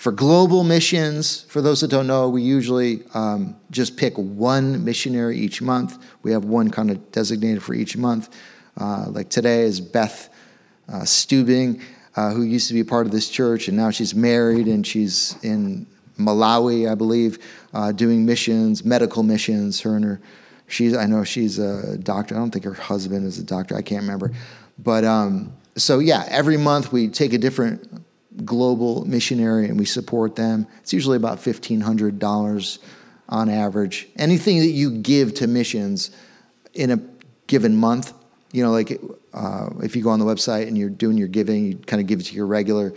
For 0.00 0.12
global 0.12 0.64
missions, 0.64 1.42
for 1.42 1.60
those 1.60 1.82
that 1.82 1.88
don't 1.88 2.06
know, 2.06 2.30
we 2.30 2.40
usually 2.40 3.02
um, 3.12 3.54
just 3.70 3.98
pick 3.98 4.16
one 4.16 4.82
missionary 4.82 5.36
each 5.36 5.60
month. 5.60 6.02
We 6.22 6.32
have 6.32 6.42
one 6.42 6.70
kind 6.70 6.90
of 6.90 7.12
designated 7.12 7.62
for 7.62 7.74
each 7.74 7.98
month. 7.98 8.34
Uh, 8.80 9.08
like 9.10 9.28
today 9.28 9.60
is 9.60 9.78
Beth 9.78 10.30
uh, 10.88 11.00
Stubing, 11.02 11.82
uh, 12.16 12.30
who 12.30 12.44
used 12.44 12.68
to 12.68 12.72
be 12.72 12.82
part 12.82 13.04
of 13.04 13.12
this 13.12 13.28
church, 13.28 13.68
and 13.68 13.76
now 13.76 13.90
she's 13.90 14.14
married 14.14 14.68
and 14.68 14.86
she's 14.86 15.36
in 15.42 15.86
Malawi, 16.18 16.90
I 16.90 16.94
believe, 16.94 17.38
uh, 17.74 17.92
doing 17.92 18.24
missions, 18.24 18.82
medical 18.82 19.22
missions. 19.22 19.82
Her 19.82 19.96
and 19.96 20.04
her 20.06 20.20
She's 20.66 20.96
I 20.96 21.04
know 21.04 21.24
she's 21.24 21.58
a 21.58 21.98
doctor. 21.98 22.34
I 22.34 22.38
don't 22.38 22.50
think 22.50 22.64
her 22.64 22.72
husband 22.72 23.26
is 23.26 23.38
a 23.38 23.44
doctor. 23.44 23.76
I 23.76 23.82
can't 23.82 24.00
remember. 24.00 24.32
But 24.78 25.04
um, 25.04 25.52
so 25.76 25.98
yeah, 25.98 26.24
every 26.30 26.56
month 26.56 26.90
we 26.90 27.08
take 27.08 27.34
a 27.34 27.38
different 27.38 28.02
global 28.44 29.04
missionary 29.04 29.68
and 29.68 29.78
we 29.78 29.84
support 29.84 30.36
them. 30.36 30.66
It's 30.80 30.92
usually 30.92 31.16
about 31.16 31.40
fifteen 31.40 31.80
hundred 31.80 32.18
dollars 32.18 32.78
on 33.28 33.48
average. 33.48 34.08
Anything 34.16 34.58
that 34.60 34.70
you 34.70 34.90
give 34.90 35.34
to 35.34 35.46
missions 35.46 36.10
in 36.74 36.90
a 36.90 37.00
given 37.46 37.76
month, 37.76 38.12
you 38.52 38.62
know, 38.62 38.72
like 38.72 39.00
uh, 39.32 39.70
if 39.82 39.96
you 39.96 40.02
go 40.02 40.10
on 40.10 40.18
the 40.18 40.24
website 40.24 40.66
and 40.66 40.76
you're 40.76 40.90
doing 40.90 41.16
your 41.16 41.28
giving, 41.28 41.66
you 41.66 41.76
kind 41.76 42.00
of 42.00 42.06
give 42.06 42.20
it 42.20 42.24
to 42.24 42.34
your 42.34 42.46
regular, 42.46 42.92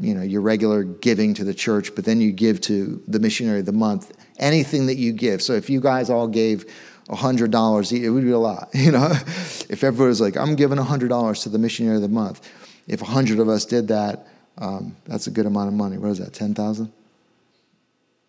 you 0.00 0.14
know, 0.14 0.22
your 0.22 0.40
regular 0.40 0.82
giving 0.82 1.34
to 1.34 1.44
the 1.44 1.54
church, 1.54 1.94
but 1.94 2.04
then 2.04 2.20
you 2.20 2.32
give 2.32 2.60
to 2.62 3.02
the 3.06 3.20
missionary 3.20 3.60
of 3.60 3.66
the 3.66 3.72
month. 3.72 4.12
Anything 4.38 4.86
that 4.86 4.96
you 4.96 5.12
give. 5.12 5.42
So 5.42 5.52
if 5.52 5.70
you 5.70 5.80
guys 5.80 6.10
all 6.10 6.26
gave 6.28 6.64
hundred 7.10 7.50
dollars, 7.50 7.92
it 7.92 8.08
would 8.08 8.24
be 8.24 8.30
a 8.30 8.38
lot. 8.38 8.70
You 8.74 8.92
know, 8.92 9.10
if 9.10 9.84
everybody 9.84 10.08
was 10.08 10.20
like, 10.20 10.36
"I'm 10.36 10.56
giving 10.56 10.78
hundred 10.78 11.08
dollars 11.08 11.40
to 11.42 11.48
the 11.48 11.58
missionary 11.58 11.96
of 11.96 12.02
the 12.02 12.08
month," 12.08 12.48
if 12.86 13.00
hundred 13.00 13.38
of 13.38 13.48
us 13.48 13.64
did 13.64 13.88
that, 13.88 14.26
um, 14.60 14.96
that's 15.06 15.26
a 15.26 15.30
good 15.30 15.46
amount 15.46 15.68
of 15.68 15.74
money. 15.74 15.98
What 15.98 16.10
is 16.10 16.18
that? 16.18 16.32
Ten 16.32 16.54
thousand? 16.54 16.92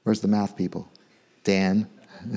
Where's 0.03 0.21
the 0.21 0.27
math 0.27 0.55
people? 0.55 0.89
Dan. 1.43 1.87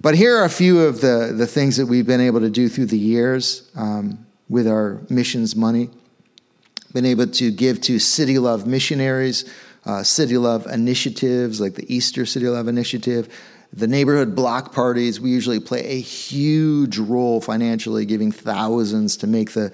but 0.00 0.14
here 0.14 0.36
are 0.36 0.44
a 0.44 0.50
few 0.50 0.82
of 0.82 1.00
the, 1.00 1.32
the 1.36 1.46
things 1.46 1.76
that 1.76 1.86
we've 1.86 2.06
been 2.06 2.20
able 2.20 2.40
to 2.40 2.50
do 2.50 2.68
through 2.68 2.86
the 2.86 2.98
years 2.98 3.70
um, 3.76 4.26
with 4.48 4.66
our 4.68 5.00
missions 5.08 5.56
money. 5.56 5.90
Been 6.92 7.06
able 7.06 7.26
to 7.26 7.50
give 7.50 7.80
to 7.82 7.98
City 7.98 8.38
Love 8.38 8.66
missionaries, 8.66 9.50
uh, 9.84 10.02
City 10.02 10.38
Love 10.38 10.66
initiatives 10.66 11.60
like 11.60 11.74
the 11.74 11.94
Easter 11.94 12.24
City 12.26 12.48
Love 12.48 12.68
Initiative, 12.68 13.28
the 13.72 13.88
neighborhood 13.88 14.36
block 14.36 14.72
parties, 14.72 15.20
we 15.20 15.30
usually 15.30 15.58
play 15.58 15.84
a 15.84 16.00
huge 16.00 16.96
role 16.96 17.40
financially, 17.40 18.06
giving 18.06 18.30
thousands 18.30 19.16
to 19.16 19.26
make 19.26 19.50
the, 19.52 19.72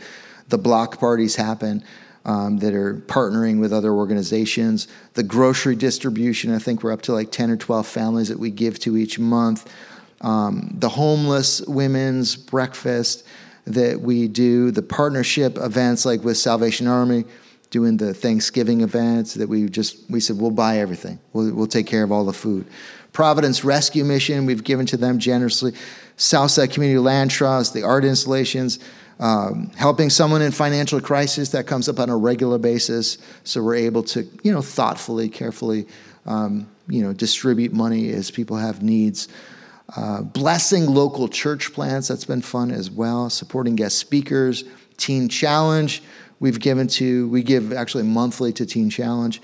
the 0.50 0.58
block 0.58 0.98
parties 0.98 1.36
happen 1.36 1.82
um, 2.24 2.58
that 2.58 2.74
are 2.74 2.96
partnering 3.06 3.60
with 3.60 3.72
other 3.72 3.92
organizations. 3.92 4.88
The 5.14 5.22
grocery 5.22 5.76
distribution, 5.76 6.54
I 6.54 6.58
think 6.58 6.82
we're 6.82 6.92
up 6.92 7.02
to 7.02 7.12
like 7.12 7.32
10 7.32 7.50
or 7.50 7.56
12 7.56 7.86
families 7.86 8.28
that 8.28 8.38
we 8.38 8.50
give 8.50 8.78
to 8.80 8.96
each 8.96 9.18
month. 9.18 9.72
Um, 10.20 10.74
the 10.78 10.90
homeless 10.90 11.62
women's 11.62 12.36
breakfast 12.36 13.26
that 13.66 14.00
we 14.00 14.28
do, 14.28 14.70
the 14.70 14.82
partnership 14.82 15.56
events 15.56 16.04
like 16.04 16.22
with 16.22 16.36
Salvation 16.36 16.86
Army, 16.86 17.24
doing 17.70 17.96
the 17.96 18.12
Thanksgiving 18.12 18.80
events 18.80 19.34
that 19.34 19.48
we 19.48 19.68
just, 19.68 19.98
we 20.10 20.20
said, 20.20 20.38
we'll 20.38 20.50
buy 20.50 20.78
everything. 20.78 21.18
We'll, 21.32 21.54
we'll 21.54 21.66
take 21.66 21.86
care 21.86 22.02
of 22.02 22.10
all 22.12 22.24
the 22.24 22.32
food. 22.32 22.66
Providence 23.12 23.64
Rescue 23.64 24.04
Mission, 24.04 24.46
we've 24.46 24.64
given 24.64 24.86
to 24.86 24.96
them 24.96 25.18
generously. 25.18 25.72
Southside 26.20 26.70
Community 26.70 26.98
Land 26.98 27.30
Trust, 27.30 27.72
the 27.72 27.82
art 27.82 28.04
installations, 28.04 28.78
um, 29.20 29.70
helping 29.74 30.10
someone 30.10 30.42
in 30.42 30.52
financial 30.52 31.00
crisis 31.00 31.48
that 31.52 31.66
comes 31.66 31.88
up 31.88 31.98
on 31.98 32.10
a 32.10 32.16
regular 32.16 32.58
basis. 32.58 33.16
So 33.42 33.62
we're 33.62 33.76
able 33.76 34.02
to, 34.04 34.28
you 34.42 34.52
know, 34.52 34.60
thoughtfully, 34.60 35.30
carefully, 35.30 35.86
um, 36.26 36.68
you 36.88 37.02
know, 37.02 37.14
distribute 37.14 37.72
money 37.72 38.10
as 38.10 38.30
people 38.30 38.58
have 38.58 38.82
needs. 38.82 39.28
Uh, 39.96 40.20
blessing 40.20 40.86
local 40.86 41.26
church 41.26 41.72
plants, 41.72 42.08
that's 42.08 42.26
been 42.26 42.42
fun 42.42 42.70
as 42.70 42.90
well. 42.90 43.30
Supporting 43.30 43.74
guest 43.74 43.96
speakers, 43.96 44.64
Teen 44.98 45.26
Challenge, 45.26 46.02
we've 46.38 46.60
given 46.60 46.86
to, 46.88 47.28
we 47.28 47.42
give 47.42 47.72
actually 47.72 48.04
monthly 48.04 48.52
to 48.52 48.66
Teen 48.66 48.90
Challenge. 48.90 49.40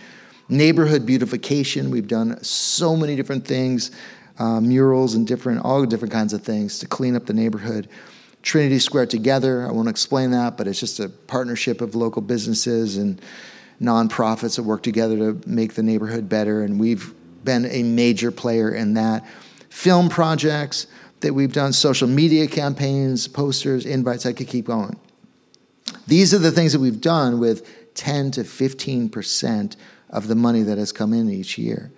Neighborhood 0.48 1.06
beautification, 1.06 1.90
we've 1.90 2.06
done 2.06 2.42
so 2.44 2.96
many 2.96 3.16
different 3.16 3.46
things, 3.46 3.90
uh, 4.38 4.60
murals 4.60 5.14
and 5.14 5.26
different, 5.26 5.64
all 5.64 5.84
different 5.86 6.12
kinds 6.12 6.32
of 6.32 6.42
things 6.42 6.78
to 6.80 6.86
clean 6.86 7.16
up 7.16 7.26
the 7.26 7.32
neighborhood. 7.32 7.88
Trinity 8.42 8.78
Square 8.78 9.06
Together, 9.06 9.66
I 9.66 9.72
won't 9.72 9.88
explain 9.88 10.30
that, 10.30 10.56
but 10.56 10.68
it's 10.68 10.78
just 10.78 11.00
a 11.00 11.08
partnership 11.08 11.80
of 11.80 11.94
local 11.94 12.22
businesses 12.22 12.96
and 12.96 13.20
nonprofits 13.80 14.56
that 14.56 14.62
work 14.62 14.82
together 14.82 15.16
to 15.16 15.48
make 15.48 15.74
the 15.74 15.82
neighborhood 15.82 16.28
better, 16.28 16.62
and 16.62 16.78
we've 16.78 17.12
been 17.44 17.66
a 17.66 17.82
major 17.82 18.30
player 18.30 18.72
in 18.72 18.94
that. 18.94 19.26
Film 19.68 20.08
projects 20.08 20.86
that 21.20 21.34
we've 21.34 21.52
done, 21.52 21.72
social 21.72 22.08
media 22.08 22.46
campaigns, 22.46 23.26
posters, 23.28 23.84
invites, 23.84 24.26
I 24.26 24.32
could 24.32 24.48
keep 24.48 24.66
going. 24.66 24.98
These 26.06 26.32
are 26.34 26.38
the 26.38 26.52
things 26.52 26.72
that 26.72 26.78
we've 26.78 27.00
done 27.00 27.38
with 27.38 27.94
10 27.94 28.30
to 28.32 28.42
15% 28.42 29.76
of 30.10 30.28
the 30.28 30.34
money 30.34 30.62
that 30.62 30.78
has 30.78 30.92
come 30.92 31.12
in 31.12 31.30
each 31.30 31.58
year. 31.58 31.90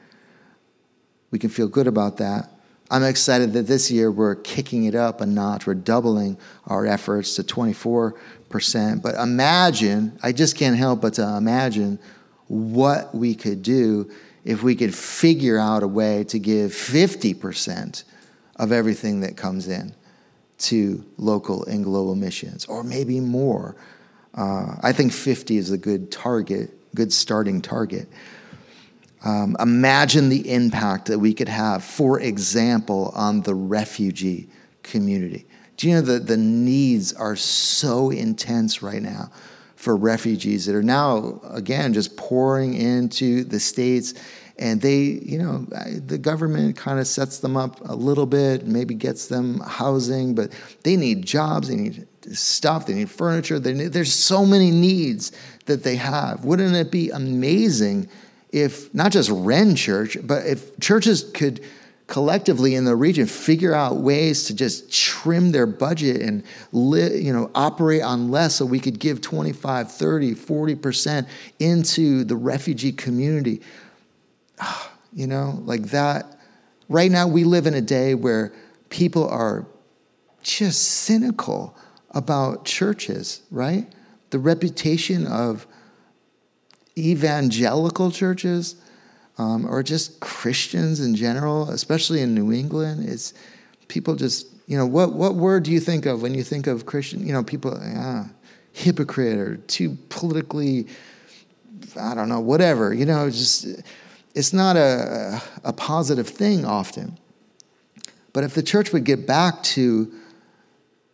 We 1.31 1.39
can 1.39 1.51
feel 1.51 1.68
good 1.68 1.87
about 1.87 2.16
that. 2.18 2.51
I'm 2.91 3.05
excited 3.05 3.53
that 3.53 3.66
this 3.66 3.91
year 3.91 4.11
we're 4.11 4.37
kicking 4.37 4.85
it 4.85 4.95
up 4.95 5.20
a 5.20 5.26
notch. 5.26 5.66
We're 5.66 5.74
doubling 5.74 6.39
our 6.66 6.87
efforts 6.87 7.37
to 7.37 7.43
24%. 7.43 9.03
But 9.03 9.14
imagine, 9.16 10.18
I 10.22 10.33
just 10.33 10.57
can't 10.57 10.76
help 10.76 11.03
but 11.03 11.14
to 11.14 11.37
imagine 11.37 11.99
what 12.47 13.14
we 13.14 13.35
could 13.35 13.62
do 13.62 14.11
if 14.45 14.62
we 14.62 14.74
could 14.74 14.95
figure 14.95 15.59
out 15.59 15.83
a 15.83 15.89
way 15.89 16.24
to 16.24 16.39
give 16.39 16.70
50% 16.70 18.05
of 18.57 18.72
everything 18.72 19.20
that 19.20 19.37
comes 19.37 19.68
in 19.68 19.95
to 20.59 21.05
local 21.18 21.64
and 21.66 21.85
global 21.85 22.14
missions, 22.14 22.64
or 22.64 22.83
maybe 22.83 23.20
more. 23.20 23.76
Uh, 24.35 24.76
I 24.83 24.93
think 24.93 25.12
50 25.12 25.59
is 25.59 25.70
a 25.70 25.79
good 25.79 26.11
target, 26.11 26.70
good 26.95 27.12
starting 27.12 27.61
target. 27.61 28.09
Um, 29.25 29.57
imagine 29.59 30.29
the 30.29 30.51
impact 30.51 31.07
that 31.07 31.19
we 31.19 31.35
could 31.35 31.49
have, 31.49 31.83
for 31.83 32.21
example, 32.21 33.12
on 33.14 33.43
the 33.43 33.55
refugee 33.55 34.49
community. 34.83 35.47
Do 35.77 35.89
you 35.89 35.95
know 35.95 36.03
that 36.03 36.27
the 36.27 36.37
needs 36.37 37.12
are 37.12 37.37
so 37.37 38.11
intense 38.11 38.83
right 38.83 39.03
now 39.03 39.31
for 39.77 39.97
refugees 39.97 40.66
that 40.66 40.75
are 40.75 40.83
now, 40.83 41.41
again, 41.51 41.93
just 41.93 42.16
pouring 42.16 42.75
into 42.75 43.45
the 43.45 43.61
states? 43.61 44.14
And 44.59 44.81
they, 44.81 45.03
you 45.03 45.39
know, 45.39 45.66
the 46.05 46.19
government 46.19 46.77
kind 46.77 46.99
of 46.99 47.07
sets 47.07 47.39
them 47.39 47.57
up 47.57 47.81
a 47.89 47.95
little 47.95 48.27
bit, 48.27 48.66
maybe 48.66 48.95
gets 48.95 49.29
them 49.29 49.61
housing, 49.61 50.35
but 50.35 50.53
they 50.83 50.97
need 50.97 51.25
jobs, 51.25 51.69
they 51.69 51.77
need 51.77 52.09
stuff, 52.33 52.87
they 52.87 52.95
need 52.95 53.11
furniture. 53.11 53.61
They 53.61 53.73
need, 53.73 53.93
there's 53.93 54.12
so 54.12 54.45
many 54.45 54.73
needs 54.73 55.31
that 55.66 55.85
they 55.85 55.95
have. 55.97 56.45
Wouldn't 56.45 56.75
it 56.75 56.91
be 56.91 57.11
amazing 57.11 58.09
if 58.51 58.92
not 58.94 59.12
just 59.12 59.30
Ren 59.30 59.76
Church, 59.76 60.16
but 60.22 60.46
if 60.46 60.78
churches 60.80 61.30
could 61.34 61.61
collectively 62.09 62.74
in 62.74 62.86
the 62.86 62.96
region 62.96 63.26
figure 63.26 63.74
out 63.74 63.99
ways 63.99 64.44
to 64.44 64.55
just 64.55 64.90
trim 64.90 65.53
their 65.53 65.66
budget 65.66 66.22
and 66.22 66.42
li- 66.72 67.18
you 67.18 67.32
know 67.32 67.51
operate 67.55 68.03
on 68.03 68.30
less 68.30 68.57
so 68.57 68.64
we 68.64 68.80
could 68.80 68.99
give 68.99 69.20
25 69.20 69.92
30 69.92 70.34
40% 70.34 71.28
into 71.59 72.24
the 72.24 72.34
refugee 72.34 72.92
community. 72.92 73.61
Ah, 74.59 74.90
you 75.12 75.26
know 75.26 75.62
like 75.64 75.82
that 75.88 76.38
right 76.88 77.11
now 77.11 77.28
we 77.28 77.44
live 77.44 77.66
in 77.66 77.74
a 77.74 77.82
day 77.82 78.14
where 78.14 78.53
people 78.88 79.28
are 79.28 79.66
just 80.42 80.82
cynical 80.82 81.76
about 82.12 82.64
churches 82.64 83.42
right? 83.51 83.86
The 84.30 84.38
reputation 84.38 85.26
of 85.26 85.66
evangelical 86.99 88.11
churches 88.11 88.76
um, 89.38 89.66
or 89.66 89.82
just 89.82 90.20
Christians 90.20 91.01
in 91.01 91.14
general, 91.14 91.70
especially 91.70 92.20
in 92.20 92.34
New 92.34 92.53
England, 92.53 93.09
is 93.09 93.34
people 93.86 94.16
just, 94.16 94.49
you 94.66 94.76
know, 94.76 94.86
what, 94.86 95.12
what 95.12 95.34
word 95.34 95.62
do 95.62 95.70
you 95.70 95.80
think 95.80 96.07
of 96.07 96.22
when 96.22 96.34
you 96.34 96.42
think 96.42 96.66
of 96.66 96.86
Christian? 96.86 97.26
You 97.26 97.32
know, 97.32 97.42
people, 97.42 97.78
ah, 97.80 98.28
hypocrite 98.72 99.38
or 99.38 99.57
too 99.57 99.96
politically, 100.09 100.86
I 102.01 102.14
don't 102.14 102.28
know, 102.28 102.40
whatever. 102.40 102.92
You 102.94 103.07
know, 103.07 103.28
just 103.28 103.66
it's 104.34 104.53
not 104.53 104.76
a, 104.76 105.42
a 105.64 105.72
positive 105.72 106.28
thing 106.28 106.64
often. 106.64 107.18
But 108.32 108.44
if 108.44 108.55
the 108.55 108.62
church 108.62 108.92
would 108.92 109.05
get 109.05 109.26
back 109.26 109.62
to 109.64 110.12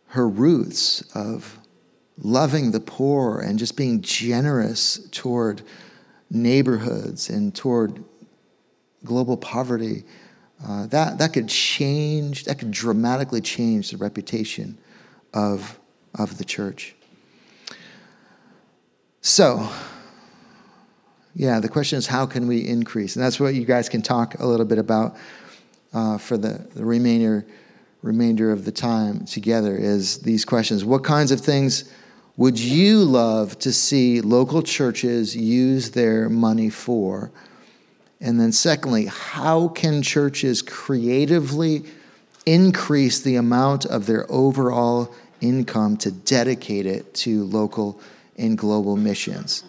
her 0.07 0.29
roots 0.29 1.01
of 1.15 1.54
loving 2.17 2.71
the 2.71 2.79
poor 2.79 3.39
and 3.39 3.59
just 3.59 3.75
being 3.75 4.01
generous 4.01 5.07
toward 5.11 5.61
neighborhoods 6.29 7.29
and 7.29 7.53
toward 7.53 8.03
global 9.03 9.37
poverty, 9.37 10.03
uh, 10.65 10.87
that, 10.87 11.17
that 11.17 11.33
could 11.33 11.47
change, 11.47 12.45
that 12.45 12.59
could 12.59 12.71
dramatically 12.71 13.41
change 13.41 13.91
the 13.91 13.97
reputation 13.97 14.77
of, 15.33 15.79
of 16.17 16.37
the 16.37 16.45
church. 16.45 16.95
So, 19.21 19.69
yeah, 21.35 21.59
the 21.59 21.67
question 21.67 21.97
is 21.97 22.07
how 22.07 22.25
can 22.25 22.47
we 22.47 22.65
increase? 22.65 23.15
And 23.15 23.25
that's 23.25 23.39
what 23.39 23.53
you 23.53 23.65
guys 23.65 23.89
can 23.89 24.01
talk 24.01 24.39
a 24.39 24.45
little 24.45 24.65
bit 24.65 24.77
about 24.77 25.17
uh, 25.93 26.17
for 26.17 26.37
the, 26.37 26.65
the 26.75 26.85
remainder, 26.85 27.45
remainder 28.01 28.51
of 28.51 28.65
the 28.65 28.71
time 28.71 29.25
together 29.25 29.75
is 29.75 30.19
these 30.19 30.45
questions. 30.45 30.85
What 30.85 31.03
kinds 31.03 31.31
of 31.31 31.41
things 31.41 31.91
would 32.37 32.59
you 32.59 32.99
love 32.99 33.57
to 33.59 33.71
see 33.71 34.21
local 34.21 34.61
churches 34.61 35.35
use 35.35 35.91
their 35.91 36.29
money 36.29 36.69
for? 36.69 37.31
And 38.19 38.39
then, 38.39 38.51
secondly, 38.51 39.05
how 39.05 39.69
can 39.69 40.01
churches 40.01 40.61
creatively 40.61 41.85
increase 42.45 43.21
the 43.21 43.35
amount 43.35 43.85
of 43.85 44.05
their 44.05 44.29
overall 44.31 45.13
income 45.41 45.97
to 45.97 46.11
dedicate 46.11 46.85
it 46.85 47.13
to 47.13 47.45
local 47.45 47.99
and 48.37 48.57
global 48.57 48.97
missions? 48.97 49.63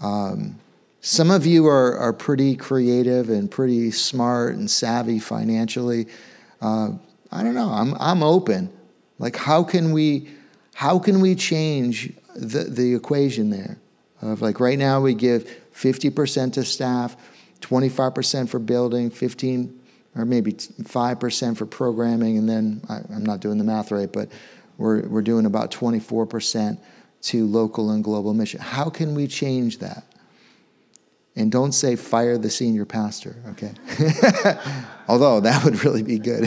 Um, 0.00 0.58
some 1.00 1.30
of 1.30 1.46
you 1.46 1.68
are, 1.68 1.96
are 1.98 2.12
pretty 2.12 2.56
creative 2.56 3.30
and 3.30 3.48
pretty 3.48 3.92
smart 3.92 4.56
and 4.56 4.68
savvy 4.68 5.20
financially. 5.20 6.08
Uh, 6.60 6.90
I 7.30 7.44
don't 7.44 7.54
know. 7.54 7.68
I'm, 7.70 7.94
I'm 8.00 8.24
open. 8.24 8.72
Like, 9.18 9.36
how 9.36 9.62
can 9.62 9.92
we 9.92 10.28
how 10.76 10.98
can 10.98 11.22
we 11.22 11.34
change 11.34 12.12
the, 12.34 12.64
the 12.64 12.94
equation 12.94 13.48
there? 13.48 13.78
Of 14.20 14.42
like 14.42 14.60
right 14.60 14.78
now, 14.78 15.00
we 15.00 15.14
give 15.14 15.50
50% 15.74 16.52
to 16.52 16.64
staff, 16.66 17.16
25% 17.62 18.50
for 18.50 18.58
building, 18.58 19.08
15 19.08 19.80
or 20.16 20.26
maybe 20.26 20.52
5% 20.52 21.56
for 21.56 21.64
programming, 21.64 22.36
and 22.36 22.46
then 22.46 22.82
I, 22.90 22.96
am 23.14 23.24
not 23.24 23.40
doing 23.40 23.56
the 23.56 23.64
math 23.64 23.90
right, 23.90 24.12
but 24.12 24.28
we're, 24.76 25.06
we're 25.08 25.22
doing 25.22 25.46
about 25.46 25.70
24% 25.70 26.78
to 27.22 27.46
local 27.46 27.90
and 27.90 28.04
global 28.04 28.34
mission. 28.34 28.60
How 28.60 28.90
can 28.90 29.14
we 29.14 29.26
change 29.26 29.78
that? 29.78 30.04
And 31.36 31.50
don't 31.50 31.72
say 31.72 31.96
fire 31.96 32.36
the 32.36 32.50
senior 32.50 32.84
pastor, 32.84 33.36
okay? 33.50 33.72
Although 35.08 35.40
that 35.40 35.64
would 35.64 35.84
really 35.84 36.02
be 36.02 36.18
good. 36.18 36.44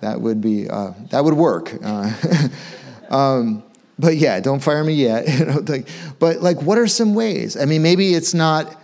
that 0.00 0.22
would 0.22 0.40
be 0.40 0.70
uh, 0.70 0.92
that 1.10 1.22
would 1.22 1.34
work. 1.34 1.72
Uh, 1.82 2.14
Um, 3.08 3.62
but 3.98 4.16
yeah, 4.16 4.40
don't 4.40 4.60
fire 4.60 4.84
me 4.84 4.94
yet. 4.94 5.26
but 6.18 6.40
like, 6.40 6.62
what 6.62 6.78
are 6.78 6.86
some 6.86 7.14
ways? 7.14 7.56
I 7.56 7.64
mean, 7.64 7.82
maybe 7.82 8.14
it's 8.14 8.34
not. 8.34 8.74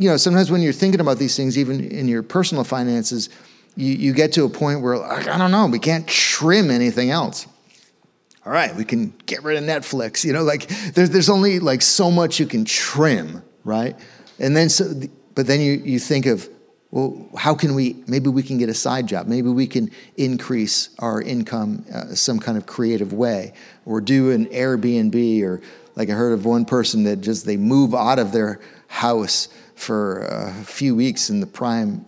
You 0.00 0.08
know, 0.08 0.16
sometimes 0.16 0.48
when 0.48 0.62
you're 0.62 0.72
thinking 0.72 1.00
about 1.00 1.18
these 1.18 1.36
things, 1.36 1.58
even 1.58 1.80
in 1.80 2.06
your 2.06 2.22
personal 2.22 2.62
finances, 2.62 3.30
you, 3.74 3.94
you 3.94 4.12
get 4.12 4.32
to 4.34 4.44
a 4.44 4.48
point 4.48 4.80
where 4.80 4.96
like, 4.96 5.26
I 5.26 5.36
don't 5.36 5.50
know, 5.50 5.66
we 5.66 5.80
can't 5.80 6.06
trim 6.06 6.70
anything 6.70 7.10
else. 7.10 7.48
All 8.46 8.52
right, 8.52 8.74
we 8.76 8.84
can 8.84 9.12
get 9.26 9.42
rid 9.42 9.58
of 9.58 9.64
Netflix. 9.64 10.24
You 10.24 10.32
know, 10.32 10.42
like 10.42 10.68
there's 10.94 11.10
there's 11.10 11.28
only 11.28 11.58
like 11.58 11.82
so 11.82 12.10
much 12.10 12.40
you 12.40 12.46
can 12.46 12.64
trim, 12.64 13.42
right? 13.64 13.96
And 14.38 14.56
then 14.56 14.68
so, 14.68 14.94
but 15.34 15.46
then 15.46 15.60
you 15.60 15.72
you 15.72 15.98
think 15.98 16.26
of 16.26 16.48
well, 16.90 17.28
how 17.36 17.54
can 17.54 17.74
we, 17.74 18.02
maybe 18.06 18.30
we 18.30 18.42
can 18.42 18.56
get 18.56 18.68
a 18.68 18.74
side 18.74 19.06
job. 19.06 19.26
Maybe 19.26 19.48
we 19.50 19.66
can 19.66 19.90
increase 20.16 20.90
our 20.98 21.20
income 21.20 21.84
uh, 21.92 22.14
some 22.14 22.38
kind 22.38 22.56
of 22.56 22.66
creative 22.66 23.12
way 23.12 23.52
or 23.84 24.00
do 24.00 24.30
an 24.30 24.46
Airbnb 24.46 25.42
or 25.42 25.60
like 25.96 26.08
I 26.08 26.12
heard 26.12 26.32
of 26.32 26.44
one 26.44 26.64
person 26.64 27.04
that 27.04 27.20
just, 27.20 27.44
they 27.44 27.56
move 27.56 27.94
out 27.94 28.18
of 28.18 28.32
their 28.32 28.60
house 28.86 29.48
for 29.74 30.20
a 30.24 30.64
few 30.64 30.94
weeks 30.94 31.28
in 31.28 31.40
the 31.40 31.46
prime 31.46 32.06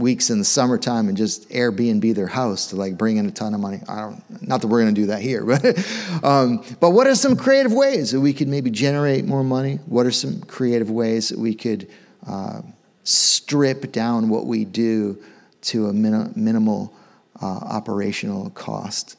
weeks 0.00 0.30
in 0.30 0.38
the 0.38 0.44
summertime 0.44 1.08
and 1.08 1.16
just 1.16 1.48
Airbnb 1.50 2.14
their 2.14 2.26
house 2.26 2.68
to 2.68 2.76
like 2.76 2.96
bring 2.96 3.18
in 3.18 3.26
a 3.26 3.30
ton 3.30 3.52
of 3.52 3.60
money. 3.60 3.80
I 3.86 4.00
don't, 4.00 4.42
not 4.48 4.62
that 4.62 4.68
we're 4.68 4.80
going 4.80 4.94
to 4.94 5.00
do 5.00 5.06
that 5.08 5.20
here, 5.20 5.44
but, 5.46 6.24
um, 6.24 6.64
but 6.80 6.90
what 6.90 7.06
are 7.06 7.14
some 7.14 7.36
creative 7.36 7.72
ways 7.72 8.12
that 8.12 8.20
we 8.20 8.32
could 8.32 8.48
maybe 8.48 8.70
generate 8.70 9.26
more 9.26 9.44
money? 9.44 9.76
What 9.86 10.06
are 10.06 10.10
some 10.10 10.40
creative 10.40 10.90
ways 10.90 11.28
that 11.28 11.38
we 11.38 11.54
could, 11.54 11.88
uh, 12.26 12.62
strip 13.04 13.92
down 13.92 14.28
what 14.28 14.46
we 14.46 14.64
do 14.64 15.22
to 15.62 15.86
a 15.86 15.92
min- 15.92 16.32
minimal 16.36 16.94
uh, 17.40 17.46
operational 17.46 18.50
cost. 18.50 19.16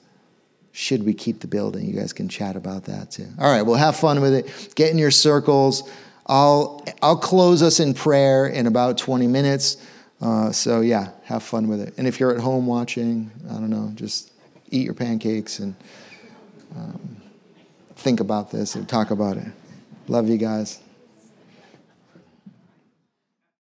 Should 0.72 1.04
we 1.06 1.14
keep 1.14 1.42
the 1.42 1.48
building? 1.48 1.86
You 1.86 2.00
guys 2.00 2.14
can 2.14 2.30
chat 2.30 2.56
about 2.56 2.86
that 2.86 3.12
too. 3.12 3.28
All 3.40 3.52
right, 3.52 3.62
well, 3.62 3.76
have 3.76 3.96
fun 3.96 4.22
with 4.22 4.34
it. 4.34 4.74
Get 4.76 4.92
in 4.92 4.98
your 4.98 5.12
circles. 5.12 5.90
I'll, 6.28 6.86
I'll 7.02 7.18
close 7.18 7.62
us 7.62 7.80
in 7.80 7.94
prayer 7.94 8.48
in 8.48 8.68
about 8.68 8.98
20 8.98 9.28
minutes. 9.28 9.78
Uh, 10.22 10.52
so, 10.52 10.82
yeah, 10.82 11.10
have 11.24 11.44
fun 11.44 11.68
with 11.68 11.82
it. 11.82 11.94
And 11.98 12.08
if 12.08 12.20
you're 12.20 12.34
at 12.34 12.40
home 12.40 12.68
watching, 12.68 13.32
I 13.50 13.54
don't 13.54 13.70
know, 13.70 13.92
just 13.96 14.32
eat 14.70 14.86
your 14.86 14.94
pancakes 14.94 15.60
and 15.60 15.76
um, 16.76 17.18
think 17.98 18.20
about 18.20 18.52
this 18.52 18.76
and 18.76 18.88
talk 18.88 19.12
about 19.12 19.38
it. 19.38 19.48
Love 20.08 20.30
you 20.30 20.38
guys. 20.38 20.80